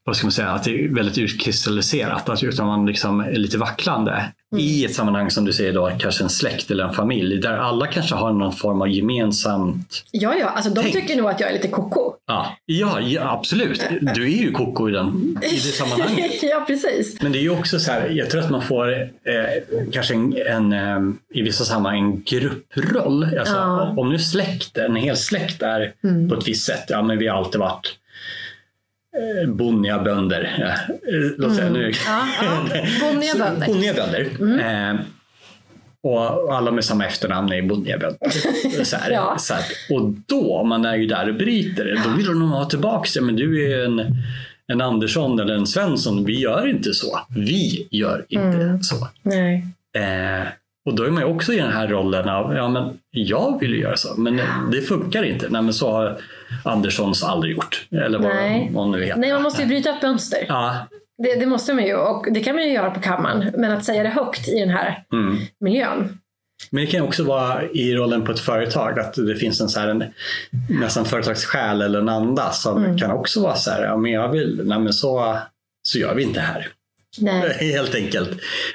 vad 0.06 0.16
ska 0.16 0.26
man 0.26 0.32
säga, 0.32 0.48
att 0.48 0.64
det 0.64 0.84
är 0.84 0.88
väldigt 0.88 1.18
utkristalliserat. 1.18 2.28
Att 2.28 2.42
utan 2.42 2.66
man 2.66 2.86
liksom 2.86 3.20
är 3.20 3.32
lite 3.32 3.58
vacklande. 3.58 4.12
Mm. 4.52 4.64
I 4.64 4.84
ett 4.84 4.94
sammanhang 4.94 5.30
som 5.30 5.44
du 5.44 5.52
säger 5.52 5.72
då, 5.72 5.90
kanske 5.98 6.24
en 6.24 6.30
släkt 6.30 6.70
eller 6.70 6.84
en 6.84 6.92
familj, 6.92 7.38
där 7.38 7.58
alla 7.58 7.86
kanske 7.86 8.14
har 8.14 8.32
någon 8.32 8.52
form 8.52 8.82
av 8.82 8.88
gemensamt 8.88 10.04
Ja, 10.10 10.34
ja, 10.34 10.46
alltså 10.46 10.70
de 10.70 10.82
tänk. 10.82 10.94
tycker 10.94 11.16
nog 11.16 11.30
att 11.30 11.40
jag 11.40 11.48
är 11.48 11.52
lite 11.52 11.68
koko. 11.68 12.12
Ja, 12.26 12.56
ja, 12.66 13.00
ja, 13.00 13.32
absolut. 13.32 13.82
Du 14.14 14.24
är 14.24 14.36
ju 14.36 14.52
koko 14.52 14.88
i, 14.88 14.92
den, 14.92 15.38
i 15.42 15.54
det 15.54 15.60
sammanhanget. 15.60 16.32
ja, 16.42 16.64
precis. 16.66 17.22
Men 17.22 17.32
det 17.32 17.38
är 17.38 17.42
ju 17.42 17.50
också 17.50 17.78
så 17.78 17.92
här, 17.92 18.08
jag 18.08 18.30
tror 18.30 18.40
att 18.40 18.50
man 18.50 18.62
får 18.62 19.02
eh, 19.02 19.08
kanske 19.92 20.14
en, 20.14 20.36
en 20.46 20.72
eh, 20.72 21.00
i 21.34 21.42
vissa 21.42 21.64
sammanhang 21.64 22.02
en 22.02 22.22
grupproll. 22.22 23.24
Alltså, 23.38 23.54
ja. 23.54 23.94
Om 23.96 24.10
nu 24.10 24.18
släkt, 24.18 24.78
en 24.78 24.96
hel 24.96 25.16
släkt 25.16 25.62
är 25.62 25.92
mm. 26.04 26.28
på 26.28 26.34
ett 26.34 26.48
visst 26.48 26.66
sätt, 26.66 26.84
ja 26.88 27.02
men 27.02 27.18
vi 27.18 27.28
har 27.28 27.36
alltid 27.36 27.60
varit 27.60 27.96
bonniga 29.46 29.98
bönder. 29.98 30.54
Eh, 31.08 31.30
låt 31.38 31.56
säga 31.56 31.70
nu. 31.70 31.92
Ja, 32.06 32.28
ja. 32.42 32.82
Bonniga 33.00 33.34
bönder. 33.34 33.66
bonniga 33.66 33.94
bönder. 33.94 34.28
Mm. 34.40 34.96
Eh, 34.96 35.00
och 36.02 36.54
alla 36.54 36.70
med 36.70 36.84
samma 36.84 37.06
efternamn 37.06 37.52
är 37.52 37.62
bonniga 37.62 37.98
bönder. 37.98 38.30
Så 38.84 38.96
här, 38.96 39.10
ja. 39.12 39.36
så 39.38 39.54
här. 39.54 39.64
Och 39.90 40.14
då, 40.26 40.64
man 40.64 40.84
är 40.84 40.96
ju 40.96 41.06
där 41.06 41.28
och 41.28 41.34
bryter, 41.34 42.00
då 42.04 42.10
vill 42.10 42.26
de 42.26 42.50
ha 42.50 42.64
tillbaka 42.64 43.10
det. 43.14 43.20
Men 43.20 43.36
du 43.36 43.72
är 43.72 43.84
en, 43.84 44.22
en 44.72 44.80
Andersson 44.80 45.40
eller 45.40 45.54
en 45.54 45.66
Svensson. 45.66 46.24
Vi 46.24 46.40
gör 46.40 46.66
inte 46.66 46.94
så. 46.94 47.20
Vi 47.36 47.88
gör 47.90 48.24
inte 48.28 48.58
mm. 48.58 48.82
så. 48.82 49.08
Nej. 49.22 49.66
Eh, 49.96 50.46
och 50.86 50.94
då 50.94 51.02
är 51.02 51.10
man 51.10 51.22
ju 51.22 51.28
också 51.28 51.52
i 51.52 51.56
den 51.56 51.72
här 51.72 51.88
rollen 51.88 52.28
av, 52.28 52.54
ja 52.54 52.68
men 52.68 52.98
jag 53.10 53.60
vill 53.60 53.70
ju 53.70 53.80
göra 53.80 53.96
så, 53.96 54.20
men 54.20 54.40
det 54.72 54.82
funkar 54.82 55.22
inte. 55.22 55.46
Nej 55.50 55.62
men 55.62 55.74
så 55.74 55.90
har 55.90 56.18
Anderssons 56.64 57.24
aldrig 57.24 57.54
gjort. 57.54 57.86
Eller 57.90 58.18
vad 58.18 58.34
Nej. 58.34 58.70
man 58.70 58.90
nu 58.90 59.04
heter. 59.04 59.20
Nej, 59.20 59.32
man 59.32 59.42
måste 59.42 59.62
ju 59.62 59.68
bryta 59.68 59.90
upp 59.90 60.02
mönster. 60.02 60.44
Ja. 60.48 60.86
Det, 61.22 61.34
det, 61.34 61.46
måste 61.46 61.74
man 61.74 61.84
ju 61.84 61.96
och 61.96 62.26
det 62.30 62.40
kan 62.40 62.54
man 62.54 62.64
ju 62.64 62.72
göra 62.72 62.90
på 62.90 63.00
kammaren. 63.00 63.52
Men 63.56 63.72
att 63.72 63.84
säga 63.84 64.02
det 64.02 64.08
högt 64.08 64.48
i 64.48 64.60
den 64.60 64.68
här 64.68 65.02
mm. 65.12 65.38
miljön. 65.60 66.18
Men 66.70 66.84
det 66.84 66.90
kan 66.90 67.02
också 67.02 67.24
vara 67.24 67.64
i 67.64 67.94
rollen 67.94 68.24
på 68.24 68.32
ett 68.32 68.40
företag 68.40 68.98
att 68.98 69.14
det 69.14 69.36
finns 69.36 69.60
en, 69.60 69.68
så 69.68 69.80
här, 69.80 69.88
en 69.88 70.04
nästan 70.80 71.04
företagssjäl 71.04 71.82
eller 71.82 71.98
en 71.98 72.08
anda 72.08 72.50
som 72.50 72.84
mm. 72.84 72.98
kan 72.98 73.10
också 73.10 73.42
vara 73.42 73.54
så 73.54 73.70
här, 73.70 73.84
ja 73.84 73.96
men 73.96 74.12
jag 74.12 74.28
vill, 74.28 74.62
nej 74.64 74.78
men 74.78 74.92
så, 74.92 75.38
så 75.82 75.98
gör 75.98 76.14
vi 76.14 76.22
inte 76.22 76.40
här. 76.40 76.68
Nej. 77.18 77.50
Helt 77.72 77.94
enkelt. 77.94 78.30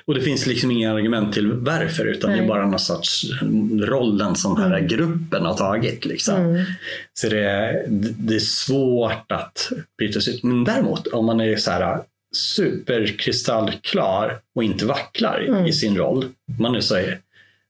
Och 0.05 0.15
det 0.15 0.21
finns 0.21 0.45
liksom 0.45 0.71
inga 0.71 0.93
argument 0.93 1.33
till 1.33 1.51
varför 1.51 2.05
utan 2.05 2.29
Nej. 2.29 2.39
det 2.39 2.45
är 2.45 2.47
bara 2.47 2.67
någon 2.67 2.79
sorts 2.79 3.25
rollen 3.81 4.35
som 4.35 4.55
den 4.55 4.71
här 4.71 4.77
mm. 4.77 4.87
gruppen 4.87 5.45
har 5.45 5.57
tagit. 5.57 6.05
Liksom. 6.05 6.35
Mm. 6.35 6.65
Så 7.13 7.29
det, 7.29 7.85
det 8.17 8.35
är 8.35 8.39
svårt 8.39 9.31
att 9.31 9.71
byta 9.97 10.21
sig 10.21 10.35
ut. 10.35 10.43
Men 10.43 10.63
däremot 10.63 11.07
om 11.07 11.25
man 11.25 11.41
är 11.41 11.55
så 11.55 11.71
här 11.71 12.01
superkristallklar 12.35 14.39
och 14.55 14.63
inte 14.63 14.85
vacklar 14.85 15.45
mm. 15.47 15.65
i 15.65 15.73
sin 15.73 15.97
roll. 15.97 16.25
Man 16.59 16.75
är 16.75 16.81
så 16.81 16.95
här, 16.95 17.19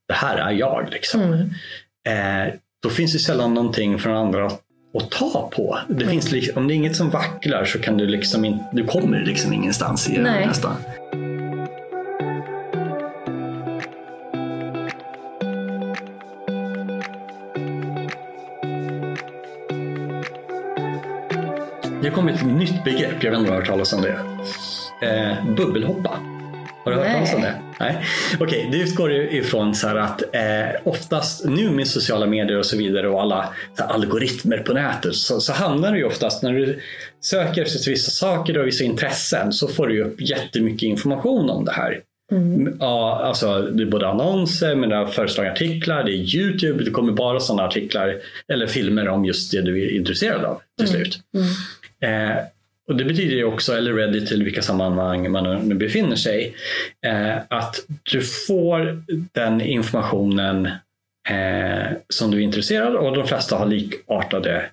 det 0.07 0.13
här 0.13 0.37
är 0.37 0.51
jag. 0.51 0.87
Liksom. 0.91 1.21
Mm. 1.21 2.47
Eh, 2.47 2.53
då 2.83 2.89
finns 2.89 3.13
det 3.13 3.19
sällan 3.19 3.53
någonting 3.53 3.99
från 3.99 4.17
andra 4.17 4.51
att 4.93 5.11
ta 5.11 5.49
på. 5.55 5.79
Det 5.87 6.07
finns 6.07 6.31
liksom, 6.31 6.57
om 6.57 6.67
det 6.67 6.73
är 6.73 6.75
inget 6.75 6.95
som 6.95 7.09
vacklar 7.09 7.65
så 7.65 7.79
kan 7.79 7.97
du 7.97 8.07
liksom 8.07 8.45
inte, 8.45 8.65
du 8.71 8.85
kommer 8.85 9.19
liksom 9.19 9.53
ingenstans 9.53 10.09
i 10.09 10.15
det 10.15 10.21
nästan. 10.21 10.75
Det 22.01 22.09
har 22.09 22.15
kommit 22.15 22.35
ett 22.35 22.45
nytt 22.45 22.83
begrepp, 22.83 23.23
jag 23.23 23.31
vet 23.31 23.37
inte 23.37 23.37
om 23.37 23.43
du 23.43 23.49
har 23.49 23.57
hört 23.57 23.67
talas 23.67 23.93
om 23.93 24.01
det. 24.01 24.19
Eh, 25.07 25.55
bubbelhoppa. 25.55 26.19
Har 26.83 26.91
du 26.91 26.97
hört 26.97 27.13
talas 27.13 27.33
om 27.33 27.41
det? 27.41 27.70
Nej. 27.81 28.05
Okej, 28.39 28.45
okay, 28.45 28.71
det 28.71 28.83
utgår 28.83 29.11
ifrån 29.13 29.75
så 29.75 29.87
att 29.87 30.21
eh, 30.35 30.81
oftast 30.83 31.45
nu 31.45 31.69
med 31.69 31.87
sociala 31.87 32.25
medier 32.25 32.57
och 32.57 32.65
så 32.65 32.77
vidare 32.77 33.09
och 33.09 33.21
alla 33.21 33.53
algoritmer 33.77 34.57
på 34.57 34.73
nätet 34.73 35.15
så, 35.15 35.41
så 35.41 35.53
hamnar 35.53 35.91
det 35.91 35.97
ju 35.97 36.03
oftast 36.03 36.43
när 36.43 36.53
du 36.53 36.79
söker 37.21 37.61
efter 37.61 37.91
vissa 37.91 38.11
saker 38.11 38.57
och 38.57 38.67
vissa 38.67 38.83
intressen 38.83 39.53
så 39.53 39.67
får 39.67 39.87
du 39.87 40.03
upp 40.03 40.21
jättemycket 40.21 40.83
information 40.83 41.49
om 41.49 41.65
det 41.65 41.71
här. 41.71 41.99
Mm. 42.31 42.77
Ja, 42.79 43.21
alltså, 43.23 43.61
det 43.61 43.83
är 43.83 43.87
både 43.87 44.07
annonser, 44.07 44.75
men 44.75 44.89
det 44.89 44.95
är 44.95 45.05
föreslagna 45.05 45.51
artiklar, 45.51 46.03
det 46.03 46.11
är 46.11 46.35
Youtube, 46.35 46.83
det 46.83 46.91
kommer 46.91 47.11
bara 47.11 47.39
sådana 47.39 47.63
artiklar 47.63 48.15
eller 48.47 48.67
filmer 48.67 49.07
om 49.07 49.25
just 49.25 49.51
det 49.51 49.61
du 49.61 49.83
är 49.83 49.95
intresserad 49.95 50.45
av 50.45 50.61
till 50.77 50.87
mm. 50.87 50.97
slut. 50.97 51.19
Mm. 51.35 52.29
Eh, 52.29 52.37
och 52.91 52.97
Det 52.97 53.05
betyder 53.05 53.35
ju 53.35 53.43
också, 53.43 53.73
eller 53.73 53.93
Reddit 53.93 54.31
eller 54.31 54.45
vilka 54.45 54.61
sammanhang 54.61 55.31
man 55.31 55.67
nu 55.67 55.75
befinner 55.75 56.15
sig 56.15 56.55
eh, 57.05 57.37
att 57.47 57.75
du 58.11 58.21
får 58.21 59.03
den 59.31 59.61
informationen 59.61 60.65
eh, 61.29 61.91
som 62.09 62.31
du 62.31 62.37
är 62.37 62.41
intresserad 62.41 62.95
av 62.95 63.05
och 63.05 63.15
de 63.15 63.27
flesta 63.27 63.55
har 63.55 63.65
likartade 63.65 64.65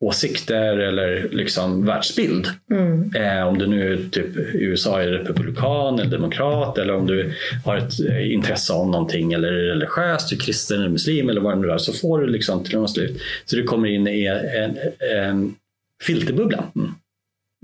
åsikter 0.00 0.78
eller 0.78 1.28
liksom 1.32 1.86
världsbild. 1.86 2.46
Mm. 2.70 3.12
Eh, 3.14 3.48
om 3.48 3.58
du 3.58 3.66
nu 3.66 4.08
typ 4.12 4.36
i 4.36 4.62
USA 4.62 5.02
är 5.02 5.08
republikan 5.08 5.98
eller 5.98 6.10
demokrat 6.10 6.78
eller 6.78 6.94
om 6.94 7.06
du 7.06 7.32
har 7.64 7.76
ett 7.76 8.00
eh, 8.08 8.32
intresse 8.32 8.72
av 8.72 8.90
någonting 8.90 9.32
eller 9.32 9.52
religiöst, 9.52 10.30
du 10.30 10.36
är 10.36 10.40
kristen 10.40 10.78
eller 10.78 10.88
muslim 10.88 11.28
eller 11.28 11.40
vad 11.40 11.56
det 11.56 11.60
nu 11.60 11.70
är 11.70 11.78
så 11.78 11.92
får 11.92 12.20
du 12.20 12.26
liksom 12.26 12.64
till 12.64 12.78
något 12.78 12.90
slut. 12.90 13.20
Så 13.44 13.56
du 13.56 13.62
kommer 13.62 13.88
in 13.88 14.08
i 14.08 14.24
en, 14.24 14.38
en, 14.38 14.78
en 15.18 15.54
filterbubbla. 16.02 16.64
Mm. 16.76 16.94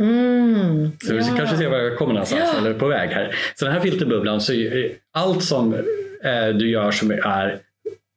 Mm, 0.03 0.91
så 1.07 1.15
ja. 1.15 1.37
kanske 1.37 1.57
ser 1.57 1.71
var 1.71 1.79
jag 1.79 1.99
kommer 1.99 2.13
någonstans 2.13 2.51
ja. 2.53 2.59
eller 2.59 2.75
på 2.75 2.89
väg 2.89 3.11
här. 3.11 3.35
Så 3.55 3.65
den 3.65 3.75
här 3.75 3.81
filterbubblan, 3.81 4.41
så 4.41 4.53
allt 5.13 5.45
som 5.45 5.75
eh, 6.25 6.49
du 6.55 6.71
gör 6.71 6.91
som 6.91 7.11
är 7.11 7.59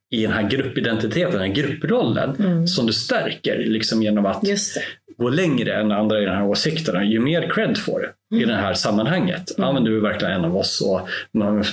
i 0.09 0.21
den 0.21 0.31
här 0.31 0.49
gruppidentiteten, 0.49 1.31
den 1.31 1.41
här 1.41 1.55
grupprollen 1.55 2.35
mm. 2.39 2.67
som 2.67 2.85
du 2.85 2.93
stärker 2.93 3.57
liksom 3.57 4.03
genom 4.03 4.25
att 4.25 4.43
gå 5.17 5.29
längre 5.29 5.73
än 5.73 5.91
andra 5.91 6.21
i 6.21 6.25
den 6.25 6.35
här 6.35 6.45
åsikterna. 6.45 7.03
Ju 7.03 7.19
mer 7.19 7.49
cred 7.49 7.77
får 7.77 7.99
du 7.99 8.35
mm. 8.37 8.49
i 8.49 8.53
det 8.53 8.59
här 8.59 8.73
sammanhanget. 8.73 9.57
Mm. 9.57 9.67
Ja, 9.67 9.73
men 9.73 9.83
du 9.83 9.97
är 9.97 10.01
verkligen 10.01 10.33
en 10.33 10.45
av 10.45 10.57
oss 10.57 10.81
och 10.81 11.09
man, 11.33 11.63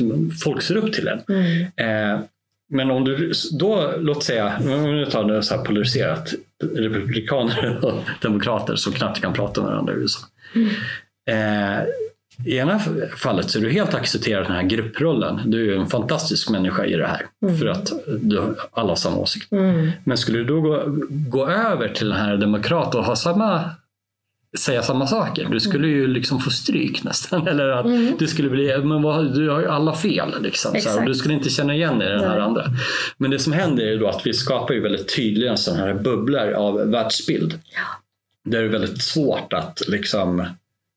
folk 0.44 0.62
ser 0.62 0.76
upp 0.76 0.92
till 0.92 1.08
en. 1.08 1.20
Mm. 1.28 1.62
Eh, 1.76 2.20
men 2.70 2.90
om 2.90 3.04
du 3.04 3.32
då, 3.52 3.94
låt 3.98 4.24
säga, 4.24 4.52
om 4.58 4.94
vi 4.94 5.06
tar 5.06 5.24
det 5.24 5.42
så 5.42 5.56
här 5.56 5.64
polariserat, 5.64 6.34
republikaner 6.74 7.84
och 7.84 7.94
demokrater 8.22 8.76
som 8.76 8.92
knappt 8.92 9.20
kan 9.20 9.32
prata 9.32 9.62
med 9.62 9.70
varandra 9.70 9.92
i 9.92 9.96
USA. 9.96 10.20
Mm. 10.54 10.68
Eh, 11.30 11.84
I 12.46 12.56
ena 12.56 12.80
fallet 13.16 13.50
så 13.50 13.58
är 13.58 13.62
du 13.62 13.70
helt 13.70 13.94
accepterat 13.94 14.46
den 14.46 14.56
här 14.56 14.62
grupprollen. 14.62 15.40
Du 15.44 15.74
är 15.74 15.78
en 15.78 15.86
fantastisk 15.86 16.50
människa 16.50 16.84
i 16.84 16.96
det 16.96 17.06
här 17.06 17.26
mm. 17.42 17.58
för 17.58 17.66
att 17.66 17.92
du 18.20 18.38
har 18.38 18.54
alla 18.72 18.96
samma 18.96 19.16
åsikt. 19.16 19.52
Mm. 19.52 19.90
Men 20.04 20.18
skulle 20.18 20.38
du 20.38 20.44
då 20.44 20.60
gå, 20.60 20.82
gå 21.10 21.48
över 21.48 21.88
till 21.88 22.08
den 22.08 22.18
här 22.18 22.36
demokrat 22.36 22.94
och 22.94 23.04
ha 23.04 23.16
samma 23.16 23.70
säga 24.58 24.82
samma 24.82 25.06
saker. 25.06 25.48
Du 25.50 25.60
skulle 25.60 25.88
ju 25.88 26.06
liksom 26.06 26.40
få 26.40 26.50
stryk 26.50 27.04
nästan. 27.04 27.48
Eller 27.48 27.68
att 27.68 27.86
mm. 27.86 28.16
du 28.18 28.26
skulle 28.26 28.50
bli, 28.50 28.78
men 28.78 29.02
vad, 29.02 29.34
du 29.34 29.50
har 29.50 29.60
ju 29.60 29.68
alla 29.68 29.94
fel. 29.94 30.42
Liksom, 30.42 30.80
så 30.80 30.88
här, 30.88 31.06
du 31.06 31.14
skulle 31.14 31.34
inte 31.34 31.50
känna 31.50 31.74
igen 31.74 31.98
dig 31.98 32.08
i 32.08 32.10
den 32.10 32.24
här 32.24 32.34
Nej. 32.34 32.40
andra. 32.40 32.64
Men 33.16 33.30
det 33.30 33.38
som 33.38 33.52
händer 33.52 33.86
är 33.86 33.96
då 33.96 34.08
att 34.08 34.26
vi 34.26 34.34
skapar 34.34 34.74
ju 34.74 34.80
väldigt 34.80 35.16
tydliga 35.16 35.56
sådana 35.56 35.82
här 35.82 35.94
bubblor 35.94 36.52
av 36.52 36.90
världsbild. 36.90 37.60
Ja. 37.74 37.80
Där 38.50 38.60
det 38.60 38.66
är 38.66 38.70
väldigt 38.70 39.02
svårt 39.02 39.52
att 39.52 39.82
liksom 39.88 40.46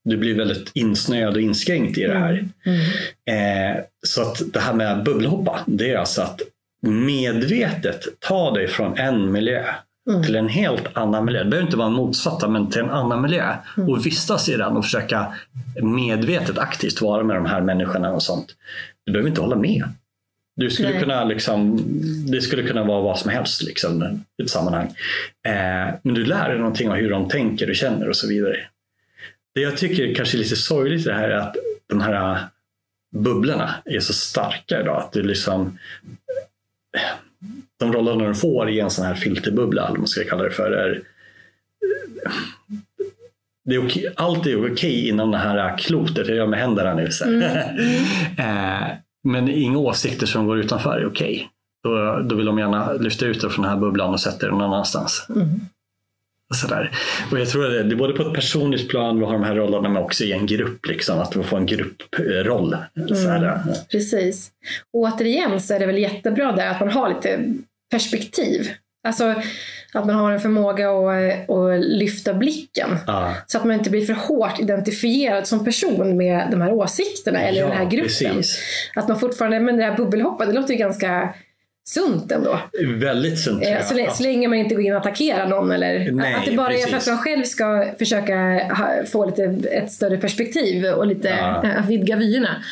du 0.10 0.17
blir 0.17 0.36
väldigt 0.36 0.72
insnöad 0.74 1.36
och 1.36 1.41
inskränkt 1.41 1.97
i 1.97 2.03
det 2.03 2.20
här. 2.20 2.47
Mm. 2.66 2.80
Mm. 3.26 3.78
Eh, 3.78 3.84
så 4.08 4.22
att 4.22 4.41
det 4.53 4.60
här 4.60 4.74
med 4.74 5.03
bubbelhoppa, 5.03 5.60
det 5.68 5.91
är 5.91 5.97
alltså 5.97 6.22
att 6.22 6.41
medvetet 6.82 8.05
ta 8.20 8.51
dig 8.51 8.68
från 8.68 8.97
en 8.97 9.32
miljö 9.32 9.64
mm. 10.08 10.24
till 10.24 10.36
en 10.36 10.49
helt 10.49 10.97
annan 10.97 11.26
miljö. 11.26 11.43
Det 11.43 11.49
behöver 11.49 11.68
inte 11.68 11.78
vara 11.78 11.89
motsatta, 11.89 12.47
men 12.47 12.70
till 12.70 12.82
en 12.82 12.89
annan 12.89 13.22
miljö. 13.22 13.55
Mm. 13.78 13.89
Och 13.89 14.05
vistas 14.05 14.49
i 14.49 14.58
den 14.58 14.78
och 14.78 14.84
försöka 14.84 15.34
medvetet 15.82 16.58
aktivt 16.58 17.01
vara 17.01 17.24
med 17.24 17.36
de 17.36 17.45
här 17.45 17.62
människorna 17.62 18.12
och 18.12 18.24
sånt. 18.24 18.55
Du 19.05 19.12
behöver 19.12 19.30
inte 19.30 19.41
hålla 19.41 19.55
med. 19.55 19.84
Du 20.55 20.70
skulle 20.70 20.99
kunna 20.99 21.24
liksom, 21.24 21.84
det 22.32 22.41
skulle 22.41 22.64
kunna 22.64 22.84
vara 22.84 23.01
vad 23.01 23.20
som 23.20 23.32
helst 23.32 23.64
liksom, 23.64 24.24
i 24.38 24.43
ett 24.43 24.49
sammanhang. 24.49 24.86
Eh, 25.47 25.95
men 26.03 26.14
du 26.14 26.26
lär 26.26 26.49
dig 26.49 26.58
någonting 26.58 26.89
om 26.89 26.97
hur 26.97 27.10
de 27.10 27.30
tänker 27.30 27.70
och 27.70 27.76
känner 27.76 28.10
och 28.10 28.18
så 28.18 28.28
vidare. 28.28 28.58
Det 29.55 29.62
jag 29.62 29.78
tycker 29.78 30.16
kanske 30.16 30.38
är 30.38 30.39
lite 30.39 30.55
sorgligt 30.55 31.01
i 31.01 31.10
det 31.10 31.14
här 31.14 31.30
är 31.30 31.38
att 31.38 31.55
de 31.89 32.01
här 32.01 32.39
bubblorna 33.16 33.76
är 33.86 33.99
så 33.99 34.14
starka 34.14 34.82
idag. 34.82 35.01
Att 35.01 35.12
du 35.12 35.24
liksom, 35.24 35.78
de 37.80 37.93
rollerna 37.93 38.28
du 38.28 38.36
får 38.36 38.69
i 38.69 38.80
en 38.80 38.89
sån 38.89 39.05
här 39.05 39.15
filterbubbla, 39.15 39.82
eller 39.82 39.91
vad 39.91 39.99
man 39.99 40.07
ska 40.07 40.23
kalla 40.23 40.43
det 40.43 40.51
för, 40.51 40.71
är 40.71 41.01
det 43.65 43.75
är 43.75 43.86
okej, 43.86 44.13
allt 44.15 44.45
är 44.45 44.73
okej 44.73 45.07
inom 45.07 45.32
det 45.32 45.38
här 45.38 45.78
klotet, 45.78 46.28
jag 46.28 46.38
gör 46.38 46.47
med 46.47 46.59
händerna 46.59 46.93
nu. 46.93 47.11
Så. 47.11 47.25
Mm. 47.25 47.41
eh, 48.38 48.88
men 49.23 49.49
inga 49.49 49.78
åsikter 49.78 50.25
som 50.25 50.47
går 50.47 50.59
utanför 50.59 50.97
är 50.97 51.07
okej. 51.07 51.49
då, 51.84 52.19
då 52.19 52.36
vill 52.36 52.45
de 52.45 52.59
gärna 52.59 52.93
lyfta 52.93 53.25
ut 53.25 53.41
det 53.41 53.49
från 53.49 53.63
den 53.63 53.71
här 53.73 53.80
bubblan 53.80 54.13
och 54.13 54.19
sätta 54.19 54.45
det 54.45 54.51
någon 54.51 54.61
annanstans. 54.61 55.25
Mm. 55.30 55.47
Och 56.50 56.56
Sådär. 56.56 56.91
Och 57.32 57.39
jag 57.39 57.50
tror 57.50 57.66
att 57.66 57.72
det, 57.72 57.84
det 57.84 57.95
är 57.95 57.98
både 57.98 58.14
på 58.14 58.24
ett 58.24 58.34
personligt 58.34 58.89
plan, 58.89 59.20
vi 59.20 59.26
har 59.26 59.34
de 59.34 59.43
här 59.43 59.56
rollerna, 59.56 59.89
men 59.89 60.04
också 60.04 60.24
i 60.24 60.32
en 60.32 60.45
grupp. 60.45 60.86
Liksom, 60.86 61.20
att 61.20 61.34
får 61.45 61.58
en 61.58 61.66
grupproll. 61.66 62.76
Sådär. 63.08 63.62
Precis. 63.91 64.52
Och 64.93 65.00
återigen 65.00 65.62
så 65.62 65.74
är 65.74 65.80
det 65.80 65.86
väl 65.86 65.98
jättebra 65.98 66.52
där 66.52 66.68
att 66.68 66.80
man 66.80 66.89
har 66.89 67.10
lite 67.10 67.54
perspektiv. 67.91 68.70
Alltså 69.08 69.36
att 69.93 70.06
man 70.06 70.16
har 70.16 70.32
en 70.32 70.39
förmåga 70.39 70.89
att, 70.89 71.50
att 71.50 71.80
lyfta 71.80 72.34
blicken. 72.34 72.89
Ja. 73.08 73.34
Så 73.48 73.58
att 73.58 73.66
man 73.66 73.74
inte 73.74 73.89
blir 73.89 74.06
för 74.06 74.14
hårt 74.14 74.60
identifierad 74.60 75.48
som 75.48 75.66
person 75.66 76.18
med 76.18 76.48
de 76.52 76.62
här 76.62 76.74
åsikterna 76.74 77.39
eller 77.39 77.62
den 77.62 77.78
här 77.78 77.86
gruppen. 77.86 78.08
precis. 78.08 78.60
Att 78.95 79.08
man 79.08 79.20
fortfarande, 79.20 79.60
men 79.60 79.78
det 79.78 79.84
här 79.84 79.98
bubbelhoppet, 79.98 80.48
det 80.48 80.54
låter 80.54 80.74
ju 80.74 80.80
ganska 80.80 81.34
sunt 81.88 82.32
ändå. 82.32 82.60
Väldigt 82.88 83.40
sunt. 83.40 83.64
Eh. 83.64 83.82
Så, 83.86 83.94
lä- 83.94 84.12
så 84.12 84.24
länge 84.24 84.48
man 84.48 84.58
inte 84.58 84.76
går 84.76 84.84
in 84.84 84.92
och 84.94 85.00
attackerar 85.00 85.48
någon 85.48 85.72
eller 85.72 86.12
Nej, 86.12 86.34
att 86.34 86.46
det 86.46 86.52
bara 86.52 86.74
är 86.74 86.78
för 86.78 86.84
att 86.88 86.92
precis. 86.92 87.08
man 87.08 87.18
själv 87.18 87.44
ska 87.44 87.86
försöka 88.00 88.36
ha, 88.78 88.90
få 89.12 89.26
lite, 89.26 89.44
ett 89.72 89.92
större 89.92 90.18
perspektiv 90.18 90.86
och 90.86 91.08
lite 91.08 91.28
Ja. 91.28 91.64
eh, 91.64 91.86
vidga 91.88 92.16
vyerna. 92.16 92.64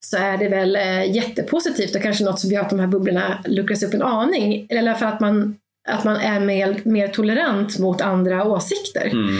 Så 0.00 0.16
är 0.16 0.38
det 0.38 0.48
väl 0.48 0.76
eh, 0.76 1.10
jättepositivt 1.16 1.94
och 1.96 2.02
kanske 2.02 2.24
något 2.24 2.40
som 2.40 2.50
gör 2.50 2.60
att 2.60 2.70
de 2.70 2.78
här 2.80 2.86
bubblorna 2.86 3.38
luckras 3.44 3.82
upp 3.82 3.94
en 3.94 4.02
aning. 4.02 4.66
Eller 4.70 4.94
för 4.94 5.06
att 5.06 5.20
man, 5.20 5.56
att 5.88 6.04
man 6.04 6.16
är 6.16 6.40
mer, 6.40 6.76
mer 6.84 7.08
tolerant 7.08 7.78
mot 7.78 8.00
andra 8.00 8.44
åsikter. 8.44 9.06
Mm. 9.06 9.38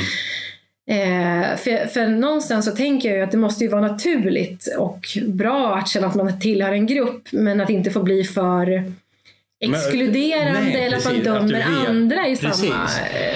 Eh, 0.88 1.56
för, 1.56 1.86
för 1.86 2.06
någonstans 2.08 2.64
så 2.64 2.70
tänker 2.70 3.08
jag 3.08 3.18
ju 3.18 3.24
att 3.24 3.30
det 3.30 3.38
måste 3.38 3.64
ju 3.64 3.70
vara 3.70 3.80
naturligt 3.80 4.68
och 4.78 5.06
bra 5.26 5.76
att 5.76 5.88
känna 5.88 6.06
att 6.06 6.14
man 6.14 6.40
tillhör 6.40 6.72
en 6.72 6.86
grupp 6.86 7.22
men 7.32 7.60
att 7.60 7.70
inte 7.70 7.90
få 7.90 8.02
bli 8.02 8.24
för 8.24 8.84
exkluderande 9.60 10.60
nej, 10.60 10.84
eller 10.86 10.96
att 10.96 11.04
man 11.04 11.16
att 11.16 11.24
dömer 11.24 11.52
vet. 11.52 11.88
andra 11.88 12.28
i 12.28 12.36
Precis. 12.36 12.68
samma 12.68 12.84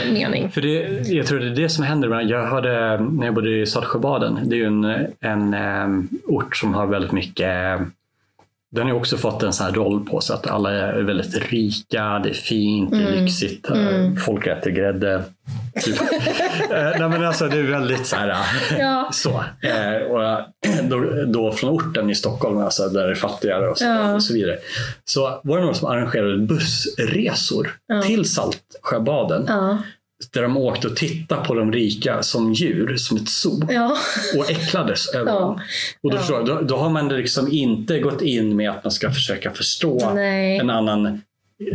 eh, 0.07 0.13
mening. 0.13 0.51
För 0.51 0.61
det, 0.61 1.09
jag 1.09 1.27
tror 1.27 1.41
det 1.41 1.47
är 1.47 1.51
det 1.51 1.69
som 1.69 1.85
händer. 1.85 2.21
Jag 2.21 2.47
hörde 2.47 3.01
när 3.01 3.27
jag 3.27 3.35
bodde 3.35 3.61
i 3.61 3.67
Saltsjöbaden. 3.67 4.39
Det 4.45 4.55
är 4.55 4.59
ju 4.59 4.67
en, 4.67 4.85
en 5.21 5.55
em, 5.55 6.09
ort 6.27 6.57
som 6.57 6.75
har 6.75 6.87
väldigt 6.87 7.13
mycket 7.13 7.79
den 8.73 8.87
har 8.87 8.95
också 8.95 9.17
fått 9.17 9.43
en 9.43 9.53
sån 9.53 9.67
här 9.67 9.73
roll 9.73 10.07
på 10.07 10.21
sig 10.21 10.35
att 10.35 10.47
alla 10.47 10.71
är 10.71 11.03
väldigt 11.03 11.51
rika, 11.51 12.19
det 12.19 12.31
är 12.31 12.35
fint, 12.35 12.91
det 12.91 12.97
är 12.97 13.21
lyxigt, 13.21 13.71
mm. 13.71 14.17
folk 14.17 14.47
äter 14.47 14.71
grädde. 14.71 15.23
Typ. 15.83 15.97
Eh, 16.71 16.99
Nej, 16.99 17.09
men 17.09 17.25
alltså, 17.25 17.49
det 17.49 17.59
är 17.59 17.63
väldigt 17.63 18.07
så 18.07 18.17
här, 18.17 18.37
Ja. 18.79 19.11
så. 19.13 19.45
Eh, 19.61 20.03
och 20.11 20.45
då, 20.83 21.25
då 21.27 21.53
från 21.53 21.71
orten 21.71 22.11
i 22.11 22.15
Stockholm, 22.15 22.59
alltså, 22.59 22.89
där 22.89 23.05
det 23.07 23.11
är 23.11 23.15
fattigare 23.15 23.69
och 23.69 23.79
så, 23.79 23.85
Ja. 23.85 24.15
och 24.15 24.23
så 24.23 24.35
vidare. 24.35 24.59
Så 25.05 25.41
var 25.45 25.59
det 25.59 25.65
någon 25.65 25.75
som 25.75 25.89
arrangerade 25.89 26.39
bussresor 26.39 27.71
till 28.05 28.25
Saltsjöbaden 28.25 29.45
Ja. 29.49 29.79
Där 30.31 30.43
de 30.43 30.57
åkte 30.57 30.89
och 30.89 30.97
tittade 30.97 31.45
på 31.47 31.55
de 31.55 31.73
rika 31.73 32.23
som 32.23 32.53
djur, 32.53 32.97
som 32.97 33.17
ett 33.17 33.29
zoo 33.29 33.61
Ja. 33.71 33.97
och 34.39 34.51
äcklades 34.51 35.09
över 35.15 35.31
Ja. 35.33 35.41
dem. 35.41 35.61
Och 36.03 36.11
då, 36.11 36.17
Ja. 36.17 36.21
förstår 36.21 36.37
jag, 36.39 36.47
då, 36.47 36.61
då 36.61 36.77
har 36.77 36.91
man 36.91 37.09
liksom 37.09 37.53
inte 37.53 37.99
gått 37.99 38.23
in 38.23 38.57
med 38.57 38.71
att 38.71 38.85
man 38.85 38.91
ska 38.91 39.11
försöka 39.11 39.51
förstå 39.51 40.13
Nej. 40.15 40.59
en 40.59 40.71
annan 40.71 41.21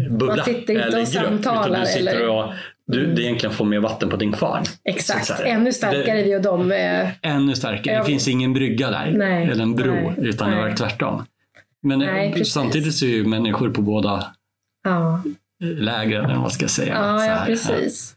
bubbla 0.09 0.35
Man 0.35 0.45
sitter 0.45 0.59
inte 0.73 0.73
eller 0.73 0.87
och 1.01 1.07
grupp. 1.07 1.25
samtalar 1.43 1.79
du 1.79 1.85
sitter 1.85 2.15
eller- 2.15 2.29
och 2.29 2.53
du, 2.91 3.13
det 3.13 3.21
egentligen 3.21 3.55
får 3.55 3.65
mer 3.65 3.79
vatten 3.79 4.09
på 4.09 4.15
din 4.15 4.31
kvarn. 4.33 4.63
Exakt, 4.83 5.29
ännu 5.39 5.73
starkare 5.73 6.17
Det, 6.17 6.23
vi 6.23 6.35
och 6.37 6.41
dem. 6.41 6.71
Eh, 6.71 7.09
ännu 7.21 7.55
starkare. 7.55 7.93
Ja. 7.95 7.99
Det 7.99 8.05
finns 8.05 8.27
ingen 8.27 8.53
brygga 8.53 8.89
där, 8.89 9.11
Nej. 9.17 9.47
eller 9.47 9.63
en 9.63 9.75
bro, 9.75 9.93
Nej. 9.93 10.13
utan 10.17 10.51
det 10.51 10.55
var 10.57 10.75
tvärtom. 10.75 11.25
Men 11.83 12.01
eh, 12.01 12.07
Nej, 12.13 12.45
samtidigt 12.45 12.95
så 12.95 13.05
är 13.05 13.09
ju 13.09 13.25
människor 13.25 13.69
på 13.69 13.81
båda 13.81 14.27
ja, 14.83 15.21
lägren, 15.63 16.23
eller 16.25 16.33
vad 16.33 16.41
man 16.41 16.51
ska 16.51 16.67
säga. 16.67 16.93
ja, 16.93 17.25
ja, 17.25 17.43
precis. 17.45 18.15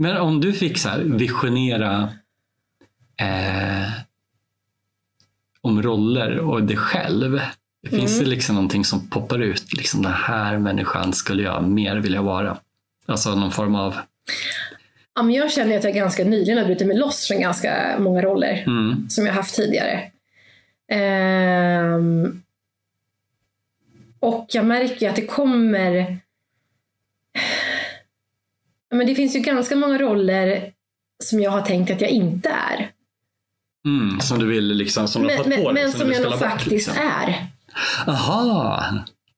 Men 0.00 0.16
om 0.16 0.40
du 0.40 0.52
fick 0.52 0.78
så 0.78 0.90
visionera 1.04 2.08
eh, 3.16 3.90
om 5.60 5.82
roller 5.82 6.38
och 6.38 6.62
dig 6.62 6.76
själv. 6.76 7.40
Finns 7.90 8.12
Mm. 8.12 8.24
det 8.24 8.30
liksom 8.30 8.54
någonting 8.54 8.84
som 8.84 9.08
poppar 9.10 9.38
ut? 9.38 9.72
Liksom 9.72 10.02
den 10.02 10.12
här 10.12 10.58
människan 10.58 11.12
skulle 11.12 11.42
jag 11.42 11.64
mer 11.64 11.96
vilja 11.96 12.22
vara. 12.22 12.56
Alltså 13.06 13.34
någon 13.34 13.50
form 13.50 13.74
av... 13.74 13.96
Ja, 15.14 15.30
jag 15.30 15.52
känner 15.52 15.78
att 15.78 15.84
jag 15.84 15.94
ganska 15.94 16.24
nyligen 16.24 16.58
har 16.58 16.64
brutit 16.64 16.86
mig 16.86 16.96
loss 16.96 17.26
från 17.28 17.40
ganska 17.40 17.96
många 17.98 18.22
roller 18.22 18.64
Mm, 18.66 19.10
som 19.10 19.26
jag 19.26 19.32
haft 19.32 19.54
tidigare. 19.54 20.10
Ehm, 20.88 22.42
och 24.20 24.46
jag 24.52 24.64
märker 24.64 25.10
att 25.10 25.16
det 25.16 25.26
kommer... 25.26 26.18
Men 28.94 29.06
det 29.06 29.14
finns 29.14 29.36
ju 29.36 29.40
ganska 29.40 29.76
många 29.76 29.98
roller 29.98 30.70
som 31.24 31.40
jag 31.40 31.50
har 31.50 31.62
tänkt 31.62 31.90
att 31.90 32.00
jag 32.00 32.10
inte 32.10 32.48
är. 32.48 32.90
mm, 33.86 34.20
som 34.20 34.38
du 34.38 34.46
vill 34.46 34.66
liksom, 34.66 35.08
som 35.08 35.22
du 35.22 35.36
har 35.36 35.44
Men, 35.44 35.58
på 35.58 35.64
men, 35.64 35.74
dig, 35.74 35.84
men 35.84 35.92
som 35.92 36.00
som 36.00 36.12
jag 36.12 36.22
nog 36.22 36.38
faktiskt 36.38 36.70
liksom. 36.70 36.94
är. 36.96 37.46
Aha! 38.06 38.84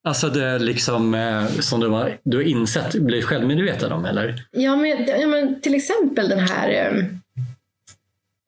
Alltså 0.05 0.29
det 0.29 0.45
är 0.45 0.59
liksom 0.59 1.15
eh, 1.15 1.47
som 1.47 1.81
du 1.81 1.89
har, 1.89 2.19
du 2.25 2.37
har 2.37 2.45
insett, 2.45 2.95
blivit 2.95 3.25
självmedveten 3.25 3.93
om 3.93 4.05
eller? 4.05 4.45
Ja 4.51 4.77
men, 4.77 5.07
ja, 5.21 5.27
men 5.27 5.61
till 5.61 5.75
exempel 5.75 6.29
den 6.29 6.39
här 6.39 6.69
eh, 6.69 7.05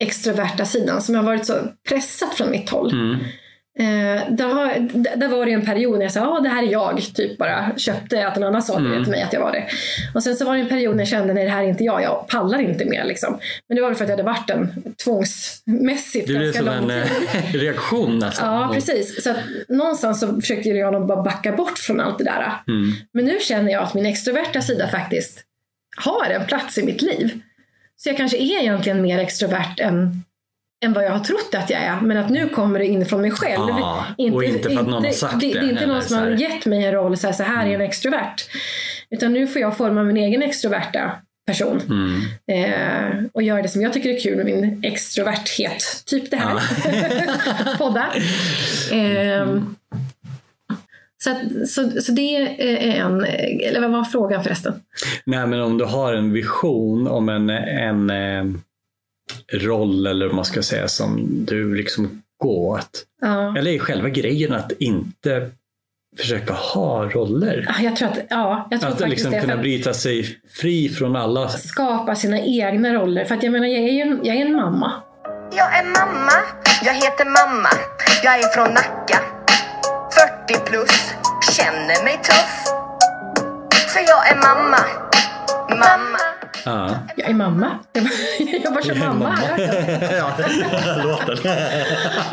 extroverta 0.04 0.64
sidan 0.64 1.02
som 1.02 1.14
har 1.14 1.22
varit 1.22 1.46
så 1.46 1.54
pressat 1.88 2.34
från 2.34 2.50
mitt 2.50 2.70
håll. 2.70 2.92
Mm. 2.92 3.16
Eh, 3.78 4.30
där, 4.30 5.28
var 5.28 5.46
det 5.46 5.52
en 5.52 5.64
period 5.64 5.98
när 5.98 6.04
jag 6.04 6.12
sa 6.12 6.20
ja 6.20 6.40
det 6.42 6.48
här 6.48 6.62
är 6.62 6.72
jag, 6.72 7.00
typ 7.14 7.38
bara 7.38 7.72
köpte 7.76 8.26
att 8.26 8.36
en 8.36 8.42
annan 8.42 8.62
sa 8.62 8.78
det 8.78 9.02
till 9.02 9.10
mig 9.10 9.22
att 9.22 9.32
jag 9.32 9.40
var 9.40 9.52
det. 9.52 9.66
Och 10.14 10.22
sen 10.22 10.36
så 10.36 10.44
var 10.44 10.54
det 10.54 10.60
en 10.60 10.68
period 10.68 10.96
när 10.96 11.00
jag 11.00 11.08
kände 11.08 11.34
nej 11.34 11.44
det 11.44 11.50
här 11.50 11.62
är 11.62 11.68
inte 11.68 11.84
jag, 11.84 12.02
jag 12.02 12.28
pallar 12.28 12.58
inte 12.58 12.84
mer. 12.84 13.04
Liksom. 13.04 13.38
Men 13.68 13.76
det 13.76 13.82
var 13.82 13.88
väl 13.88 13.96
för 13.96 14.04
att 14.04 14.10
jag 14.10 14.16
hade 14.16 14.30
varit 14.30 14.50
en 14.50 14.94
tvångsmässigt 15.04 16.26
Det 16.26 16.32
blev 16.32 16.42
ganska 16.42 16.58
som 16.58 16.66
lång 16.66 16.90
en 16.90 17.08
tid. 17.08 17.28
reaktion 17.60 18.18
nästan. 18.18 18.62
Ja, 18.62 18.70
precis. 18.74 19.22
Så 19.24 19.30
att 19.30 19.36
någonstans 19.68 20.20
så 20.20 20.40
försökte 20.40 20.68
jag 20.68 20.92
nog 20.92 21.06
bara 21.06 21.22
backa 21.22 21.52
bort 21.52 21.78
från 21.78 22.00
allt 22.00 22.18
det 22.18 22.24
där. 22.24 22.52
Mm. 22.68 22.92
Men 23.12 23.24
nu 23.24 23.38
känner 23.40 23.72
jag 23.72 23.82
att 23.82 23.94
min 23.94 24.06
extroverta 24.06 24.60
sida 24.60 24.88
faktiskt 24.88 25.44
har 25.96 26.30
en 26.30 26.46
plats 26.46 26.78
i 26.78 26.82
mitt 26.82 27.02
liv. 27.02 27.40
Så 27.96 28.08
jag 28.08 28.16
kanske 28.16 28.36
är 28.36 28.60
egentligen 28.60 29.02
mer 29.02 29.18
extrovert 29.18 29.80
än, 29.80 30.23
än 30.84 30.92
vad 30.92 31.04
jag 31.04 31.10
har 31.10 31.24
trott 31.24 31.54
att 31.54 31.70
jag 31.70 31.80
är. 31.80 32.00
Men 32.00 32.16
att 32.16 32.30
nu 32.30 32.48
kommer 32.48 32.78
det 32.78 32.86
in 32.86 33.06
från 33.06 33.20
mig 33.20 33.30
själv. 33.30 33.70
Ah, 33.70 34.04
och 34.18 34.44
inte 34.44 34.70
för 34.70 34.80
att 34.80 34.86
någon 34.86 35.04
har 35.04 35.10
sagt 35.10 35.40
det. 35.40 35.52
det, 35.52 35.60
Det 35.60 35.66
är 35.66 35.70
inte 35.70 35.86
någon 35.86 36.02
som 36.02 36.08
så 36.08 36.24
har 36.24 36.30
gett 36.30 36.66
mig 36.66 36.84
en 36.84 36.92
roll, 36.92 37.16
så 37.16 37.26
här, 37.26 37.34
så 37.34 37.42
här 37.42 37.66
är 37.66 37.74
en 37.74 37.80
extrovert. 37.80 38.36
Utan 39.10 39.32
nu 39.32 39.46
får 39.46 39.62
jag 39.62 39.76
forma 39.76 40.02
min 40.02 40.16
egen 40.16 40.42
extroverta 40.42 41.10
person. 41.46 41.80
Mm. 41.88 42.20
Eh, 42.46 43.24
och 43.32 43.42
göra 43.42 43.62
det 43.62 43.68
som 43.68 43.82
jag 43.82 43.92
tycker 43.92 44.10
är 44.10 44.20
kul 44.20 44.36
med 44.36 44.46
min 44.46 44.84
extroverthet. 44.84 46.02
Typ 46.06 46.30
det 46.30 46.36
här. 46.36 46.58
Podda. 47.78 48.06
Ehm, 48.92 49.76
så, 51.24 51.30
att, 51.30 51.68
så, 51.68 52.02
så 52.02 52.12
det 52.12 52.36
är 52.36 52.60
en, 53.00 53.24
eller 53.24 53.80
vad 53.80 53.90
var 53.90 54.04
frågan 54.04 54.44
förresten? 54.44 54.72
Nej, 55.26 55.46
men 55.46 55.60
om 55.60 55.78
du 55.78 55.84
har 55.84 56.14
en 56.14 56.32
vision 56.32 57.08
om 57.08 57.28
en, 57.28 57.50
en 57.50 58.10
eh, 58.10 58.44
roll 59.52 60.06
eller 60.06 60.26
vad 60.26 60.34
man 60.34 60.44
ska 60.44 60.62
säga 60.62 60.88
som 60.88 61.44
du 61.44 61.74
liksom 61.74 62.22
går 62.42 62.78
åt. 62.78 63.04
Ja. 63.20 63.58
Eller 63.58 63.70
är 63.70 63.78
själva 63.78 64.08
grejen 64.08 64.52
att 64.52 64.72
inte 64.72 65.50
försöka 66.18 66.52
ha 66.52 67.04
roller? 67.04 67.64
Ja, 67.68 67.74
Jag 67.84 67.96
tror 67.96 68.08
att, 68.08 68.18
ja, 68.30 68.68
jag 68.70 68.80
tror 68.80 68.90
Att 68.92 68.98
faktiskt 69.00 69.10
liksom 69.10 69.30
det. 69.32 69.40
Kunna 69.40 69.56
bryta 69.56 69.94
sig 69.94 70.38
fri 70.60 70.88
från 70.88 71.16
alla. 71.16 71.48
skapa 71.48 72.14
sina 72.14 72.40
egna 72.40 72.94
roller. 72.94 73.24
För 73.24 73.34
att 73.34 73.42
jag 73.42 73.52
menar, 73.52 73.66
jag 73.66 73.82
är 73.82 73.92
ju 73.92 74.00
en, 74.00 74.20
jag 74.22 74.36
är 74.36 74.46
en 74.46 74.52
mamma. 74.52 74.92
Jag 75.56 75.78
är 75.78 75.84
mamma, 75.84 76.32
jag 76.84 76.94
heter 76.94 77.24
mamma. 77.24 77.68
Jag 78.24 78.38
är 78.38 78.48
från 78.54 78.74
Nacka. 78.74 79.18
40 80.48 80.60
plus, 80.70 81.12
känner 81.56 82.04
mig 82.04 82.14
tuff. 82.22 82.64
För 83.92 84.00
jag 84.00 84.28
är 84.30 84.36
mamma. 84.36 84.78
Mamma. 85.70 86.18
Ja, 86.64 86.90
Jag 87.16 87.30
är 87.30 87.34
mamma. 87.34 87.70
Jag, 88.62 88.70
var 88.70 88.80
som 88.80 88.98
mamma. 88.98 89.30
här. 89.30 89.58
ja 90.16 90.32
låten. 91.04 91.36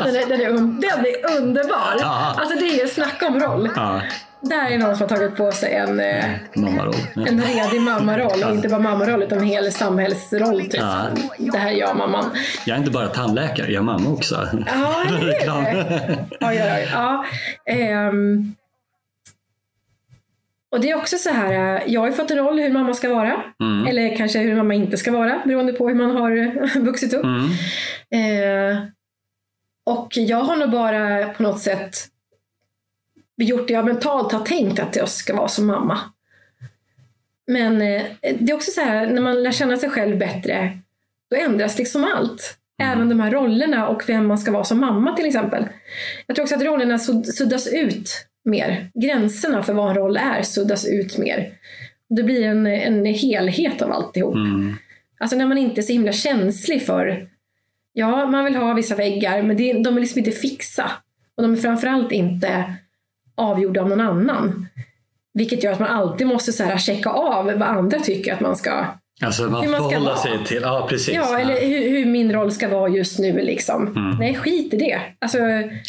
Den 0.04 0.16
är, 0.16 0.26
den, 0.28 0.40
är, 0.40 0.80
den 0.80 1.06
är 1.06 1.36
underbar. 1.40 1.96
Ja. 2.00 2.34
Alltså 2.38 2.58
det 2.58 2.80
är 2.80 2.86
snacka 2.86 3.26
om 3.26 3.40
roll. 3.40 3.70
Ja, 3.76 4.00
Där 4.40 4.70
är 4.70 4.78
någon 4.78 4.96
som 4.96 5.08
har 5.10 5.16
tagit 5.16 5.36
på 5.36 5.52
sig 5.52 5.74
en, 5.74 6.00
eh, 6.00 6.24
mammaroll. 6.56 6.94
en 7.14 7.42
redig 7.42 7.80
mammaroll. 7.80 8.44
Och 8.44 8.50
inte 8.54 8.68
bara 8.68 8.80
mammaroll 8.80 9.22
utan 9.22 9.38
en 9.38 9.44
hel 9.44 9.72
samhällsroll. 9.72 10.60
Typ. 10.60 10.74
Ja. 10.74 11.02
Det 11.38 11.58
här 11.58 11.70
är 11.70 11.76
jag 11.76 11.96
mamman. 11.96 12.30
Jag 12.66 12.74
är 12.74 12.78
inte 12.78 12.90
bara 12.90 13.08
tandläkare, 13.08 13.66
jag 13.66 13.80
är 13.80 13.84
mamma 13.84 14.10
också. 14.10 14.48
Ja, 14.66 15.02
det 15.08 15.16
är 15.16 15.62
det. 15.64 16.18
Oj, 16.40 16.62
oj. 16.62 16.88
Ja, 16.92 17.24
ehm. 17.66 18.54
Och 20.72 20.80
det 20.80 20.90
är 20.90 20.96
också 20.96 21.18
så 21.18 21.30
här, 21.30 21.76
eh, 21.76 21.82
jag 21.92 22.00
har 22.00 22.06
ju 22.08 22.12
fått 22.12 22.30
en 22.30 22.36
roll 22.38 22.60
hur 22.60 22.70
mamma 22.70 22.94
ska 22.94 23.14
vara. 23.14 23.42
Mm. 23.60 23.86
Eller 23.86 24.16
kanske 24.16 24.38
hur 24.38 24.56
mamma 24.56 24.74
inte 24.74 24.96
ska 24.96 25.12
vara, 25.12 25.42
beroende 25.44 25.72
på 25.72 25.88
hur 25.88 25.94
man 25.94 26.10
har 26.16 26.36
eh, 26.36 26.82
vuxit 26.82 27.14
upp. 27.14 27.24
Mm. 27.24 27.50
Eh, 28.10 28.78
och 29.84 30.16
jag 30.16 30.36
har 30.40 30.56
nog 30.56 30.70
bara 30.70 31.28
på 31.28 31.42
något 31.42 31.60
sätt 31.60 31.96
gjort 33.36 33.68
det 33.68 33.74
jag 33.74 33.84
mentalt 33.84 34.32
har 34.32 34.40
tänkt 34.40 34.78
att 34.80 34.96
jag 34.96 35.08
ska 35.08 35.36
vara 35.36 35.48
som 35.48 35.66
mamma. 35.66 35.98
Men 37.46 37.82
eh, 37.82 38.02
det 38.40 38.52
är 38.52 38.56
också 38.56 38.70
så 38.70 38.80
här, 38.80 39.06
när 39.06 39.22
man 39.22 39.42
lär 39.42 39.52
känna 39.52 39.76
sig 39.76 39.90
själv 39.90 40.18
bättre, 40.18 40.78
då 41.30 41.36
ändras 41.36 41.78
liksom 41.78 42.04
allt. 42.16 42.58
Även 42.82 43.08
de 43.08 43.20
här 43.20 43.30
rollerna 43.30 43.88
och 43.88 44.02
vem 44.08 44.26
man 44.26 44.38
ska 44.38 44.52
vara 44.52 44.64
som 44.64 44.80
mamma 44.80 45.16
till 45.16 45.26
exempel. 45.26 45.66
Jag 46.26 46.36
tror 46.36 46.44
också 46.44 46.54
att 46.54 46.62
rollerna 46.62 46.98
sud- 46.98 47.26
suddas 47.34 47.66
ut 47.66 48.26
mer. 48.44 48.90
Gränserna 48.94 49.62
för 49.62 49.72
vad 49.72 49.90
en 49.90 49.96
roll 49.96 50.16
är 50.16 50.42
suddas 50.42 50.86
ut 50.86 51.18
mer. 51.18 51.52
Det 52.08 52.22
blir 52.22 52.42
en, 52.42 52.66
en 52.66 53.04
helhet 53.06 53.82
av 53.82 53.92
alltihop. 53.92 54.34
Mm. 54.34 54.74
Alltså 55.20 55.36
när 55.36 55.46
man 55.46 55.58
inte 55.58 55.80
är 55.80 55.82
så 55.82 55.92
himla 55.92 56.12
känslig 56.12 56.86
för, 56.86 57.28
ja 57.92 58.26
man 58.26 58.44
vill 58.44 58.56
ha 58.56 58.74
vissa 58.74 58.96
väggar 58.96 59.42
men 59.42 59.56
det, 59.56 59.72
de 59.72 59.96
är 59.96 60.00
liksom 60.00 60.18
inte 60.18 60.30
fixa. 60.30 60.90
Och 61.36 61.42
de 61.42 61.52
är 61.52 61.56
framförallt 61.56 62.12
inte 62.12 62.74
avgjorda 63.34 63.80
av 63.80 63.88
någon 63.88 64.00
annan. 64.00 64.66
Vilket 65.34 65.64
gör 65.64 65.72
att 65.72 65.80
man 65.80 65.88
alltid 65.88 66.26
måste 66.26 66.52
så 66.52 66.64
här 66.64 66.78
checka 66.78 67.10
av 67.10 67.44
vad 67.44 67.62
andra 67.62 67.98
tycker 67.98 68.34
att 68.34 68.40
man 68.40 68.56
ska 68.56 68.86
Alltså 69.22 69.42
man 69.42 69.62
Hur 69.62 69.70
man 69.70 69.80
ska 69.80 69.98
hålla 69.98 70.10
vara. 70.10 70.16
sig 70.16 70.44
till, 70.44 70.62
ja 70.62 70.86
precis. 70.90 71.14
Ja, 71.14 71.38
eller 71.38 71.60
hur, 71.60 71.90
hur 71.90 72.06
min 72.06 72.32
roll 72.32 72.52
ska 72.52 72.68
vara 72.68 72.88
just 72.88 73.18
nu. 73.18 73.40
Liksom. 73.40 74.14
Nej, 74.18 74.34
skit 74.34 74.74
i 74.74 74.76
det. 74.76 75.00
Alltså, 75.18 75.38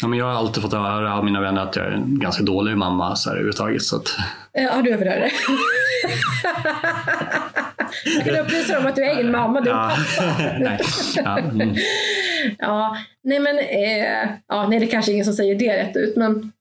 Ja, 0.00 0.08
men 0.08 0.18
jag 0.18 0.26
har 0.26 0.32
alltid 0.32 0.62
fått 0.62 0.72
höra 0.72 1.14
av 1.14 1.24
mina 1.24 1.40
vänner 1.40 1.62
att 1.62 1.76
jag 1.76 1.86
är 1.86 1.90
en 1.90 2.18
ganska 2.18 2.42
dålig 2.42 2.76
mamma 2.76 3.16
så 3.16 3.28
här, 3.28 3.36
överhuvudtaget. 3.36 3.82
Så 3.82 3.96
att, 3.96 4.08
har 4.70 4.82
du 4.82 4.90
överhört 4.90 5.18
det? 5.18 5.30
Jag 8.04 8.24
kan 8.24 8.36
upplysa 8.36 8.78
om 8.78 8.86
att 8.86 8.96
du 8.96 9.04
är 9.04 9.14
ingen 9.14 9.32
mamma, 9.32 9.60
du 9.60 9.70
är 9.70 9.74
ja. 9.74 9.90
pappa. 10.16 10.58
nej. 10.58 10.80
Ja, 11.16 11.38
mm. 11.38 11.74
Ja, 12.58 12.96
nej 13.24 13.40
men 13.40 13.58
eh, 13.58 14.30
ja, 14.48 14.66
nej, 14.68 14.78
det 14.78 14.86
är 14.86 14.90
kanske 14.90 15.12
ingen 15.12 15.24
som 15.24 15.34
säger 15.34 15.54
det 15.54 15.76
rätt 15.76 15.96
ut, 15.96 16.16
men 16.16 16.52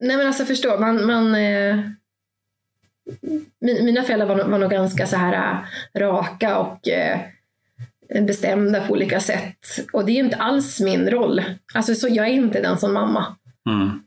Nej 0.00 0.16
men 0.16 0.26
alltså 0.26 0.44
förstå, 0.44 0.78
man, 0.80 1.06
man 1.06 1.34
eh, 1.34 1.78
mina 3.60 4.02
föräldrar 4.02 4.26
var, 4.26 4.44
var 4.44 4.58
nog 4.58 4.70
ganska 4.70 5.06
så 5.06 5.16
här 5.16 5.62
eh, 5.94 6.00
raka 6.00 6.58
och 6.58 6.88
eh, 6.88 7.20
bestämda 8.22 8.86
på 8.86 8.92
olika 8.92 9.20
sätt. 9.20 9.66
Och 9.92 10.04
det 10.06 10.12
är 10.12 10.24
inte 10.24 10.36
alls 10.36 10.80
min 10.80 11.10
roll. 11.10 11.42
Alltså 11.74 11.94
så 11.94 12.08
jag 12.08 12.26
är 12.26 12.32
inte 12.32 12.60
den 12.60 12.78
som 12.78 12.92
mamma. 12.92 13.36
Mm. 13.70 14.02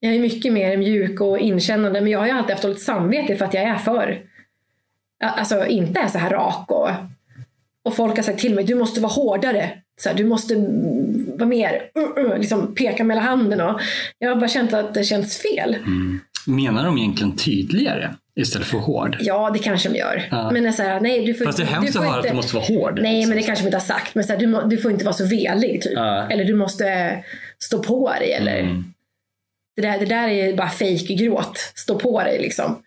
Jag 0.00 0.14
är 0.14 0.20
mycket 0.20 0.52
mer 0.52 0.76
mjuk 0.76 1.20
och 1.20 1.38
inkännande, 1.38 2.00
men 2.00 2.12
jag 2.12 2.18
har 2.18 2.26
ju 2.26 2.32
alltid 2.32 2.50
haft 2.50 2.62
dåligt 2.62 2.82
samvete 2.82 3.36
för 3.36 3.44
att 3.44 3.54
jag 3.54 3.62
är 3.62 3.78
för, 3.78 4.22
alltså 5.20 5.66
inte 5.66 6.00
är 6.00 6.08
så 6.08 6.18
här 6.18 6.30
rak 6.30 6.70
och, 6.70 6.88
och 7.84 7.96
folk 7.96 8.16
har 8.16 8.22
sagt 8.22 8.38
till 8.38 8.54
mig, 8.54 8.64
du 8.64 8.74
måste 8.74 9.00
vara 9.00 9.12
hårdare. 9.12 9.82
Så 10.00 10.08
här, 10.08 10.16
du 10.16 10.24
måste 10.24 10.54
mm, 10.54 11.36
vara 11.36 11.48
mer, 11.48 11.82
uh, 11.98 12.24
uh, 12.24 12.38
liksom 12.38 12.74
peka 12.74 13.04
med 13.04 13.16
hela 13.16 13.28
handen. 13.28 13.60
Och 13.60 13.80
jag 14.18 14.28
har 14.28 14.36
bara 14.36 14.48
känt 14.48 14.72
att 14.72 14.94
det 14.94 15.04
känns 15.04 15.38
fel. 15.38 15.76
Menar 16.46 16.84
de 16.84 16.98
egentligen 16.98 17.36
tydligare 17.36 18.14
istället 18.40 18.66
för 18.66 18.78
hård? 18.78 19.16
Ja, 19.20 19.50
det 19.50 19.58
kanske 19.58 19.88
de 19.88 19.98
gör. 19.98 20.28
Ja. 20.30 20.50
Men 20.50 20.72
så 20.72 20.82
här, 20.82 21.00
nej, 21.00 21.26
du 21.26 21.34
får, 21.34 21.44
Fast 21.44 21.58
det 21.58 21.64
är 21.64 21.66
hemskt 21.66 21.96
att 21.96 22.04
höra 22.04 22.16
inte, 22.16 22.28
att 22.28 22.32
du 22.32 22.36
måste 22.36 22.54
vara 22.54 22.64
hård. 22.64 22.98
Nej, 23.02 23.26
men 23.26 23.36
det 23.36 23.42
kanske 23.42 23.64
de 23.64 23.66
inte 23.68 23.76
har 23.76 23.84
sagt. 23.84 24.14
Men 24.14 24.24
så 24.24 24.32
här, 24.32 24.40
du, 24.40 24.62
du 24.70 24.78
får 24.78 24.90
inte 24.90 25.04
vara 25.04 25.14
så 25.14 25.26
velig, 25.26 25.82
typ. 25.82 25.92
Ja. 25.94 26.28
Eller 26.30 26.44
du 26.44 26.54
måste 26.54 27.18
stå 27.58 27.78
på 27.82 28.10
dig. 28.10 28.32
Eller, 28.32 28.60
Mm. 28.60 28.84
det, 29.76 29.82
där, 29.82 29.98
det 29.98 30.06
där 30.06 30.28
är 30.28 30.56
bara 30.56 30.70
fejkgråt. 30.70 31.72
Stå 31.74 31.98
på 31.98 32.22
dig 32.22 32.38
liksom. 32.38 32.82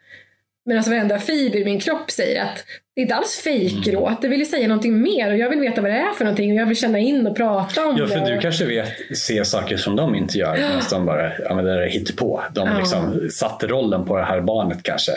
Men 0.65 0.77
alltså 0.77 0.91
varenda 0.91 1.19
fiber 1.19 1.59
i 1.59 1.65
min 1.65 1.79
kropp 1.79 2.11
säger 2.11 2.41
att 2.43 2.65
det 2.95 3.01
är 3.01 3.03
inte 3.03 3.15
alls 3.15 3.41
fejkgråt. 3.43 4.21
Det 4.21 4.27
vill 4.27 4.39
ju 4.39 4.45
säga 4.45 4.67
någonting 4.67 5.01
mer 5.01 5.31
och 5.31 5.37
jag 5.37 5.49
vill 5.49 5.59
veta 5.59 5.81
vad 5.81 5.91
det 5.91 5.97
är 5.97 6.13
för 6.13 6.25
någonting 6.25 6.51
och 6.51 6.57
jag 6.57 6.65
vill 6.65 6.77
känna 6.77 6.99
in 6.99 7.27
och 7.27 7.35
prata 7.37 7.87
om 7.87 7.97
Ja, 7.97 8.03
det. 8.05 8.09
för 8.09 8.19
du 8.25 8.35
och- 8.35 8.41
kanske 8.41 8.65
vet, 8.65 9.17
ser 9.17 9.43
saker 9.43 9.77
som 9.77 9.95
de 9.95 10.15
inte 10.15 10.37
gör. 10.37 10.57
Nästan 10.75 11.05
bara, 11.05 11.31
ja 11.39 11.55
men 11.55 11.65
det 11.65 11.71
där 11.71 11.81
är 11.81 11.87
hittepå. 11.89 12.41
De 12.53 12.67
Ja. 12.67 12.77
liksom 12.79 13.29
satte 13.31 13.67
rollen 13.67 14.05
på 14.05 14.17
det 14.17 14.23
här 14.25 14.41
barnet 14.41 14.83
kanske. 14.83 15.11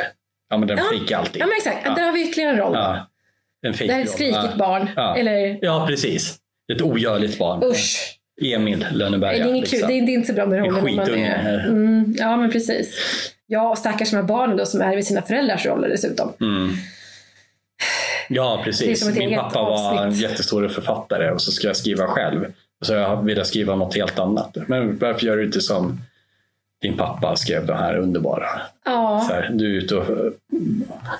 Ja 0.50 0.56
men 0.58 0.68
den 0.68 0.78
Ja. 0.78 0.84
fejkar 0.98 1.18
alltid. 1.18 1.42
Ja 1.42 1.46
men 1.46 1.56
exakt, 1.56 1.78
Ja. 1.84 1.94
där 1.94 2.02
har 2.02 2.12
vi 2.12 2.22
ytterligare 2.28 2.50
en 2.52 2.58
roll. 2.58 2.72
Ja. 2.74 3.06
En 3.66 3.72
Det 3.78 3.92
här 3.92 3.98
är 4.00 4.04
ett 4.04 4.10
skrikigt 4.10 4.38
ja. 4.50 4.56
barn. 4.58 4.90
Ja. 4.96 5.16
Eller 5.16 5.58
Ja, 5.62 5.84
precis. 5.88 6.38
Ett 6.72 6.82
ogörligt 6.82 7.38
barn. 7.38 7.62
usch. 7.64 8.18
Emil 8.42 8.78
Nej, 8.78 8.88
Lönneberga. 8.92 9.44
det, 9.44 9.50
är 9.50 9.54
inget 9.54 9.60
liksom. 9.72 9.78
kul. 9.78 9.88
det, 9.88 9.98
är, 10.02 10.06
det 10.06 10.12
är 10.12 10.14
inte 10.14 10.28
så 10.28 10.34
bra 10.34 10.46
med 10.46 10.58
En 10.58 10.64
rollen. 10.64 10.84
när 10.84 10.92
man 10.96 11.04
skitunge. 11.06 11.34
är- 11.34 11.68
Mm, 11.68 12.14
ja 12.18 12.36
men 12.36 12.50
precis. 12.50 12.96
Ja 13.46 13.70
och 13.70 13.78
stackars 13.78 14.10
de 14.10 14.16
här 14.16 14.22
barnen 14.22 14.56
då 14.56 14.66
som 14.66 14.80
är 14.80 14.96
vid 14.96 15.06
sina 15.06 15.22
föräldrars 15.22 15.66
roller 15.66 15.88
dessutom. 15.88 16.32
Mm. 16.40 16.70
Ja, 18.28 18.54
Det 18.56 18.60
är 18.60 18.64
precis. 18.64 19.16
Min 19.16 19.34
pappa 19.38 19.62
var 19.62 19.92
en 20.02 20.08
avsnitt. 20.08 20.22
jättestor 20.30 20.68
författare 20.68 21.30
och 21.30 21.42
så 21.42 21.52
ska 21.52 21.66
jag 21.66 21.76
skriva 21.76 22.06
själv. 22.06 22.44
Och 22.80 22.86
så 22.86 22.92
jag 22.92 23.24
ville 23.24 23.44
skriva 23.44 23.74
något 23.76 23.94
helt 23.96 24.18
annat. 24.18 24.56
Men 24.66 24.98
varför 24.98 25.26
gör 25.26 25.36
du 25.36 25.44
inte 25.44 25.60
som 25.60 26.00
din 26.82 26.96
pappa 26.96 27.36
skrev 27.36 27.66
de 27.66 27.72
här 27.76 27.96
underbara? 27.96 28.46
Ja. 28.84 29.24
Så 29.28 29.34
här, 29.34 29.50
du 29.52 29.76
är 29.76 29.78
ute 29.82 29.94
och 29.96 30.10
eh, 30.10 30.32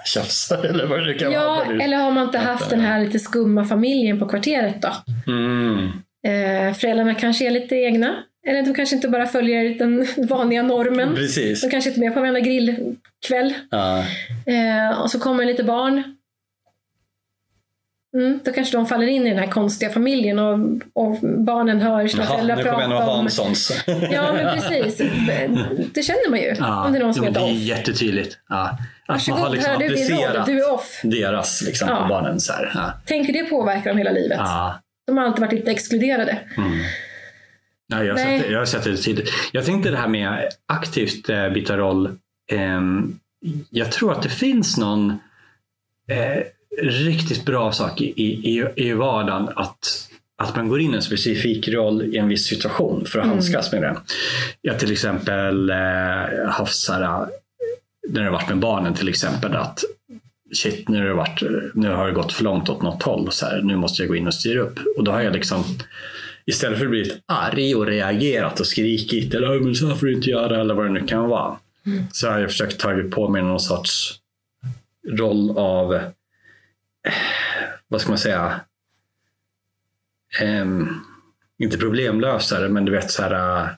tjafsar 0.04 0.64
eller 0.64 0.86
vad 0.86 1.06
det 1.06 1.14
kan 1.14 1.32
Ja, 1.32 1.46
vara. 1.46 1.68
Du- 1.68 1.80
eller 1.82 1.96
har 1.96 2.10
man 2.10 2.24
inte 2.26 2.38
haft 2.38 2.70
den 2.70 2.80
här 2.80 3.00
lite 3.04 3.18
skumma 3.18 3.64
familjen 3.64 4.18
på 4.18 4.28
kvarteret 4.28 4.82
då? 4.82 4.88
Mm. 5.32 5.90
Eh, 6.24 6.74
föräldrarna 6.74 7.14
kanske 7.14 7.46
är 7.46 7.50
lite 7.50 7.76
egna. 7.76 8.14
Eller 8.46 8.62
de 8.62 8.74
kanske 8.74 8.96
inte 8.96 9.08
bara 9.08 9.26
följer 9.26 9.78
den 9.78 10.06
vanliga 10.28 10.62
normen. 10.62 11.14
Precis. 11.14 11.60
De 11.62 11.70
kanske 11.70 11.90
inte 11.90 12.00
är 12.00 12.04
med 12.04 12.14
på 12.14 12.20
varenda 12.20 12.40
grillkväll. 12.40 13.54
Ja. 13.70 13.98
Eh, 14.46 15.00
och 15.02 15.10
så 15.10 15.20
kommer 15.20 15.44
lite 15.44 15.64
barn. 15.64 16.02
Mm, 18.16 18.40
då 18.44 18.52
kanske 18.52 18.76
de 18.76 18.86
faller 18.86 19.06
in 19.06 19.26
i 19.26 19.30
den 19.30 19.38
här 19.38 19.46
konstiga 19.46 19.90
familjen 19.90 20.38
och, 20.38 20.58
och 20.92 21.16
barnen 21.22 21.80
hör 21.80 22.08
sina 22.08 22.22
Jaha, 22.24 22.32
föräldrar 22.34 22.56
prata 22.62 22.84
om... 22.84 22.92
Hanssons. 22.92 23.84
Ja, 23.86 24.32
men 24.32 24.58
precis. 24.60 24.96
Det 25.94 26.02
känner 26.02 26.30
man 26.30 26.38
ju. 26.40 26.54
Ja, 26.58 26.84
om 26.86 26.92
det 26.92 26.98
är 26.98 27.02
någon 27.02 27.14
som 27.14 27.24
jo, 27.24 27.30
är 27.30 27.34
det 27.34 27.40
är 27.40 27.52
jättetydligt. 27.52 28.38
Ja. 28.48 28.78
Att 29.06 29.28
man 29.28 29.40
har 29.40 29.50
liksom 29.50 29.72
applicerat 29.74 30.46
Du 30.46 30.58
är 30.58 30.74
off. 30.74 31.00
deras 31.04 31.62
liksom, 31.62 31.88
Ja. 31.88 31.96
på 32.02 32.08
barnen. 32.08 32.40
Så 32.40 32.52
här. 32.52 32.72
Ja. 32.74 32.92
Tänk 33.06 33.28
hur 33.28 33.32
det 33.34 33.44
påverkar 33.44 33.90
dem 33.90 33.98
hela 33.98 34.10
livet. 34.10 34.38
Ja. 34.40 34.81
De 35.06 35.16
har 35.16 35.24
alltid 35.24 35.40
varit 35.40 35.52
lite 35.52 35.70
exkluderade. 35.70 36.38
Nej, 37.88 38.06
jag, 38.06 38.14
har 38.16 38.24
Nej. 38.24 38.38
sett 38.38 38.46
det, 38.48 38.52
jag 38.52 38.58
har 38.58 38.66
sett 38.66 38.84
det 38.84 38.96
tidigt. 38.96 39.30
Jag 39.52 39.64
tänkte 39.64 39.90
det 39.90 39.96
här 39.96 40.08
med 40.08 40.48
aktivt 40.66 41.28
eh, 41.28 41.48
byta 41.48 41.76
roll. 41.76 42.18
ehm, 42.50 43.18
jag 43.70 43.92
tror 43.92 44.12
att 44.12 44.22
det 44.22 44.28
finns 44.28 44.78
någon 44.78 45.10
eh, 46.08 46.42
riktigt 46.82 47.44
bra 47.44 47.72
sak 47.72 48.00
i, 48.00 48.04
i, 48.20 48.66
i 48.76 48.92
vardagen 48.92 49.48
att, 49.56 50.08
att 50.38 50.56
man 50.56 50.68
går 50.68 50.80
in 50.80 50.92
i 50.92 50.96
en 50.96 51.02
specifik 51.02 51.68
roll 51.68 52.02
i 52.02 52.18
en 52.18 52.28
viss 52.28 52.46
situation 52.46 53.04
för 53.06 53.18
att 53.18 53.26
handskas 53.26 53.72
med 53.72 53.82
det. 53.82 53.96
Jag 54.60 54.78
till 54.78 54.92
exempel 54.92 55.70
eh, 55.70 56.48
haft 56.48 56.76
så 56.76 56.92
här, 56.92 57.26
när 58.08 58.20
det 58.20 58.26
har 58.26 58.32
varit 58.32 58.48
med 58.48 58.58
barnen 58.58 58.94
till 58.94 59.08
exempel 59.08 59.56
att 59.56 59.84
shit, 60.54 60.88
nu 60.88 60.98
har 60.98 61.04
det, 61.06 61.14
varit, 61.14 61.42
nu 61.74 61.88
har 61.90 62.06
det 62.06 62.12
gått 62.12 62.32
för 62.32 62.44
långt 62.44 62.68
åt 62.68 62.82
något 62.82 63.02
håll. 63.02 63.32
Så 63.32 63.46
här, 63.46 63.62
nu 63.62 63.76
måste 63.76 64.02
jag 64.02 64.08
gå 64.08 64.16
in 64.16 64.26
och 64.26 64.34
styra 64.34 64.60
upp. 64.60 64.78
Och 64.96 65.04
då 65.04 65.12
har 65.12 65.20
jag 65.22 65.32
liksom 65.32 65.64
istället 66.46 66.78
för 66.78 66.84
att 66.86 66.90
bli 66.90 67.12
arg 67.26 67.74
och 67.74 67.86
reagerat 67.86 68.60
och 68.60 68.66
skrikit 68.66 69.34
eller 69.34 69.54
"Ja, 69.54 69.60
men 69.60 69.74
så 69.74 69.86
här 69.86 69.94
får 69.94 70.06
du 70.06 70.12
inte 70.14 70.30
göra 70.30 70.60
eller 70.60 70.74
vad 70.74 70.86
det 70.86 70.90
nu 70.92 71.06
kan 71.06 71.28
vara. 71.28 71.56
Så 72.12 72.28
har 72.30 72.38
jag 72.38 72.50
försökt 72.50 72.80
ta 72.80 73.02
på 73.10 73.28
mig 73.28 73.42
någon 73.42 73.60
sorts 73.60 74.14
roll 75.18 75.58
av, 75.58 76.00
vad 77.88 78.00
ska 78.00 78.08
man 78.10 78.18
säga, 78.18 78.60
Ehm, 80.40 80.88
inte 81.58 81.78
problemlösare 81.78 82.68
men 82.68 82.84
du 82.84 82.92
vet 82.92 83.10
så 83.10 83.22
här 83.22 83.68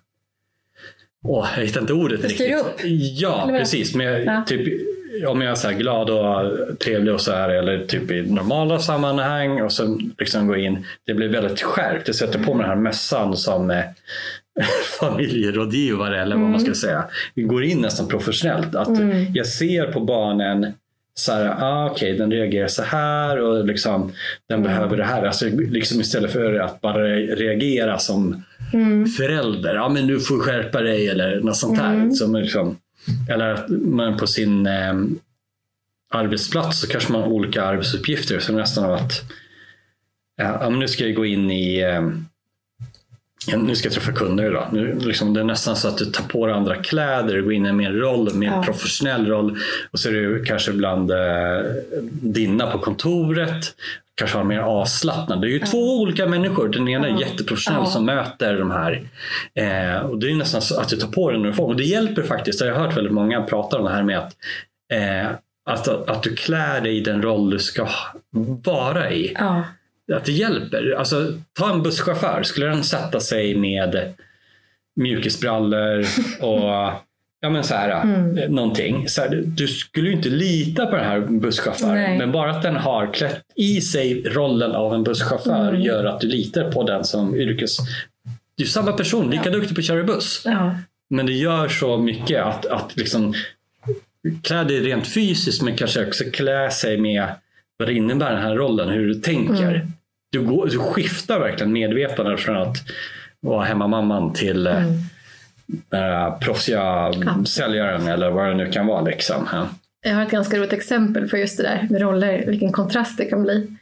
Åh, 1.27 1.49
jag 1.57 1.65
hittar 1.67 1.81
inte 1.81 1.93
ordet 1.93 2.19
styr 2.21 2.29
riktigt. 2.29 2.57
upp? 2.67 2.81
Ja, 3.21 3.47
precis. 3.49 3.95
Men 3.95 4.07
jag, 4.07 4.25
Ja. 4.25 4.45
typ, 4.47 4.81
om 5.29 5.41
jag 5.41 5.51
är 5.51 5.55
så 5.55 5.71
glad 5.71 6.11
och 6.11 6.79
trevlig 6.79 7.15
och 7.15 7.21
så 7.21 7.33
här 7.33 7.49
eller 7.49 7.87
typ 7.87 8.11
i 8.11 8.23
normala 8.23 8.79
sammanhang 8.79 9.63
och 9.63 9.73
sen 9.73 10.15
liksom 10.19 10.47
gå 10.47 10.57
in. 10.57 10.87
Det 11.07 11.15
blir 11.15 11.29
väldigt 11.29 11.63
skärpt. 11.63 12.07
Jag 12.07 12.17
sätter 12.17 12.39
på 12.39 12.55
mig 12.55 12.63
den 12.63 12.77
här 12.77 12.83
mössan 12.83 13.37
som 13.37 13.71
eh, 13.71 13.85
familjerådgivare 15.01 16.23
eller 16.23 16.37
vad 16.37 16.51
man 16.51 16.61
ska 16.61 16.75
säga. 16.75 17.05
Vi 17.35 17.43
går 17.43 17.65
in 17.65 17.81
nästan 17.81 18.09
professionellt. 18.09 18.75
Att 18.75 18.99
Jag 19.35 19.47
ser 19.47 19.93
på 19.93 20.01
barnen 20.01 20.73
så 21.15 21.33
här, 21.33 21.57
ah, 21.61 21.91
okej, 21.91 22.17
den 22.19 22.31
reagerar 22.31 22.69
så 22.69 22.83
här 22.83 23.41
och 23.41 23.65
liksom, 23.65 24.13
den 24.49 24.63
behöver 24.63 24.97
det 24.97 25.05
här. 25.05 25.23
Alltså, 25.23 25.47
liksom 25.49 26.01
istället 26.01 26.33
för 26.33 26.55
att 26.55 26.81
bara 26.81 27.05
reagera 27.17 27.99
som 27.99 28.43
förälder. 29.19 29.75
Ja, 29.75 29.89
men 29.89 30.07
du 30.07 30.21
får 30.21 30.39
skärpa 30.39 30.81
dig 30.81 31.09
eller 31.09 31.41
något 31.41 31.57
sånt 31.57 31.79
här. 31.79 32.11
Som 32.11 32.37
liksom, 32.37 32.77
eller 33.31 33.51
att 33.55 33.69
man 33.69 34.17
på 34.17 34.27
sin 34.27 34.67
eh, 34.67 34.95
arbetsplats 36.15 36.81
så 36.81 36.87
kanske 36.87 37.13
man 37.13 37.21
har 37.23 37.29
olika 37.29 37.63
arbetsuppgifter. 37.65 38.39
Så 38.39 38.53
nästan 38.53 38.85
av 38.85 38.93
att 38.93 39.23
ja, 40.37 40.69
nu 40.69 40.89
ska 40.89 41.05
jag 41.07 41.15
gå 41.15 41.27
in 41.27 41.51
i 41.51 41.79
eh, 41.81 42.09
nu 43.57 43.75
ska 43.77 43.87
jag 43.87 43.95
träffa 43.95 44.13
kunder 44.13 44.45
idag. 44.51 44.69
Nu, 44.73 44.99
liksom, 45.01 45.35
det 45.35 45.41
är 45.41 45.45
nästan 45.45 45.77
så 45.77 45.89
att 45.89 45.99
du 45.99 46.05
tar 46.05 46.25
på 46.25 46.47
dig 46.47 46.57
andra 46.57 46.77
kläder, 46.77 47.41
går 47.41 47.53
in 47.53 47.67
i 47.67 47.69
en 47.69 47.77
mer 47.77 47.93
roll, 47.93 48.35
mer 48.35 48.47
Ja. 48.47 48.63
professionell 48.63 49.27
roll. 49.27 49.59
Och 49.91 49.99
så 50.01 50.09
är 50.09 50.13
du 50.13 50.45
kanske 50.45 50.73
bland 50.73 51.11
eh, 51.11 51.19
dina 52.23 52.71
på 52.71 52.79
kontoret. 52.79 53.75
Kanske 54.15 54.37
har 54.37 54.45
mer 54.45 54.59
avslappnad. 54.59 55.41
Det 55.41 55.47
är 55.47 55.51
ju 55.51 55.59
två 55.59 56.01
olika 56.01 56.27
människor. 56.27 56.69
Den 56.69 56.89
ena 56.89 57.09
är 57.09 57.21
jätteprofessionell 57.21 57.87
som 57.87 58.05
möter 58.05 58.59
de 58.59 58.71
här. 58.71 59.03
Eh, 59.55 60.07
och 60.07 60.19
det 60.19 60.31
är 60.31 60.35
nästan 60.35 60.63
så 60.63 60.81
att 60.81 60.89
du 60.89 60.97
tar 60.97 61.09
på 61.09 61.31
dig 61.31 61.39
en 61.41 61.47
uniform. 61.47 61.71
Och 61.71 61.77
det 61.77 61.85
hjälper 61.85 62.23
faktiskt. 62.23 62.61
Jag 62.61 62.75
har 62.75 62.87
hört 62.87 62.97
väldigt 62.97 63.13
många 63.13 63.43
prata 63.43 63.79
om 63.79 63.85
det 63.85 63.91
här 63.91 64.03
med 64.03 64.19
att, 64.19 64.37
eh, 64.93 65.31
att, 65.71 65.89
att 65.89 66.23
du 66.23 66.37
klär 66.37 66.81
dig 66.81 66.97
i 66.97 67.01
den 67.01 67.23
roll 67.23 67.51
du 67.51 67.59
ska 67.59 67.89
vara 68.65 69.11
i. 69.11 69.33
Ja. 69.39 69.65
Att 70.13 70.25
det 70.25 70.33
hjälper. 70.33 70.95
Alltså, 70.99 71.33
ta 71.59 71.73
en 71.73 71.83
busschaufför. 71.83 72.43
Skulle 72.43 72.67
den 72.67 72.85
sätta 72.85 73.21
sig 73.21 73.57
med 73.57 74.15
mjukisbrallor 74.97 76.07
och 76.41 76.93
ja, 77.45 77.51
men 77.51 77.65
så 77.65 77.75
här, 77.75 78.03
Mm. 78.03 78.39
eh, 78.39 78.49
någonting. 78.51 79.09
Så 79.09 79.21
här, 79.21 79.43
du 79.47 79.69
skulle 79.69 80.09
ju 80.09 80.15
inte 80.17 80.29
lita 80.29 80.87
på 80.87 80.97
den 80.97 81.05
här 81.05 81.21
busschauffören. 81.21 82.19
Men 82.19 82.33
bara 82.33 82.51
att 82.51 82.63
den 82.63 82.77
har 82.77 83.15
klätt 83.15 83.43
i 83.57 83.81
sig 83.81 84.23
rollen 84.23 84.73
av 84.73 84.95
en 84.95 85.05
busschaufför 85.05 85.69
Mm. 85.69 85.83
gör 85.83 86.05
att 86.05 86.21
du 86.21 86.27
litar 86.27 86.73
på 86.73 86.83
den 86.83 87.05
som 87.05 87.37
yrkes... 87.37 87.77
Du 88.57 88.65
är 88.65 88.69
samma 88.69 88.93
person, 88.93 89.31
lika 89.31 89.51
duktig 89.51 89.75
på 89.77 89.81
att 89.81 89.85
köra 89.87 90.05
buss. 90.05 90.43
Ja. 90.45 90.77
Men 91.11 91.27
det 91.27 91.33
gör 91.33 91.69
så 91.69 91.97
mycket 91.99 92.43
att, 92.45 92.67
att 92.67 92.97
liksom 92.97 93.35
klä 94.43 94.65
dig 94.65 94.81
rent 94.81 95.07
fysiskt 95.07 95.63
men 95.63 95.77
kanske 95.77 96.07
också 96.07 96.25
klä 96.33 96.71
sig 96.71 96.99
med 96.99 97.27
vad 97.77 97.89
det 97.89 97.95
innebär 97.95 98.33
den 98.33 98.43
här 98.43 98.55
rollen, 98.55 98.89
hur 98.89 99.07
du 99.07 99.15
tänker. 99.15 99.75
Mm. 99.75 99.93
Du, 100.33 100.41
går, 100.43 100.67
du 100.67 100.79
skiftar 100.79 101.39
verkligen 101.41 101.73
medvetandet 101.73 102.41
från 102.41 102.57
att 102.57 102.77
vara 103.41 103.65
hemmamamman 103.65 104.33
till 104.33 104.67
Mm. 104.67 104.93
Äh, 105.93 106.39
proffsiga 106.39 107.13
säljaren 107.47 108.09
eller 108.09 108.31
vad 108.31 108.49
det 108.49 108.55
nu 108.55 108.73
kan 108.73 108.87
vara. 108.87 109.01
Liksom. 109.01 109.49
Ja. 109.53 109.69
Jag 110.01 110.15
har 110.15 110.23
ett 110.23 110.31
ganska 110.31 110.57
roligt 110.57 110.73
exempel 110.73 111.29
på 111.29 111.39
just 111.39 111.57
det 111.57 111.63
där 111.63 111.87
med 111.91 112.01
roller, 112.01 112.47
vilken 112.47 112.73
kontrast 112.73 113.19
det 113.19 113.25
kan 113.25 113.43
bli. 113.43 113.77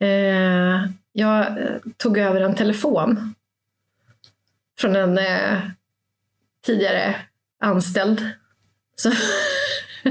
Eh, 0.00 0.86
jag 1.12 1.46
eh, 1.46 1.76
tog 1.96 2.18
över 2.18 2.40
en 2.40 2.54
telefon 2.54 3.34
från 4.78 4.96
en 4.96 5.18
eh, 5.18 5.58
tidigare 6.66 7.16
anställd. 7.60 8.30
Så 8.96 9.08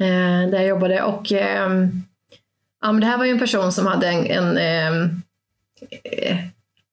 eh, 0.00 0.50
där 0.50 0.52
jag 0.52 0.66
jobbade 0.66 1.02
och 1.02 1.32
ehm, 1.32 2.02
ja, 2.82 2.92
men 2.92 3.00
det 3.00 3.06
här 3.06 3.18
var 3.18 3.24
ju 3.24 3.30
en 3.30 3.38
person 3.38 3.72
som 3.72 3.86
hade 3.86 4.08
en, 4.08 4.26
en, 4.56 5.22
eh, 6.04 6.36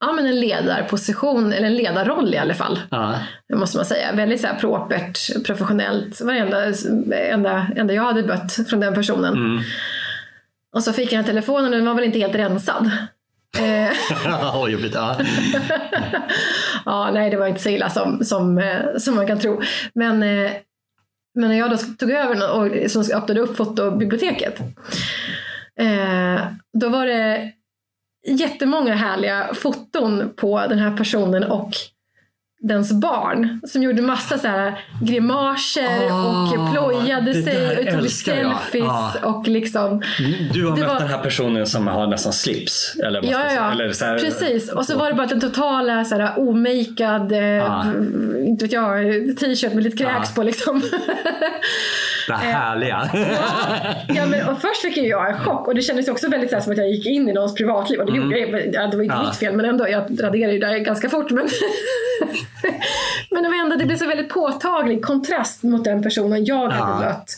ja, 0.07 0.13
men 0.13 0.25
en 0.25 0.39
ledarposition, 0.39 1.53
eller 1.53 1.67
en 1.67 1.75
ledarroll 1.75 2.33
i 2.33 2.37
alla 2.37 2.53
fall 2.53 2.79
Ja. 2.89 3.15
det 3.49 3.55
måste 3.55 3.77
man 3.77 3.85
säga. 3.85 4.11
Väldigt 4.13 4.41
så 4.41 4.47
här 4.47 4.55
propert, 4.59 5.45
professionellt. 5.45 6.21
Varenda 6.21 6.73
enda, 7.15 7.67
enda 7.75 7.93
jag 7.93 8.03
hade 8.03 8.23
bött 8.23 8.53
från 8.69 8.79
den 8.79 8.93
personen. 8.93 9.33
Mm. 9.33 9.63
Och 10.75 10.83
så 10.83 10.93
fick 10.93 11.11
jag 11.11 11.19
en 11.19 11.25
telefon 11.25 11.65
och 11.65 11.71
den 11.71 11.85
var 11.85 11.93
väl 11.93 12.03
inte 12.03 12.19
helt 12.19 12.35
rensad. 12.35 12.91
Eh, 13.57 13.89
Oj, 14.61 14.71
jobbigt. 14.71 14.93
Ja. 14.95 15.17
ja, 16.85 17.11
nej, 17.13 17.29
det 17.29 17.37
var 17.37 17.47
inte 17.47 17.61
så 17.61 17.69
illa 17.69 17.89
som, 17.89 18.23
som, 18.25 18.57
eh, 18.57 18.97
som 18.97 19.15
man 19.15 19.27
kan 19.27 19.39
tro. 19.39 19.61
Men, 19.95 20.23
eh, 20.23 20.51
men 21.35 21.49
när 21.49 21.57
jag 21.57 21.71
då 21.71 21.77
tog 21.77 22.11
över 22.11 22.35
den 22.35 22.49
och 22.49 22.91
som 22.91 23.01
öppnade 23.17 23.41
upp 23.41 23.57
fotobiblioteket. 23.57 24.59
Eh, 25.79 26.41
då 26.73 26.89
var 26.89 27.05
det 27.05 27.51
jättemånga 28.27 28.93
härliga 28.95 29.49
foton 29.53 30.33
på 30.35 30.63
den 30.69 30.79
här 30.79 30.97
personen 30.97 31.43
och 31.43 31.71
dens 32.65 32.91
barn 32.93 33.61
som 33.67 33.83
gjorde 33.83 34.01
massa 34.01 34.37
så 34.37 34.47
här 34.47 34.79
grimaser 35.01 36.09
Ah, 36.11 36.51
och 36.53 36.71
plojade 36.71 37.33
det 37.33 37.43
sig 37.43 37.77
och 37.93 37.99
tog 37.99 38.09
selfies 38.09 38.85
Ah. 38.89 39.11
och 39.23 39.47
liksom 39.47 40.01
Du 40.53 40.65
har 40.67 40.77
mött 40.77 40.87
var- 40.87 40.99
den 40.99 41.07
här 41.07 41.17
personen 41.23 41.67
som 41.67 41.87
har 41.87 42.07
nästan 42.07 42.33
slips. 42.33 42.95
Eller 43.03 43.23
Ja, 43.23 43.29
ja, 43.45 43.53
ja. 43.53 43.71
Eller 43.71 43.91
så 43.91 44.05
här, 44.05 44.19
precis. 44.19 44.71
Och 44.71 44.85
så 44.85 44.97
var 44.97 45.09
det 45.09 45.13
bara 45.15 45.27
den 45.27 45.41
totala 45.41 46.05
så 46.05 46.15
här, 46.15 46.33
omakead, 46.39 47.31
eh, 47.31 47.71
Ah. 47.71 47.85
inte 48.47 48.65
vet 48.65 48.73
jag, 48.73 49.03
t-shirt 49.37 49.73
med 49.73 49.83
lite 49.83 49.97
kräks 49.97 50.29
Ah. 50.31 50.35
på 50.35 50.43
liksom. 50.43 50.81
Det 52.27 52.33
härliga. 52.33 53.09
ja, 54.07 54.25
men, 54.25 54.47
och 54.49 54.61
först 54.61 54.81
fick 54.81 54.97
jag 54.97 55.29
en 55.29 55.39
chock 55.39 55.67
och 55.67 55.75
det 55.75 55.81
kändes 55.81 56.07
också 56.07 56.29
väldigt 56.29 56.49
så 56.49 56.55
här, 56.55 56.63
som 56.63 56.71
att 56.71 56.77
jag 56.77 56.89
gick 56.89 57.05
in 57.05 57.29
i 57.29 57.33
någons 57.33 57.55
privatliv 57.55 57.99
och 57.99 58.05
det 58.11 58.17
gjorde 58.17 58.39
jag. 58.39 58.73
Ja, 58.73 58.87
det 58.87 58.97
var 58.97 59.03
inte 59.03 59.15
Ah. 59.15 59.25
mitt 59.27 59.35
fel 59.35 59.55
men 59.55 59.65
ändå, 59.65 59.89
jag 59.89 60.03
raderade 60.23 60.53
ju 60.53 60.59
det 60.59 60.79
ganska 60.79 61.09
fort. 61.09 61.31
Men, 61.31 61.49
men 63.31 63.43
det 63.43 63.49
var 63.49 63.55
ändå, 63.63 63.75
det 63.75 63.85
blev 63.85 63.97
så 63.97 64.07
väldigt 64.07 64.29
påtaglig 64.29 65.05
kontrast 65.05 65.63
mot 65.63 65.83
den 65.83 66.03
personen 66.03 66.45
jag 66.45 66.67
hade 66.69 67.05
mött 67.05 67.29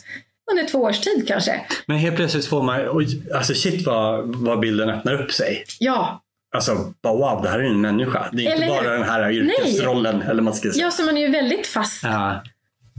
under 0.52 0.64
två 0.64 0.78
års 0.82 1.00
tid 1.00 1.28
kanske. 1.28 1.60
Men 1.86 1.96
helt 1.96 2.16
plötsligt 2.16 2.46
får 2.46 2.62
man, 2.62 2.80
oj, 2.90 3.22
alltså 3.34 3.54
shit 3.54 3.86
vad, 3.86 4.36
vad 4.36 4.60
bilden 4.60 4.90
öppnar 4.90 5.22
upp 5.22 5.32
sig. 5.32 5.64
Ja, 5.78 6.22
Alltså, 6.54 6.74
wow, 7.02 7.40
det 7.42 7.48
här 7.48 7.58
är 7.58 7.62
en 7.64 7.80
människa. 7.80 8.26
Det 8.32 8.46
är 8.46 8.52
Eller 8.54 8.66
inte 8.66 8.82
bara 8.82 8.92
den 8.92 9.02
här 9.02 9.30
yrkesrollen. 9.30 10.22
Eller 10.22 10.42
man 10.42 10.54
ska 10.54 10.70
säga. 10.72 10.84
ja 10.84 10.90
så 10.90 11.02
man 11.02 11.16
är 11.16 11.20
ju 11.20 11.28
väldigt 11.28 11.66
fast 11.66 12.02
Ja. 12.04 12.42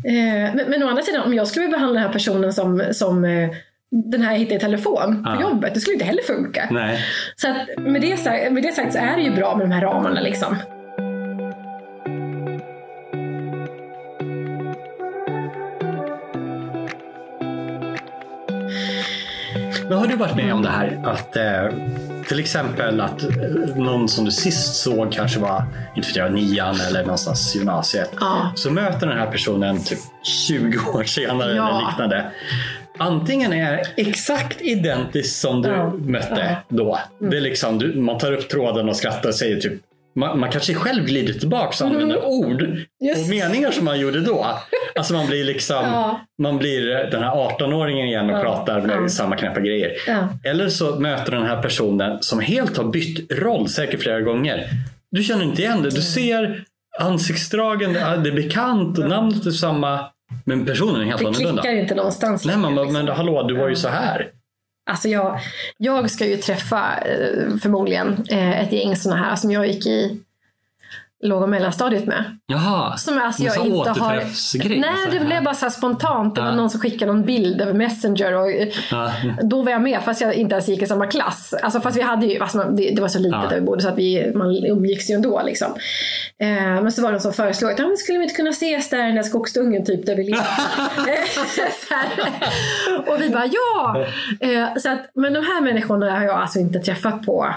Eh, 0.06 0.56
men, 0.56 0.70
men 0.70 0.84
å 0.84 0.88
andra 0.88 1.04
sidan, 1.04 1.24
om 1.24 1.34
jag 1.34 1.48
skulle 1.48 1.68
behandla 1.68 1.94
den 2.00 2.04
här 2.08 2.14
personen 2.14 2.54
som, 2.54 2.84
som 2.92 3.26
eh, 3.26 3.50
den 3.90 4.22
här 4.22 4.32
jag 4.32 4.40
hittade 4.40 4.56
i 4.56 4.60
telefon 4.60 5.24
på 5.24 5.30
Ja. 5.30 5.42
jobbet, 5.42 5.74
det 5.74 5.80
skulle 5.80 5.94
inte 5.94 6.06
heller 6.06 6.24
funka. 6.24 6.68
Nej. 6.72 7.00
Så 7.36 7.48
att 7.50 7.78
med, 7.78 8.02
det 8.02 8.18
sagt, 8.18 8.52
med 8.52 8.64
det 8.64 8.74
sagt 8.76 8.94
så 8.94 9.00
är 9.00 9.16
det 9.16 9.22
ju 9.22 9.32
bra 9.36 9.56
med 9.56 9.66
de 9.70 9.72
här 9.74 9.82
ramarna. 9.82 10.22
Liksom. 10.22 10.56
Men 19.90 19.98
har 19.98 20.08
du 20.08 20.16
varit 20.16 20.36
med 20.36 20.54
om 20.54 20.62
det 20.62 20.70
här? 20.70 21.02
Att 21.06 21.36
eh, 21.36 21.70
till 22.28 22.40
exempel 22.40 23.02
att 23.02 23.24
eh, 23.24 23.30
någon 23.76 24.10
som 24.10 24.26
du 24.26 24.32
sist 24.32 24.76
såg 24.76 25.12
kanske 25.14 25.40
var, 25.40 25.64
inte 25.96 26.10
jag, 26.16 26.34
nian 26.34 26.76
eller 26.90 27.02
någonstans 27.02 27.56
gymnasiet. 27.56 28.10
Ja. 28.20 28.52
Så 28.56 28.72
möter 28.72 29.08
den 29.08 29.18
här 29.18 29.32
personen 29.32 29.84
typ 29.84 30.00
20 30.48 30.78
år 30.94 31.04
senare 31.04 31.56
Ja. 31.56 31.70
eller 31.70 31.88
liknande. 31.90 32.26
Antingen 33.00 33.54
är 33.54 33.82
exakt 33.96 34.62
identiskt 34.62 35.40
som 35.40 35.62
du 35.62 35.70
Ja. 35.70 35.92
mötte 36.00 36.58
då. 36.70 37.00
Det 37.20 37.38
är 37.38 37.42
liksom, 37.42 37.78
du, 37.80 37.96
man 38.02 38.18
tar 38.18 38.32
upp 38.34 38.50
tråden 38.50 38.90
och 38.90 38.96
skrattar 38.96 39.30
och 39.30 39.36
säger 39.36 39.60
typ 39.62 39.74
man, 40.18 40.40
man 40.40 40.52
kanske 40.52 40.74
själv 40.74 41.06
glider 41.06 41.34
tillbaka 41.34 41.84
och 41.86 41.90
använder 41.92 42.26
ord 42.26 42.62
Mm. 42.62 42.78
Just. 43.04 43.24
och 43.24 43.30
meningar 43.30 43.72
som 43.72 43.86
man 43.86 44.00
gjorde 44.00 44.20
då. 44.22 44.46
Alltså 44.96 45.14
man 45.14 45.28
blir 45.28 45.44
liksom, 45.44 45.76
Ja. 45.86 46.22
man 46.42 46.58
blir 46.58 46.88
den 47.12 47.24
här 47.24 47.32
18-åringen 47.32 48.08
igen 48.08 48.30
och 48.30 48.38
Ja. 48.38 48.42
pratar 48.42 48.82
med 48.82 48.98
Ja. 49.04 49.10
samma 49.10 49.36
knäppa 49.36 49.60
grejer. 49.60 49.92
Eller 50.44 50.70
så 50.70 51.00
möter 51.00 51.32
den 51.32 51.46
här 51.46 51.62
personen 51.62 52.18
som 52.22 52.40
helt 52.40 52.78
har 52.78 52.84
bytt 52.84 53.32
roll, 53.32 53.70
säkert 53.70 54.02
flera 54.02 54.22
gånger. 54.22 54.70
Du 55.12 55.24
känner 55.24 55.44
inte 55.44 55.62
igen 55.62 55.82
det. 55.84 55.90
Du 55.90 56.02
ser 56.02 56.64
ansiktsdragen, 57.00 57.94
det 57.94 58.00
är 58.00 58.36
bekant 58.36 58.98
och 59.00 59.10
namnet 59.10 59.46
är 59.46 59.52
samma. 59.52 60.00
Men 60.46 60.66
personen 60.66 61.02
är 61.02 61.06
helt 61.06 61.20
Det 61.22 61.28
annorlunda. 61.28 61.62
klickar 61.62 61.78
inte 61.78 61.96
någonstans. 61.96 62.46
Nej, 62.46 62.58
man 62.58 62.76
bara, 62.76 62.86
liksom. 62.86 63.06
men 63.06 63.16
hallå, 63.16 63.44
du 63.44 63.56
var 63.56 63.70
ju 63.70 63.76
så 63.76 63.88
här. 63.90 64.28
Alltså 64.88 65.08
jag, 65.10 65.40
jag 65.78 66.12
ska 66.12 66.26
ju 66.26 66.38
träffa 66.38 66.98
eh, 66.98 67.58
förmodligen 67.62 68.26
eh, 68.30 68.62
ett 68.62 68.72
gäng 68.72 68.96
sådana 68.96 69.22
här 69.22 69.36
som 69.36 69.52
jag 69.52 69.68
gick 69.68 69.86
i 69.86 70.20
låg 71.24 71.42
och 71.44 71.50
mellanstadiet 71.50 72.06
med. 72.06 72.38
Jaha, 72.46 72.98
Som 72.98 73.22
alltså 73.22 73.44
jag 73.44 73.66
inte 73.66 73.90
har... 73.90 74.16
återträffsgrej. 74.16 74.80
Nej, 74.80 74.90
Så 75.06 75.12
det 75.12 75.26
blev 75.26 75.44
bara 75.44 75.56
så 75.56 75.70
spontant. 75.70 76.36
Det 76.36 76.42
var 76.42 76.48
Ja. 76.48 76.56
någon 76.56 76.70
som 76.70 76.80
skickade 76.80 77.12
någon 77.14 77.26
bild 77.26 77.62
över 77.62 77.74
Messenger 77.74 78.34
och 78.34 78.52
Ja. 78.92 79.12
då 79.44 79.62
var 79.62 79.72
jag 79.72 79.82
med 79.82 80.00
fast 80.06 80.22
jag 80.22 80.34
inte 80.34 80.54
ens 80.56 80.68
gick 80.68 80.82
i 80.82 80.86
samma 80.88 81.08
klass. 81.08 81.54
Alltså 81.64 81.80
fast 81.82 81.98
vi 81.98 82.02
hade 82.02 82.26
ju, 82.26 82.40
alltså 82.40 82.58
det, 82.64 82.92
det 82.96 83.02
var 83.02 83.08
så 83.08 83.20
litet 83.20 83.40
Ja. 83.44 83.50
där 83.50 83.56
vi 83.56 83.62
bodde 83.62 83.82
så 83.82 83.90
att 83.90 83.98
vi, 83.98 84.32
man 84.36 84.66
umgicks 84.66 85.10
ju 85.10 85.14
ändå 85.14 85.42
liksom. 85.46 85.72
Eh, 86.42 86.48
men 86.82 86.92
så 86.92 87.02
var 87.02 87.10
det 87.10 87.14
någon 87.14 87.22
som 87.22 87.34
föreslog 87.34 87.72
att 87.72 88.00
skulle 88.00 88.18
vi 88.18 88.24
inte 88.24 88.36
kunna 88.36 88.50
ses 88.50 88.90
där 88.90 88.98
i 89.00 89.02
den 89.02 89.16
där 89.16 89.24
skogsdungen 89.24 89.86
typ 89.86 90.06
där 90.06 90.16
vi 90.16 90.32
här. 91.90 92.08
och 93.08 93.22
vi 93.22 93.30
bara 93.30 93.46
ja! 93.46 94.06
Eh, 94.40 94.68
så 94.78 94.90
att, 94.90 95.12
men 95.16 95.34
de 95.34 95.40
här 95.40 95.62
människorna 95.62 96.12
har 96.20 96.24
jag 96.26 96.36
alltså 96.36 96.60
inte 96.60 96.80
träffat 96.80 97.26
på, 97.26 97.48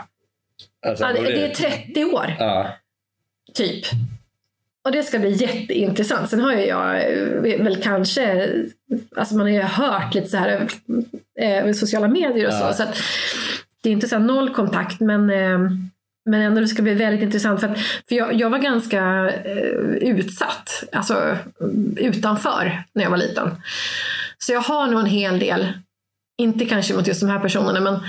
Alltså, 0.87 1.07
det 1.15 1.45
är 1.45 1.49
30 1.55 2.05
år 2.05 2.37
Ja. 2.39 2.67
Typ. 3.61 3.85
Och 4.85 4.93
det 4.93 5.03
ska 5.03 5.19
bli 5.19 5.31
jätteintressant. 5.33 6.31
Sen 6.31 6.41
har 6.41 6.53
ju 6.53 6.67
jag 6.67 7.13
eh, 7.13 7.63
väl 7.63 7.83
kanske, 7.83 8.49
alltså 9.17 9.35
man 9.37 9.47
har 9.47 9.53
ju 9.53 9.61
hört 9.61 10.15
lite 10.15 10.29
så 10.29 10.37
här 10.37 10.69
eh, 11.41 11.73
sociala 11.73 12.09
medier 12.09 12.47
och 12.47 12.53
Ja. 12.53 12.73
så. 12.73 12.77
så 12.77 12.83
att 12.83 12.97
det 13.83 13.89
är 13.89 13.93
inte 13.93 14.09
så 14.09 14.19
noll 14.19 14.55
kontakt 14.55 15.01
men, 15.01 15.31
eh, 15.31 15.59
men 16.31 16.41
ändå 16.41 16.61
det 16.61 16.69
ska 16.69 16.83
bli 16.83 16.95
väldigt 16.95 17.23
intressant. 17.23 17.61
För, 17.61 17.69
att, 17.69 17.79
för 18.09 18.15
jag, 18.15 18.35
jag 18.35 18.51
var 18.51 18.59
ganska 18.59 19.31
eh, 19.45 20.09
utsatt, 20.11 20.85
alltså 20.93 21.37
utanför 21.97 22.83
när 22.93 23.03
jag 23.03 23.11
var 23.11 23.19
liten. 23.19 23.51
Så 24.39 24.53
jag 24.53 24.61
har 24.61 24.87
nog 24.87 25.01
en 25.01 25.07
hel 25.07 25.39
del, 25.39 25.73
inte 26.39 26.65
kanske 26.65 26.95
mot 26.95 27.07
just 27.07 27.21
de 27.21 27.31
här 27.31 27.41
personerna 27.41 27.81
men 27.81 28.01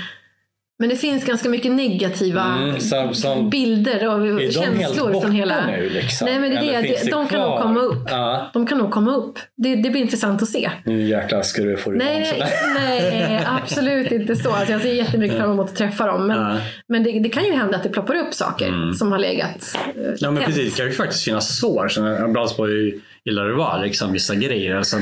Men 0.82 0.88
det 0.88 0.96
finns 0.96 1.24
ganska 1.24 1.48
mycket 1.48 1.72
negativa 1.72 2.42
Mm, 2.44 2.80
som- 2.80 3.14
som- 3.14 3.50
bilder 3.50 4.08
och 4.08 4.52
känslor 4.52 5.20
från 5.20 5.32
hela... 5.32 5.66
nu 5.66 5.90
liksom? 5.90 6.24
Nej 6.26 6.38
men 6.38 6.50
det 6.50 6.74
är 6.74 6.82
det, 6.82 6.88
det, 7.04 7.10
de 7.10 7.28
kan 7.28 7.40
nog 7.40 7.60
komma 7.60 7.80
upp. 7.80 8.06
Ja. 8.10 8.50
De 8.52 8.66
kan 8.66 8.78
nog 8.78 8.90
komma 8.90 9.14
upp. 9.16 9.38
Det, 9.56 9.76
det 9.76 9.90
blir 9.90 10.00
intressant 10.02 10.42
att 10.42 10.48
se. 10.48 10.70
Nu 10.84 11.02
jäklar 11.02 11.42
ska 11.42 11.62
du 11.62 11.76
få 11.76 11.90
det 11.90 11.96
Nej, 11.96 12.36
nej, 12.38 12.50
nej, 13.28 13.40
absolut 13.62 14.12
inte 14.12 14.36
så. 14.36 14.50
Alltså 14.50 14.72
jag 14.72 14.82
ser 14.82 14.92
jättemycket 14.92 15.38
fram 15.38 15.50
emot 15.52 15.68
att 15.70 15.76
träffa 15.76 16.06
dem. 16.06 16.26
Men, 16.26 16.38
Ja. 16.38 16.56
men 16.88 17.02
det, 17.04 17.18
det 17.20 17.28
kan 17.28 17.44
ju 17.44 17.52
hända 17.52 17.76
att 17.76 17.82
det 17.82 17.88
ploppar 17.88 18.14
upp 18.14 18.34
saker 18.34 18.92
som 18.98 19.12
har 19.12 19.18
legat 19.18 19.76
eh, 19.96 20.02
Ja 20.18 20.30
men 20.30 20.42
tänt. 20.42 20.46
precis, 20.46 20.72
det 20.74 20.76
kan 20.78 20.86
ju 20.86 20.92
faktiskt 20.92 21.24
finnas 21.24 21.58
sår. 21.60 21.88
Så 21.88 22.00
illa 23.30 23.42
det 23.42 23.52
var, 23.54 23.82
liksom, 23.84 24.12
vissa 24.12 24.34
grejer. 24.34 24.76
Alltså, 24.76 24.96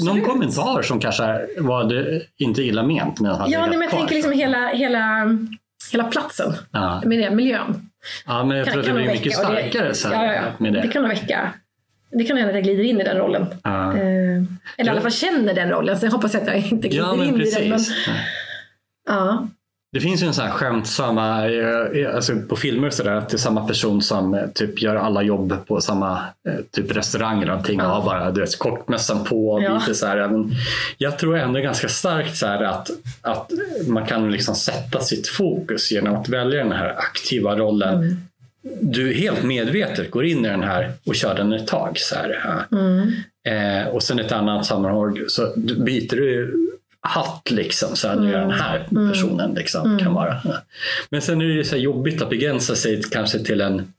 någon 0.00 0.20
kommentar 0.22 0.82
som 0.82 1.00
kanske 1.00 1.46
var 1.58 1.84
det, 1.84 2.22
inte 2.38 2.62
illa 2.62 2.82
ment 2.82 3.20
men 3.20 3.30
hade 3.34 3.50
Ja, 3.52 3.60
nej, 3.60 3.70
men 3.70 3.80
jag 3.80 3.90
kvar. 3.90 3.98
tänker 3.98 4.14
liksom 4.14 4.32
hela, 4.32 4.68
hela, 4.68 5.26
hela 5.92 6.04
platsen. 6.04 6.52
Ja. 6.72 7.02
Med 7.04 7.18
det, 7.18 7.30
miljön. 7.30 7.90
ja, 8.26 8.44
men 8.44 8.56
jag 8.56 8.66
tror 8.66 8.80
att 8.80 8.86
det 8.86 8.92
blir 8.92 9.06
mycket 9.06 9.38
och 9.38 9.54
det- 9.54 9.70
starkare 9.70 9.94
så 9.94 10.08
här, 10.08 10.24
ja, 10.26 10.32
ja, 10.34 10.42
med 10.58 10.72
det. 10.72 10.80
Det 10.80 10.88
kan 10.88 11.02
nog 11.02 11.08
väcka. 11.10 11.52
Det 12.10 12.24
kan 12.24 12.36
hända 12.36 12.48
att 12.50 12.54
jag 12.54 12.64
glider 12.64 12.84
in 12.84 13.00
i 13.00 13.04
den 13.04 13.16
rollen. 13.16 13.46
Ja. 13.62 13.92
Eh, 13.96 13.96
eller 14.76 14.86
i 14.86 14.88
alla 14.88 15.00
fall 15.00 15.12
känner 15.12 15.54
den 15.54 15.68
rollen. 15.70 15.98
Sen 15.98 16.10
hoppas 16.12 16.34
jag 16.34 16.42
att 16.42 16.48
jag 16.48 16.56
inte 16.56 16.88
glider 16.88 17.04
Ja 17.06 17.14
in 17.14 17.20
i 17.20 17.50
den. 17.50 17.68
Men, 17.68 17.78
precis. 17.78 17.96
ja. 19.08 19.48
Det 19.96 20.00
finns 20.00 20.22
ju 20.22 20.26
en 20.26 20.34
sån 20.34 20.44
här 20.44 20.52
skämtsamma, 20.52 21.48
eh, 21.50 22.14
alltså 22.14 22.36
på 22.48 22.56
filmer 22.56 22.86
och 22.86 22.94
sådär, 22.94 23.12
att 23.12 23.28
det 23.28 23.36
är 23.36 23.38
samma 23.38 23.66
person 23.66 24.02
som 24.02 24.34
eh, 24.34 24.46
typ 24.54 24.82
gör 24.82 24.96
alla 24.96 25.22
jobb 25.22 25.54
på 25.66 25.80
samma 25.80 26.18
eh, 26.48 26.54
typ 26.70 26.96
restaurang 26.96 27.36
eller 27.36 27.46
någonting 27.46 27.80
och 27.80 27.86
har 27.86 28.04
bara 28.04 28.30
du 28.30 28.40
vet, 28.40 28.58
kortmössan 28.58 29.24
på. 29.24 29.62
Ja. 29.62 29.78
lite 29.78 29.94
så 29.94 30.06
här, 30.06 30.28
men 30.28 30.50
jag 30.98 31.18
tror 31.18 31.36
ändå 31.36 31.60
ganska 31.60 31.88
starkt 31.88 32.36
så 32.36 32.46
att, 32.46 32.90
att 33.20 33.50
man 33.86 34.06
kan 34.06 34.32
liksom 34.32 34.54
sätta 34.54 35.00
sitt 35.00 35.28
fokus 35.28 35.92
genom 35.92 36.16
att 36.16 36.28
välja 36.28 36.64
den 36.64 36.72
här 36.72 36.94
aktiva 36.98 37.56
rollen. 37.56 37.94
Mm. 37.94 38.16
Du 38.80 39.14
helt 39.14 39.42
medvetet 39.42 40.10
går 40.10 40.24
in 40.24 40.46
i 40.46 40.48
den 40.48 40.62
här 40.62 40.92
och 41.06 41.14
kör 41.14 41.34
den 41.34 41.52
ett 41.52 41.66
tag. 41.66 41.98
Så 41.98 42.14
här. 42.14 42.66
Mm. 42.72 43.12
Eh, 43.48 43.88
och 43.88 44.02
sen 44.02 44.18
ett 44.18 44.32
annat 44.32 44.66
sammanhang 44.66 45.18
så 45.28 45.52
byter 45.56 46.16
du 46.16 46.54
hatt 47.06 47.50
liksom. 47.50 47.96
Så 47.96 48.08
här, 48.08 48.16
nu 48.16 48.34
är 48.34 48.36
Mm. 48.36 48.48
den 48.48 48.58
här 48.60 48.88
personen 49.12 49.54
liksom, 49.54 49.98
kan 49.98 50.14
vara. 50.14 50.36
Ja. 50.44 50.54
Men 51.10 51.22
sen 51.22 51.40
är 51.40 51.44
det 51.44 51.64
så 51.64 51.76
jobbigt 51.76 52.22
att 52.22 52.30
begränsa 52.30 52.74
sig 52.76 53.02
kanske 53.02 53.38
till 53.38 53.60
en, 53.60 53.92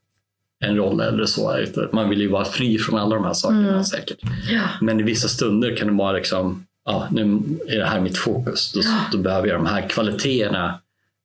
en 0.65 0.75
roll 0.75 1.01
eller 1.01 1.25
så. 1.25 1.65
Man 1.91 2.09
vill 2.09 2.21
ju 2.21 2.27
vara 2.27 2.45
fri 2.45 2.77
från 2.77 2.99
alla 2.99 3.15
de 3.15 3.25
här 3.25 3.33
sakerna 3.33 3.69
Mm. 3.69 3.83
säkert. 3.83 4.17
Ja. 4.49 4.61
Men 4.81 4.99
i 4.99 5.03
vissa 5.03 5.27
stunder 5.27 5.75
kan 5.75 5.87
det 5.87 5.93
vara 5.93 6.11
liksom, 6.11 6.65
ja 6.85 7.07
nu 7.11 7.39
är 7.67 7.77
det 7.77 7.85
här 7.85 7.99
mitt 7.99 8.17
fokus. 8.17 8.71
Då, 8.73 8.81
då 9.11 9.17
behöver 9.17 9.47
jag 9.47 9.57
de 9.57 9.65
här 9.65 9.89
kvaliteterna 9.89 10.79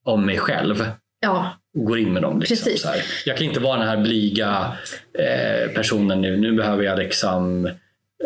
om 0.04 0.26
mig 0.26 0.38
själv 0.38 0.86
ja, 1.20 1.52
och 1.78 1.84
går 1.84 1.98
in 1.98 2.12
med 2.12 2.22
dem. 2.22 2.40
Liksom, 2.40 2.56
Precis. 2.56 2.82
så 2.82 2.88
här. 2.88 3.02
Jag 3.26 3.36
kan 3.36 3.46
inte 3.46 3.60
vara 3.60 3.78
den 3.78 3.88
här 3.88 3.96
blyga 3.96 4.72
eh, 5.18 5.70
personen 5.74 6.20
nu. 6.20 6.36
Nu 6.36 6.52
behöver 6.52 6.82
jag 6.84 6.98
liksom 6.98 7.70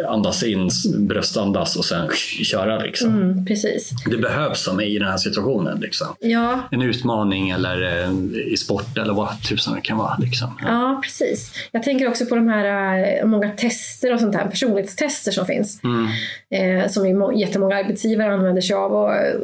andas 0.08 0.42
in, 0.42 0.70
bröstandas 0.98 1.76
och 1.76 1.84
sen 1.84 2.08
köra. 2.42 2.78
Liksom. 2.78 3.08
mm, 3.08 3.46
precis. 3.46 3.90
Det 4.10 4.16
behövs 4.16 4.64
som 4.64 4.80
i 4.80 4.98
den 4.98 5.08
här 5.08 5.16
situationen. 5.16 5.80
Liksom. 5.80 6.06
Ja, 6.20 6.60
En 6.70 6.82
utmaning 6.82 7.50
eller 7.50 8.02
eh, 8.02 8.12
i 8.52 8.56
sport 8.56 8.98
eller 8.98 9.14
vad 9.14 9.42
tusan 9.42 9.74
det 9.74 9.80
kan 9.80 9.98
vara. 9.98 10.16
Liksom. 10.16 10.58
Ja. 10.62 10.66
Ja, 10.68 11.00
precis. 11.02 11.52
Jag 11.72 11.82
tänker 11.82 12.08
också 12.08 12.26
på 12.26 12.34
de 12.34 12.48
här 12.48 12.98
eh, 13.18 13.26
många 13.26 13.50
tester 13.50 14.14
och 14.14 14.20
sånt 14.20 14.34
här, 14.34 14.46
personlighetstester 14.48 15.32
som 15.32 15.46
finns. 15.46 15.80
Mm. 15.84 16.06
Eh, 16.50 16.88
som 16.88 17.08
ju 17.08 17.38
jättemånga 17.40 17.76
arbetsgivare 17.76 18.34
använder 18.34 18.62
sig 18.62 18.76
av. 18.76 18.92
Och, 18.92 19.14
eh, 19.14 19.34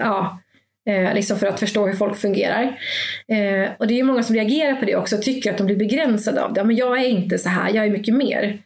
ja, 0.00 0.38
eh, 0.88 1.14
liksom 1.14 1.38
för 1.38 1.46
att 1.46 1.60
förstå 1.60 1.86
hur 1.86 1.94
folk 1.94 2.16
fungerar. 2.16 2.62
Eh, 3.28 3.70
och 3.78 3.86
det 3.86 4.00
är 4.00 4.02
många 4.02 4.22
som 4.22 4.34
reagerar 4.34 4.74
på 4.74 4.84
det 4.84 4.96
också 4.96 5.16
och 5.16 5.22
tycker 5.22 5.50
att 5.50 5.58
de 5.58 5.66
blir 5.66 5.76
begränsade 5.76 6.42
av 6.42 6.54
det. 6.54 6.64
Men 6.64 6.76
jag 6.76 7.00
är 7.00 7.08
inte 7.08 7.38
så 7.38 7.48
här, 7.48 7.74
jag 7.74 7.86
är 7.86 7.90
mycket 7.90 8.14
mer. 8.14 8.58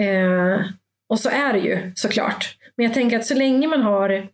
Eh, 0.00 0.60
och 1.08 1.20
så 1.20 1.28
är 1.28 1.52
det 1.52 1.58
ju 1.58 1.92
såklart. 1.94 2.56
Men 2.76 2.86
jag 2.86 2.94
tänker 2.94 3.18
att 3.18 3.26
så 3.26 3.34
länge 3.34 3.68
man 3.68 3.82
har 3.82 4.28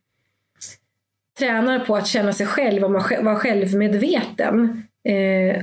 tränar 1.39 1.79
på 1.79 1.97
att 1.97 2.07
känna 2.07 2.33
sig 2.33 2.47
själv 2.47 2.85
och 2.85 2.93
vara 3.23 3.37
självmedveten 3.37 4.83
eh, 5.09 5.63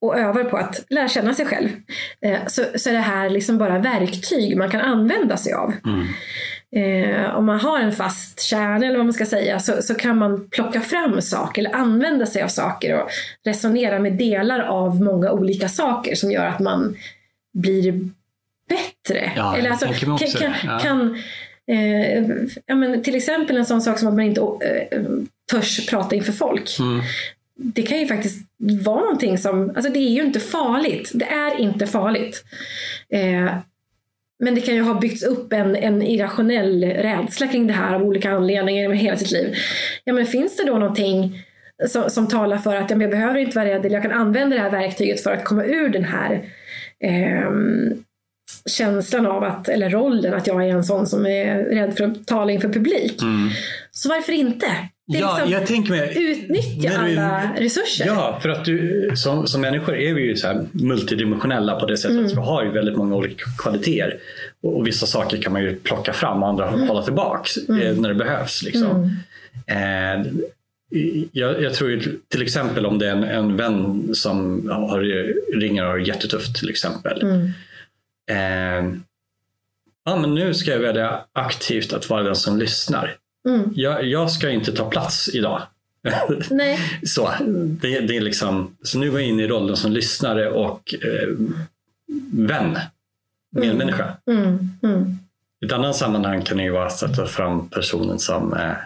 och 0.00 0.18
övar 0.18 0.44
på 0.44 0.56
att 0.56 0.84
lära 0.90 1.08
känna 1.08 1.34
sig 1.34 1.46
själv 1.46 1.68
eh, 2.20 2.46
så, 2.46 2.64
så 2.76 2.90
är 2.90 2.94
det 2.94 2.98
här 2.98 3.30
liksom 3.30 3.58
bara 3.58 3.78
verktyg 3.78 4.56
man 4.56 4.70
kan 4.70 4.80
använda 4.80 5.36
sig 5.36 5.52
av. 5.52 5.74
Mm. 5.86 6.06
Eh, 6.76 7.36
om 7.36 7.46
man 7.46 7.60
har 7.60 7.80
en 7.80 7.92
fast 7.92 8.40
kärna 8.40 8.86
eller 8.86 8.96
vad 8.96 9.06
man 9.06 9.12
ska 9.12 9.26
säga 9.26 9.60
så, 9.60 9.82
så 9.82 9.94
kan 9.94 10.18
man 10.18 10.48
plocka 10.50 10.80
fram 10.80 11.22
saker 11.22 11.62
eller 11.62 11.74
använda 11.74 12.26
sig 12.26 12.42
av 12.42 12.48
saker 12.48 13.02
och 13.02 13.08
resonera 13.44 13.98
med 13.98 14.12
delar 14.12 14.60
av 14.60 15.02
många 15.02 15.32
olika 15.32 15.68
saker 15.68 16.14
som 16.14 16.30
gör 16.30 16.46
att 16.46 16.60
man 16.60 16.96
blir 17.54 18.00
bättre. 18.76 19.32
Ja, 19.36 19.56
eller 19.56 19.70
alltså, 19.70 19.86
kan, 19.86 20.18
kan. 20.18 20.52
Ja. 20.64 20.78
kan 20.78 21.18
eh, 21.66 22.24
ja, 22.66 22.74
men 22.74 23.02
till 23.02 23.14
exempel 23.14 23.56
en 23.56 23.66
sån 23.66 23.82
sak 23.82 23.98
som 23.98 24.08
att 24.08 24.14
man 24.14 24.24
inte 24.24 24.40
eh, 24.40 25.02
törs 25.52 25.86
prata 25.90 26.16
inför 26.16 26.32
folk. 26.32 26.78
Mm. 26.78 27.00
Det 27.54 27.82
kan 27.82 27.98
ju 27.98 28.06
faktiskt 28.06 28.46
vara 28.84 29.00
någonting 29.00 29.38
som, 29.38 29.72
alltså 29.74 29.92
det 29.92 29.98
är 29.98 30.10
ju 30.10 30.22
inte 30.22 30.40
farligt. 30.40 31.10
Det 31.14 31.24
är 31.24 31.60
inte 31.60 31.86
farligt. 31.86 32.44
Eh, 33.12 33.54
men 34.38 34.54
det 34.54 34.60
kan 34.60 34.74
ju 34.74 34.82
ha 34.82 35.00
byggts 35.00 35.22
upp 35.22 35.52
en, 35.52 35.76
en 35.76 36.02
irrationell 36.02 36.84
rädsla 36.84 37.46
kring 37.48 37.66
det 37.66 37.72
här 37.72 37.94
av 37.94 38.02
olika 38.02 38.30
anledningar 38.30 38.88
med 38.88 38.98
hela 38.98 39.16
sitt 39.16 39.30
liv. 39.30 39.54
Ja, 40.04 40.12
men 40.12 40.26
finns 40.26 40.56
det 40.56 40.64
då 40.64 40.78
någonting 40.78 41.44
som, 41.88 42.10
som 42.10 42.28
talar 42.28 42.58
för 42.58 42.76
att 42.76 42.90
ja, 42.90 43.00
jag 43.00 43.10
behöver 43.10 43.38
inte 43.38 43.58
vara 43.58 43.68
rädd 43.68 43.86
eller 43.86 43.96
jag 43.96 44.02
kan 44.02 44.12
använda 44.12 44.56
det 44.56 44.62
här 44.62 44.70
verktyget 44.70 45.20
för 45.20 45.32
att 45.32 45.44
komma 45.44 45.64
ur 45.64 45.88
den 45.88 46.04
här 46.04 46.44
ehm, 47.00 48.04
känslan 48.70 49.26
av 49.26 49.44
att, 49.44 49.68
eller 49.68 49.90
rollen 49.90 50.34
att 50.34 50.46
jag 50.46 50.64
är 50.66 50.70
en 50.70 50.84
sån 50.84 51.06
som 51.06 51.26
är 51.26 51.56
rädd 51.64 51.96
för 51.96 52.04
att 52.04 52.26
tala 52.26 52.52
inför 52.52 52.68
publik. 52.68 53.22
Mm. 53.22 53.50
Så 53.90 54.08
varför 54.08 54.32
inte? 54.32 54.66
Det 55.06 55.18
är 55.18 55.20
Ja, 55.20 55.34
liksom, 55.36 55.52
jag 55.52 55.66
tänker 55.66 55.90
mig, 55.90 56.12
utnyttja 56.32 56.90
du- 56.90 56.96
alla 57.18 57.42
resurser. 57.58 58.06
Ja, 58.06 58.38
för 58.42 58.48
att 58.48 58.64
du, 58.64 59.10
som, 59.16 59.46
som 59.46 59.60
människor 59.60 59.96
är 59.96 60.14
vi 60.14 60.22
ju 60.22 60.36
så 60.36 60.66
multidimensionella 60.72 61.80
på 61.80 61.86
det 61.86 61.96
sättet 61.96 62.10
Mm. 62.16 62.26
att 62.26 62.32
vi 62.32 62.36
har 62.40 62.64
ju 62.64 62.70
väldigt 62.70 62.96
många 62.96 63.16
olika 63.16 63.44
kvaliteter. 63.58 64.16
Och, 64.62 64.76
och 64.76 64.86
vissa 64.86 65.06
saker 65.06 65.42
kan 65.42 65.52
man 65.52 65.62
ju 65.62 65.74
plocka 65.76 66.12
fram 66.12 66.42
och 66.42 66.48
andra 66.48 66.68
Mm. 66.68 66.88
hålla 66.88 67.02
tillbaks 67.02 67.56
eh, 67.56 67.96
när 67.96 68.08
det 68.08 68.14
behövs. 68.14 68.62
Liksom. 68.62 69.16
Eh, 69.66 70.26
jag, 71.32 71.62
jag 71.62 71.74
tror 71.74 71.90
ju 71.90 72.00
till 72.28 72.42
exempel 72.42 72.86
om 72.86 72.98
det 72.98 73.06
är 73.06 73.12
en, 73.12 73.24
en 73.24 73.56
vän 73.56 74.08
som 74.14 74.68
har, 74.70 75.00
ringer 75.58 75.84
och 75.84 75.90
har 75.90 75.98
jättetufft 75.98 76.56
till 76.56 76.70
exempel. 76.70 77.22
Mm. 77.22 77.50
Eh, 78.30 78.94
ja, 80.04 80.16
men 80.16 80.34
nu 80.34 80.54
ska 80.54 80.70
jag 80.70 80.78
välja 80.78 81.24
aktivt 81.32 81.92
att 81.92 82.10
vara 82.10 82.22
den 82.22 82.36
som 82.36 82.58
lyssnar. 82.58 83.16
Mm. 83.48 83.70
Jag, 83.74 84.04
jag 84.04 84.30
ska 84.30 84.50
inte 84.50 84.72
ta 84.72 84.90
plats 84.90 85.30
idag. 85.34 85.62
Nej. 86.50 86.78
Så, 87.06 87.30
det, 87.80 88.00
det 88.00 88.16
är 88.16 88.20
liksom, 88.20 88.76
så 88.82 88.98
nu 88.98 89.10
går 89.10 89.20
jag 89.20 89.28
in 89.28 89.40
i 89.40 89.46
rollen 89.46 89.76
som 89.76 89.92
lyssnare 89.92 90.50
och 90.50 90.94
eh, 90.94 91.28
vän, 92.32 92.78
medmänniska. 93.50 94.16
Mm. 94.26 94.70
Mm. 94.82 95.18
I 95.62 95.66
ett 95.66 95.72
annat 95.72 95.96
sammanhang 95.96 96.42
kan 96.42 96.56
det 96.56 96.62
ju 96.62 96.70
vara 96.70 96.86
att 96.86 96.98
sätta 96.98 97.26
fram 97.26 97.68
personen 97.68 98.18
som 98.18 98.54
eh, 98.54 98.76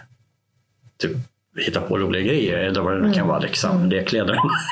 typ 0.97 1.17
hittar 1.57 1.81
på 1.81 1.97
roliga 1.97 2.21
grejer 2.21 2.57
eller 2.57 2.81
vad 2.81 3.03
det 3.03 3.13
kan 3.13 3.27
vara, 3.27 3.39
liksom, 3.39 3.89
lekledaren. 3.89 4.41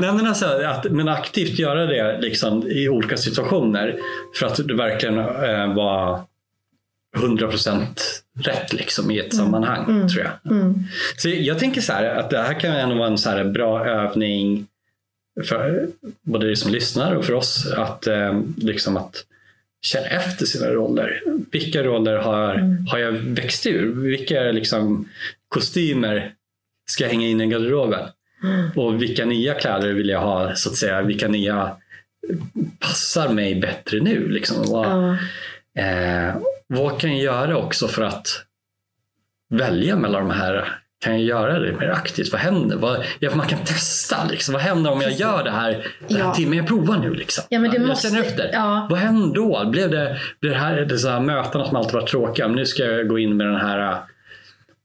Nej, 0.00 0.12
men, 0.12 0.26
alltså, 0.26 0.46
att, 0.46 0.84
men 0.90 1.08
aktivt 1.08 1.58
göra 1.58 1.86
det 1.86 2.20
liksom, 2.20 2.66
i 2.66 2.88
olika 2.88 3.16
situationer 3.16 3.96
för 4.38 4.46
att 4.46 4.68
det 4.68 4.74
verkligen 4.74 5.18
eh, 5.18 5.74
vara 5.74 6.20
100% 7.16 7.84
rätt 8.38 8.72
liksom, 8.72 9.10
i 9.10 9.18
ett 9.18 9.34
sammanhang, 9.34 10.08
tror 10.08 10.24
jag. 10.24 10.52
Mm. 10.52 10.74
Så 11.16 11.28
jag 11.28 11.58
tänker 11.58 11.80
så 11.80 11.92
här 11.92 12.04
att 12.04 12.30
det 12.30 12.38
här 12.38 12.60
kan 12.60 12.72
ändå 12.72 12.94
vara 12.94 13.08
en 13.08 13.18
så 13.18 13.30
här 13.30 13.44
bra 13.44 13.86
övning 13.86 14.66
för 15.48 15.88
både 16.22 16.50
er 16.50 16.54
som 16.54 16.72
lyssnar 16.72 17.14
och 17.14 17.24
för 17.24 17.32
oss 17.32 17.72
att 17.76 18.06
eh, 18.06 18.40
liksom 18.56 18.96
att 18.96 19.24
känna 19.82 20.06
efter 20.06 20.46
sina 20.46 20.66
roller. 20.66 21.22
Vilka 21.50 21.82
roller 21.82 22.16
har, 22.16 22.76
har 22.90 22.98
jag 22.98 23.12
växt 23.12 23.66
ur? 23.66 23.86
Vilka 23.86 24.42
liksom, 24.42 25.08
kostymer 25.54 26.30
ska 26.90 27.04
jag 27.04 27.10
hänga 27.10 27.26
in 27.26 27.40
i 27.40 27.46
garderoben? 27.46 28.08
Och 28.76 29.02
vilka 29.02 29.24
nya 29.24 29.54
kläder 29.54 29.92
vill 29.92 30.08
jag 30.08 30.20
ha? 30.20 30.54
så 30.54 30.70
att 30.70 30.76
säga? 30.76 31.02
Vilka 31.02 31.28
nya 31.28 31.76
passar 32.80 33.28
mig 33.28 33.54
bättre 33.54 34.00
nu? 34.00 34.28
Liksom? 34.28 34.56
Vad, 34.72 34.86
Ja. 34.86 35.16
Eh, 35.82 36.34
vad 36.66 37.00
kan 37.00 37.10
jag 37.10 37.20
göra 37.24 37.56
också 37.56 37.88
för 37.88 38.02
att 38.02 38.26
välja 39.50 39.96
mellan 39.96 40.28
de 40.28 40.34
här? 40.34 40.68
Kan 41.04 41.12
jag 41.12 41.22
göra 41.22 41.58
det 41.58 41.72
mer 41.72 41.88
aktivt? 41.90 42.32
Vad 42.32 42.40
händer? 42.40 42.76
Vad, 42.76 43.04
ja, 43.18 43.30
man 43.34 43.46
kan 43.46 43.58
testa. 43.58 44.24
Liksom. 44.30 44.52
Vad 44.52 44.62
händer 44.62 44.92
om 44.92 45.00
jag 45.00 45.12
gör 45.12 45.44
det 45.44 45.50
här, 45.50 45.86
den 46.08 46.16
här 46.20 46.24
Ja. 46.28 46.34
timmen? 46.34 46.58
Jag 46.58 46.66
provar 46.66 46.96
nu. 46.98 47.14
Liksom. 47.14 47.44
Ja, 47.48 47.58
men 47.58 47.70
det 47.70 47.76
jag 47.76 47.86
måste- 47.86 48.08
känner 48.08 48.20
efter. 48.20 48.50
ja. 48.52 48.86
Vad 48.90 48.98
händer 48.98 49.34
då? 49.34 49.64
Blev 49.70 49.90
det, 49.90 50.18
blev 50.40 50.52
det 50.52 50.58
här 50.58 50.80
det 50.80 50.98
så 50.98 51.08
här 51.08 51.20
mötena 51.20 51.64
som 51.64 51.76
alltid 51.76 51.94
varit 51.94 52.08
tråkiga? 52.08 52.48
Nu 52.48 52.66
ska 52.66 52.82
jag 52.84 53.08
gå 53.08 53.18
in 53.18 53.36
med 53.36 53.46
den 53.46 53.56
här 53.60 53.96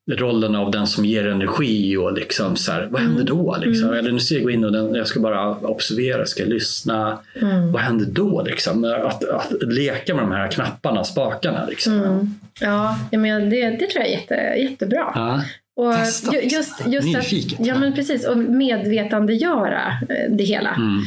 rollen 0.10 0.56
av 0.56 0.72
den 0.72 0.88
som 0.88 1.06
ger 1.06 1.28
energi 1.28 1.98
och 1.98 2.14
liksom 2.14 2.56
så 2.56 2.72
här, 2.72 2.88
vad 2.92 3.02
händer 3.02 3.24
då? 3.24 3.58
Liksom? 3.62 3.94
Eller 3.94 4.12
nu 4.12 4.20
ska 4.20 4.36
jag 4.36 4.44
gå 4.44 4.52
in 4.52 4.66
och 4.66 4.72
den, 4.72 4.96
jag 4.96 5.08
ska 5.08 5.20
bara 5.20 5.50
observera, 5.56 6.26
ska 6.26 6.42
jag 6.44 6.50
lyssna. 6.50 7.20
Vad 7.74 7.82
händer 7.82 8.06
då? 8.06 8.44
Liksom? 8.46 8.84
Att, 8.84 9.24
att 9.24 9.54
leka 9.62 10.16
med 10.16 10.24
de 10.24 10.32
här 10.32 10.48
knapparna, 10.48 11.04
spakarna. 11.04 11.66
Liksom. 11.70 12.36
Ja, 12.62 13.00
jag 13.12 13.22
menar, 13.22 13.40
det, 13.40 13.70
det 13.70 13.88
tror 13.88 14.04
jag 14.04 14.08
är 14.08 14.12
jätte, 14.12 14.36
jättebra. 14.58 15.12
Ja. 15.16 15.42
Och 15.76 15.96
Testa, 15.96 16.36
ju- 16.36 16.42
just, 16.42 16.88
just 16.88 17.08
Nyfiket. 17.18 17.60
att, 17.60 17.66
ja 17.66 17.80
men 17.80 17.94
precis, 17.94 18.28
och 18.28 18.38
medvetandegöra 18.38 19.82
eh, 20.10 20.32
det 20.32 20.44
hela. 20.44 20.70
Mm. 20.70 21.02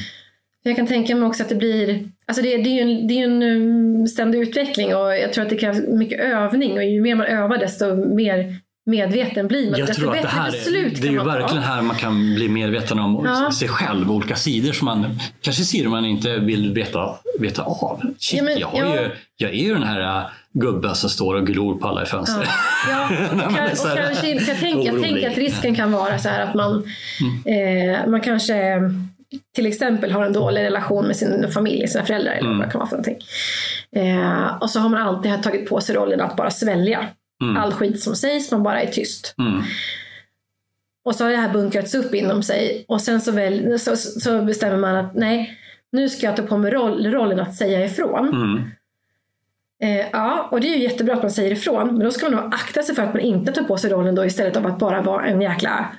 Jag 0.63 0.77
kan 0.77 0.87
tänka 0.87 1.17
mig 1.17 1.27
också 1.27 1.43
att 1.43 1.49
det 1.49 1.55
blir, 1.55 2.09
alltså 2.27 2.43
det, 2.43 2.57
det 2.57 2.71
är 2.71 2.75
ju 2.75 2.81
en, 2.81 3.07
det 3.09 3.15
är 3.15 3.19
ju 3.19 3.25
en 3.25 3.43
um, 3.43 4.09
ständig 4.09 4.39
utveckling 4.39 4.95
och 4.97 5.17
jag 5.17 5.33
tror 5.33 5.45
att 5.45 5.51
det 5.51 5.57
krävs 5.57 5.89
mycket 5.89 6.21
övning 6.21 6.73
och 6.73 6.85
ju 6.85 7.01
mer 7.01 7.15
man 7.15 7.27
övar 7.27 7.59
desto 7.59 7.95
mer 7.95 8.57
medveten 8.87 9.49
blir 9.49 9.71
man. 9.71 9.81
Jag 9.81 9.95
tror 9.95 10.17
att 10.17 10.23
det 10.23 10.29
här 10.29 10.49
är, 10.49 11.01
det 11.01 11.09
är 11.09 11.13
ju 11.13 11.25
verkligen 11.25 11.63
här 11.65 11.83
man 11.83 11.97
kan 11.97 12.35
bli 12.35 12.49
medveten 12.49 12.99
om 12.99 13.23
Ja. 13.25 13.53
sig 13.53 13.69
själv, 13.69 14.11
olika 14.13 14.37
sidor 14.37 14.73
som 14.73 14.85
man 14.87 15.19
kanske 15.41 15.65
sidor 15.65 15.91
man 15.91 16.05
inte 16.05 16.37
vill 16.39 16.73
veta, 16.75 17.15
veta 17.39 17.63
av. 17.63 18.01
Shit, 18.19 18.39
Ja, 18.39 18.45
men, 18.45 18.59
jag, 18.59 18.71
ja. 18.75 18.95
ju, 19.03 19.11
jag 19.37 19.51
är 19.51 19.55
ju 19.65 19.75
den 19.75 19.83
här 19.83 20.01
äh, 20.19 20.25
gubben 20.53 20.95
som 20.95 21.11
står 21.11 21.35
och 21.35 21.47
glor 21.47 21.75
på 21.79 21.89
alla 21.89 22.03
i 22.03 22.07
fönstret. 22.07 22.49
Ja, 22.91 23.09
och, 23.73 23.79
så 23.79 23.91
och 23.93 23.97
kanske, 23.99 24.29
jag, 24.29 24.59
tänker, 24.61 24.93
jag 24.93 25.03
tänker 25.03 25.31
att 25.31 25.39
risken 25.39 25.75
kan 25.75 25.93
vara 25.93 26.19
så 26.19 26.29
här 26.29 26.43
att 26.43 26.55
man, 26.55 26.85
Mm. 27.45 27.91
eh, 27.95 28.07
man 28.07 28.21
kanske 28.21 28.55
till 29.55 29.67
exempel 29.67 30.13
har 30.13 30.25
en 30.25 30.33
dålig 30.33 30.63
relation 30.63 31.07
med 31.07 31.17
sin 31.17 31.51
familj, 31.53 31.89
sina 31.89 32.05
föräldrar 32.05 32.33
eller 32.33 32.47
Mm. 32.47 32.59
vad 32.59 32.67
det 32.69 32.71
kan 32.73 32.79
vara 32.79 32.89
för 32.89 32.97
någonting. 32.97 33.17
Eh, 33.97 34.57
och 34.61 34.71
så 34.71 34.81
har 34.81 34.89
man 34.89 35.03
alltid 35.03 35.43
tagit 35.43 35.69
på 35.69 35.81
sig 35.81 35.95
rollen 35.97 36.21
att 36.21 36.37
bara 36.37 36.51
svälja 36.51 37.07
all 37.57 37.73
skit 37.73 38.03
som 38.03 38.17
sägs, 38.17 38.51
man 38.51 38.63
bara 38.63 38.83
är 38.83 38.87
tyst. 38.87 39.35
Mm. 39.39 39.63
Och 41.05 41.15
så 41.15 41.25
har 41.25 41.31
det 41.31 41.37
här 41.37 41.53
bunkrats 41.53 41.95
upp 41.95 42.15
inom 42.15 42.43
sig 42.43 42.85
och 42.89 43.01
sen 43.01 43.21
så, 43.21 43.33
väl, 43.33 43.79
så, 43.79 43.97
så 43.97 44.43
bestämmer 44.43 44.77
man 44.77 44.97
att 44.97 45.15
nej, 45.15 45.59
nu 45.93 46.09
ska 46.09 46.27
jag 46.27 46.37
ta 46.37 46.43
på 46.43 46.59
mig 46.59 46.71
roll, 46.71 47.07
rollen 47.07 47.41
att 47.41 47.55
säga 47.55 47.85
ifrån. 47.85 48.29
Mm. 48.29 48.65
Eh, 49.83 50.07
ja, 50.13 50.49
och 50.51 50.61
det 50.61 50.69
är 50.69 50.77
ju 50.77 50.83
jättebra 50.83 51.15
att 51.15 51.23
man 51.23 51.31
säger 51.31 51.51
ifrån, 51.51 51.87
men 51.87 52.05
då 52.05 52.11
ska 52.11 52.31
man 52.31 52.41
nog 52.41 52.55
akta 52.55 52.83
sig 52.83 52.95
för 52.95 53.03
att 53.03 53.15
man 53.15 53.23
inte 53.23 53.53
tar 53.53 53.63
på 53.63 53.77
sig 53.77 53.91
rollen 53.91 54.15
då 54.15 54.25
istället 54.25 54.57
av 54.57 54.67
att 54.67 54.79
bara 54.79 55.03
vara 55.03 55.27
en 55.27 55.41
jäkla 55.41 55.93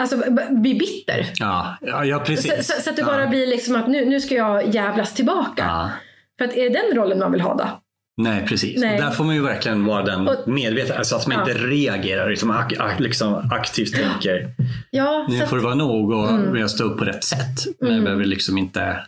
Alltså 0.00 0.16
bli 0.50 0.74
bitter. 0.74 1.30
Ja, 1.34 1.76
ja, 2.04 2.18
precis. 2.26 2.66
Så, 2.66 2.72
så, 2.72 2.82
så 2.82 2.90
att 2.90 2.96
det 2.96 3.02
ja. 3.02 3.06
bara 3.06 3.26
blir 3.26 3.46
liksom 3.46 3.76
att 3.76 3.88
nu, 3.88 4.04
nu 4.04 4.20
ska 4.20 4.34
jag 4.34 4.74
jävlas 4.74 5.14
tillbaka. 5.14 5.64
Ja. 5.66 5.90
För 6.38 6.44
att 6.44 6.56
är 6.56 6.70
det 6.70 6.82
den 6.82 6.96
rollen 6.96 7.18
man 7.18 7.32
vill 7.32 7.40
ha 7.40 7.54
då? 7.54 7.80
Nej, 8.16 8.46
precis. 8.46 8.80
Nej. 8.80 8.98
Där 9.00 9.10
får 9.10 9.24
man 9.24 9.34
ju 9.34 9.42
verkligen 9.42 9.84
vara 9.84 10.02
den 10.04 10.28
medveten, 10.46 10.96
alltså 10.98 11.16
att 11.16 11.26
man 11.26 11.36
Ja. 11.36 11.40
inte 11.52 11.66
reagerar, 11.66 12.30
liksom, 12.30 12.50
ak, 12.50 12.72
liksom 13.00 13.34
aktivt 13.52 13.92
tänker 13.94 14.50
Ja, 14.90 15.26
nu 15.30 15.46
får 15.46 15.56
det 15.56 15.62
vara 15.62 15.74
nog 15.74 16.10
och 16.12 16.30
Mm. 16.30 16.56
jag 16.56 16.70
står 16.70 16.84
upp 16.84 16.98
på 16.98 17.04
rätt 17.04 17.24
sätt. 17.24 17.64
Men 17.80 17.94
jag 17.94 18.04
behöver 18.04 18.24
liksom 18.24 18.58
inte... 18.58 19.00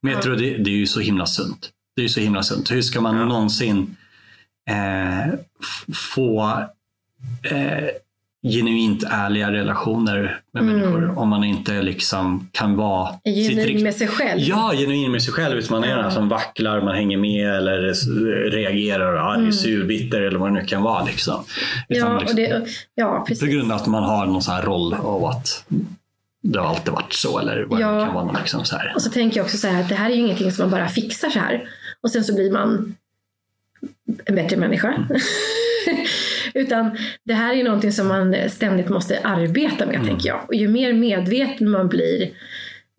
Men 0.00 0.12
jag 0.12 0.18
Ja. 0.18 0.22
tror 0.22 0.36
det, 0.36 0.56
det 0.56 0.70
är 0.70 0.74
ju 0.74 0.86
så 0.86 1.00
himla 1.00 1.26
sunt. 1.26 1.70
Det 1.96 2.00
är 2.00 2.02
ju 2.02 2.08
så 2.08 2.20
himla 2.20 2.42
sunt. 2.42 2.70
Hur 2.70 2.82
ska 2.82 3.00
man 3.00 3.28
någonsin 3.28 3.96
eh, 4.70 5.34
få 5.94 6.64
eh, 7.42 7.88
genuint 8.42 9.04
ärliga 9.10 9.52
relationer 9.52 10.40
med 10.52 10.64
människor 10.64 11.18
om 11.18 11.28
man 11.28 11.44
inte 11.44 11.82
liksom 11.82 12.48
kan 12.52 12.76
vara 12.76 13.08
är 13.24 13.32
genuin 13.32 13.66
rikt- 13.66 13.82
med 13.82 13.94
sig 13.94 14.08
själv. 14.08 14.40
Ja, 14.40 14.72
genuin 14.76 15.10
med 15.12 15.22
sig 15.22 15.32
själv. 15.32 15.58
Utan 15.58 15.80
man 15.80 15.88
är 15.90 15.94
den 15.94 16.04
här 16.04 16.10
som 16.10 16.28
vacklar, 16.28 16.80
man 16.80 16.94
hänger 16.94 17.16
med 17.18 17.54
eller 17.56 17.94
reagerar 18.50 19.12
och 19.14 19.32
arg, 19.32 19.52
sur, 19.52 19.84
bitter 19.84 20.20
eller 20.20 20.38
vad 20.38 20.48
det 20.54 20.60
nu 20.60 20.66
kan 20.66 20.82
vara. 20.82 21.04
Liksom. 21.04 21.44
Utan 21.88 22.06
Mm. 22.08 22.14
Ja, 22.14 22.20
liksom, 22.20 22.36
och 22.36 22.36
det, 22.64 22.66
ja 22.94 23.18
på 23.18 23.24
precis. 23.26 23.48
grund 23.54 23.72
av 23.72 23.78
att 23.78 23.86
man 23.86 24.02
har 24.02 24.26
någon 24.26 24.42
sån 24.42 24.54
här 24.54 24.62
roll 24.62 24.94
av 24.94 25.24
att 25.24 25.64
det 26.42 26.58
har 26.58 26.66
alltid 26.66 26.92
varit 26.92 27.12
så 27.12 27.38
eller 27.38 27.62
vad 27.64 27.80
Ja. 27.80 27.92
det 27.92 28.04
kan 28.04 28.14
vara. 28.14 28.38
Liksom 28.38 28.64
så 28.64 28.76
här. 28.76 28.92
Och 28.94 29.02
så 29.02 29.10
tänker 29.10 29.36
jag 29.36 29.44
också 29.44 29.56
så 29.58 29.68
här 29.68 29.80
att 29.82 29.88
det 29.88 29.94
här 29.94 30.10
är 30.10 30.14
ju 30.14 30.20
ingenting 30.20 30.52
som 30.52 30.62
man 30.62 30.70
bara 30.80 30.88
fixar 30.88 31.30
så 31.30 31.38
här. 31.38 31.62
Och 32.02 32.10
sen 32.10 32.24
så 32.24 32.34
blir 32.34 32.52
man 32.52 32.94
en 34.24 34.34
bättre 34.34 34.56
människa. 34.56 34.88
Mm. 34.92 35.06
Utan 36.54 36.96
det 37.24 37.34
här 37.34 37.54
är 37.54 37.64
någonting 37.64 37.92
som 37.92 38.08
man 38.08 38.36
ständigt 38.50 38.88
måste 38.88 39.18
arbeta 39.20 39.86
med 39.86 39.94
Mm. 39.94 40.06
tänker 40.06 40.28
jag. 40.28 40.40
Och 40.48 40.54
ju 40.54 40.68
mer 40.68 40.92
medveten 40.92 41.70
man 41.70 41.88
blir 41.88 42.30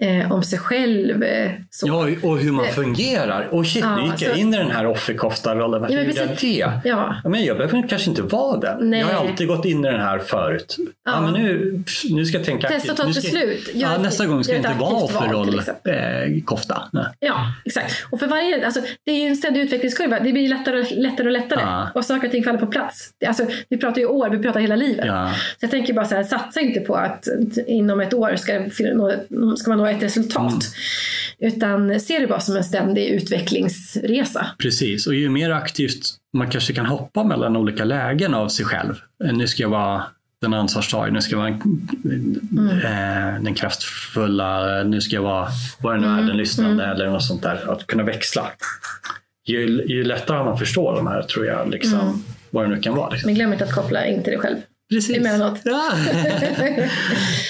eh, 0.02 0.32
om 0.32 0.44
sig 0.44 0.60
själv. 0.60 1.24
Eh, 1.24 1.52
så. 1.70 1.88
Ja, 1.88 2.08
och 2.30 2.38
hur 2.40 2.52
man 2.52 2.66
fungerar. 2.66 3.48
Och 3.52 3.68
shit, 3.68 3.84
Ja, 3.84 3.96
nu 3.96 4.04
gick 4.04 4.22
jag 4.22 4.38
in 4.38 4.54
i 4.54 4.58
den 4.58 4.72
här 4.72 4.86
offerkoftarollen. 4.88 5.82
Varför 5.82 5.96
Ja, 5.96 6.00
men 6.02 6.08
gjorde 6.10 6.20
jag 6.22 6.38
det? 6.84 6.90
Ja. 6.90 7.16
Men 7.24 7.44
jag 7.46 7.58
behöver 7.58 7.88
kanske 7.88 8.10
inte 8.10 8.22
vara 8.22 8.58
den. 8.60 8.90
Nej. 8.90 9.00
Jag 9.00 9.08
har 9.08 9.28
alltid 9.28 9.48
gått 9.48 9.66
in 9.66 9.86
i 9.86 9.92
den 9.92 10.02
här 10.02 10.20
förut. 10.20 10.76
Ja. 10.78 10.86
Ja. 11.06 11.22
men 11.22 11.34
nu, 11.34 11.84
nu 12.10 12.26
ska 12.26 12.38
jag 12.38 12.46
tänka 12.46 12.68
Testa 12.68 12.92
att 12.92 12.98
ta 12.98 13.10
ett 13.10 13.16
beslut. 13.16 13.70
Gör 13.74 13.90
Ja, 13.90 13.96
ett- 13.96 14.02
nästa 14.02 14.26
gång 14.26 14.44
ska 14.44 14.54
jag 14.54 14.60
ett 14.60 14.66
inte 14.72 14.80
vara 14.84 14.98
aktivt 15.04 15.16
val, 15.16 15.32
till 15.32 15.36
offerroll 15.46 15.60
exempel. 15.60 15.94
eh. 15.94 17.08
Ja, 17.20 17.36
exakt. 17.66 18.06
Och 18.10 18.20
för 18.20 18.28
varje, 18.28 18.66
alltså, 18.66 18.82
det 19.06 19.12
är 19.12 19.16
ju 19.22 19.28
en 19.28 19.36
ständig 19.36 19.62
utvecklingskurva. 19.62 20.20
Det 20.20 20.32
blir 20.32 20.50
lättare, 20.50 20.84
lättare 20.96 21.28
och 21.28 21.32
lättare. 21.34 21.60
Ja. 21.62 21.88
Och 21.96 22.06
saker 22.06 22.28
och 22.28 22.32
ting 22.32 22.44
faller 22.44 22.60
på 22.60 22.66
plats. 22.68 23.10
Alltså, 23.28 23.46
vi 23.70 23.78
pratar 23.78 24.02
ju 24.02 24.06
år, 24.08 24.30
vi 24.30 24.40
pratar 24.40 24.60
hela 24.60 24.76
livet. 24.76 25.06
Så 25.60 25.64
jag 25.66 25.72
tänker 25.72 25.94
bara 25.94 26.06
så 26.06 26.16
här, 26.16 26.24
satsa 26.24 26.60
inte 26.60 26.80
på 26.80 26.96
att 26.96 27.28
inom 27.68 28.02
ett 28.02 28.14
år 28.14 28.36
ska, 28.36 28.70
ska 29.58 29.70
man 29.70 29.78
nå 29.78 29.86
ett 29.92 30.04
resultat. 30.04 30.52
Mm. 30.52 31.54
Utan 31.54 32.00
se 32.00 32.20
det 32.20 32.28
bara 32.28 32.40
som 32.40 32.56
en 32.56 32.64
ständig 32.64 33.08
utvecklingsresa. 33.08 34.48
Precis, 34.58 35.08
och 35.08 35.16
ju 35.16 35.30
mer 35.30 35.50
aktivt 35.50 36.02
man 36.34 36.50
kanske 36.50 36.74
kan 36.74 36.86
hoppa 36.86 37.24
mellan 37.24 37.58
olika 37.58 37.84
lägen 37.84 38.34
av 38.34 38.48
sig 38.48 38.66
själv. 38.66 38.96
Eh, 39.24 39.34
Nu 39.34 39.48
ska 39.48 39.64
jag 39.64 39.70
vara 39.70 40.04
den 40.42 40.54
ansvarstagande, 40.54 41.14
nu 41.14 41.22
ska 41.22 41.36
jag 41.36 41.40
vara 41.40 41.50
eh, 41.50 43.44
den 43.44 43.54
kraftfulla, 43.54 44.84
nu 44.84 45.02
ska 45.02 45.16
jag 45.16 45.24
vara 45.24 45.48
vad 45.82 45.96
det 45.96 46.00
nu 46.02 46.08
är, 46.08 46.28
den 46.28 46.38
lyssnande 46.38 46.86
eller 46.86 47.10
något 47.10 47.24
sånt 47.24 47.44
där. 47.44 47.72
Att 47.72 47.88
kunna 47.88 48.04
växla. 48.04 48.52
Ju, 49.46 49.86
ju 49.88 50.04
lättare 50.04 50.44
man 50.44 50.58
förstår 50.58 50.96
de 50.96 51.08
här 51.08 51.22
tror 51.22 51.46
jag, 51.46 51.70
liksom, 51.70 52.24
vad 52.50 52.66
det 52.66 52.76
nu 52.76 52.82
kan 52.82 52.96
vara. 52.96 53.10
Liksom. 53.10 53.28
Men 53.28 53.36
glöm 53.36 53.54
inte 53.54 53.66
att 53.66 53.74
koppla 53.74 54.06
in 54.06 54.24
till 54.24 54.32
dig 54.32 54.40
själv. 54.40 54.58
Precis. 54.92 55.18
emellanåt. 55.18 55.60
Ja. 55.64 55.92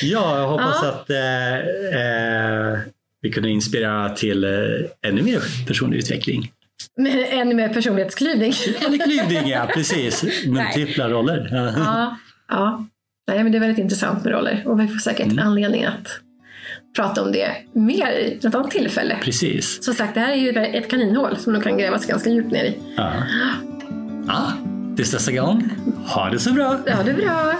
ja, 0.01 0.39
jag 0.39 0.47
hoppas 0.47 0.79
Ja. 0.81 0.89
att 0.89 1.09
eh, 1.09 1.55
eh, 1.55 2.79
vi 3.21 3.31
kunde 3.31 3.49
inspirera 3.49 4.09
till 4.09 4.43
eh, 4.43 5.09
ännu 5.09 5.21
mer 5.21 5.41
personlig 5.67 5.97
utveckling. 5.97 6.51
Med 6.97 7.25
ännu 7.29 7.55
mer 7.55 7.69
personlighetsklyvning. 7.69 8.53
Eller 8.87 8.97
klyvning, 9.05 9.49
ja 9.51 9.69
precis. 9.73 10.23
Multipla 10.47 11.09
roller. 11.09 11.49
Ja. 11.77 12.17
ja. 12.49 12.85
Nej, 13.27 13.43
men 13.43 13.51
det 13.51 13.57
är 13.57 13.59
väldigt 13.59 13.79
intressant 13.79 14.23
med 14.23 14.33
roller. 14.33 14.63
Och 14.65 14.79
vi 14.79 14.87
får 14.87 14.97
säkert 14.99 15.25
Mm. 15.31 15.47
anledning 15.47 15.83
att 15.85 16.19
prata 16.95 17.21
om 17.21 17.31
det 17.31 17.51
mer 17.73 18.11
i 18.11 18.39
något 18.43 18.55
annat 18.55 18.71
tillfälle. 18.71 19.17
Precis. 19.23 19.83
Som 19.83 19.93
sagt, 19.93 20.13
det 20.13 20.19
här 20.19 20.31
är 20.31 20.35
ju 20.35 20.49
ett 20.49 20.89
kaninhål 20.89 21.37
som 21.37 21.53
de 21.53 21.61
kan 21.61 21.77
grävas 21.77 22.05
ganska 22.05 22.29
djupt 22.29 22.51
ner 22.51 22.63
i. 22.63 22.77
Ja. 22.97 23.13
ja. 24.27 24.51
Tills 25.01 25.13
nästa 25.13 25.31
gång, 25.31 25.69
ha 26.05 26.29
det 26.29 26.39
så 26.39 26.53
bra! 26.53 26.67
Ha 26.67 27.03
det 27.03 27.13
bra. 27.13 27.53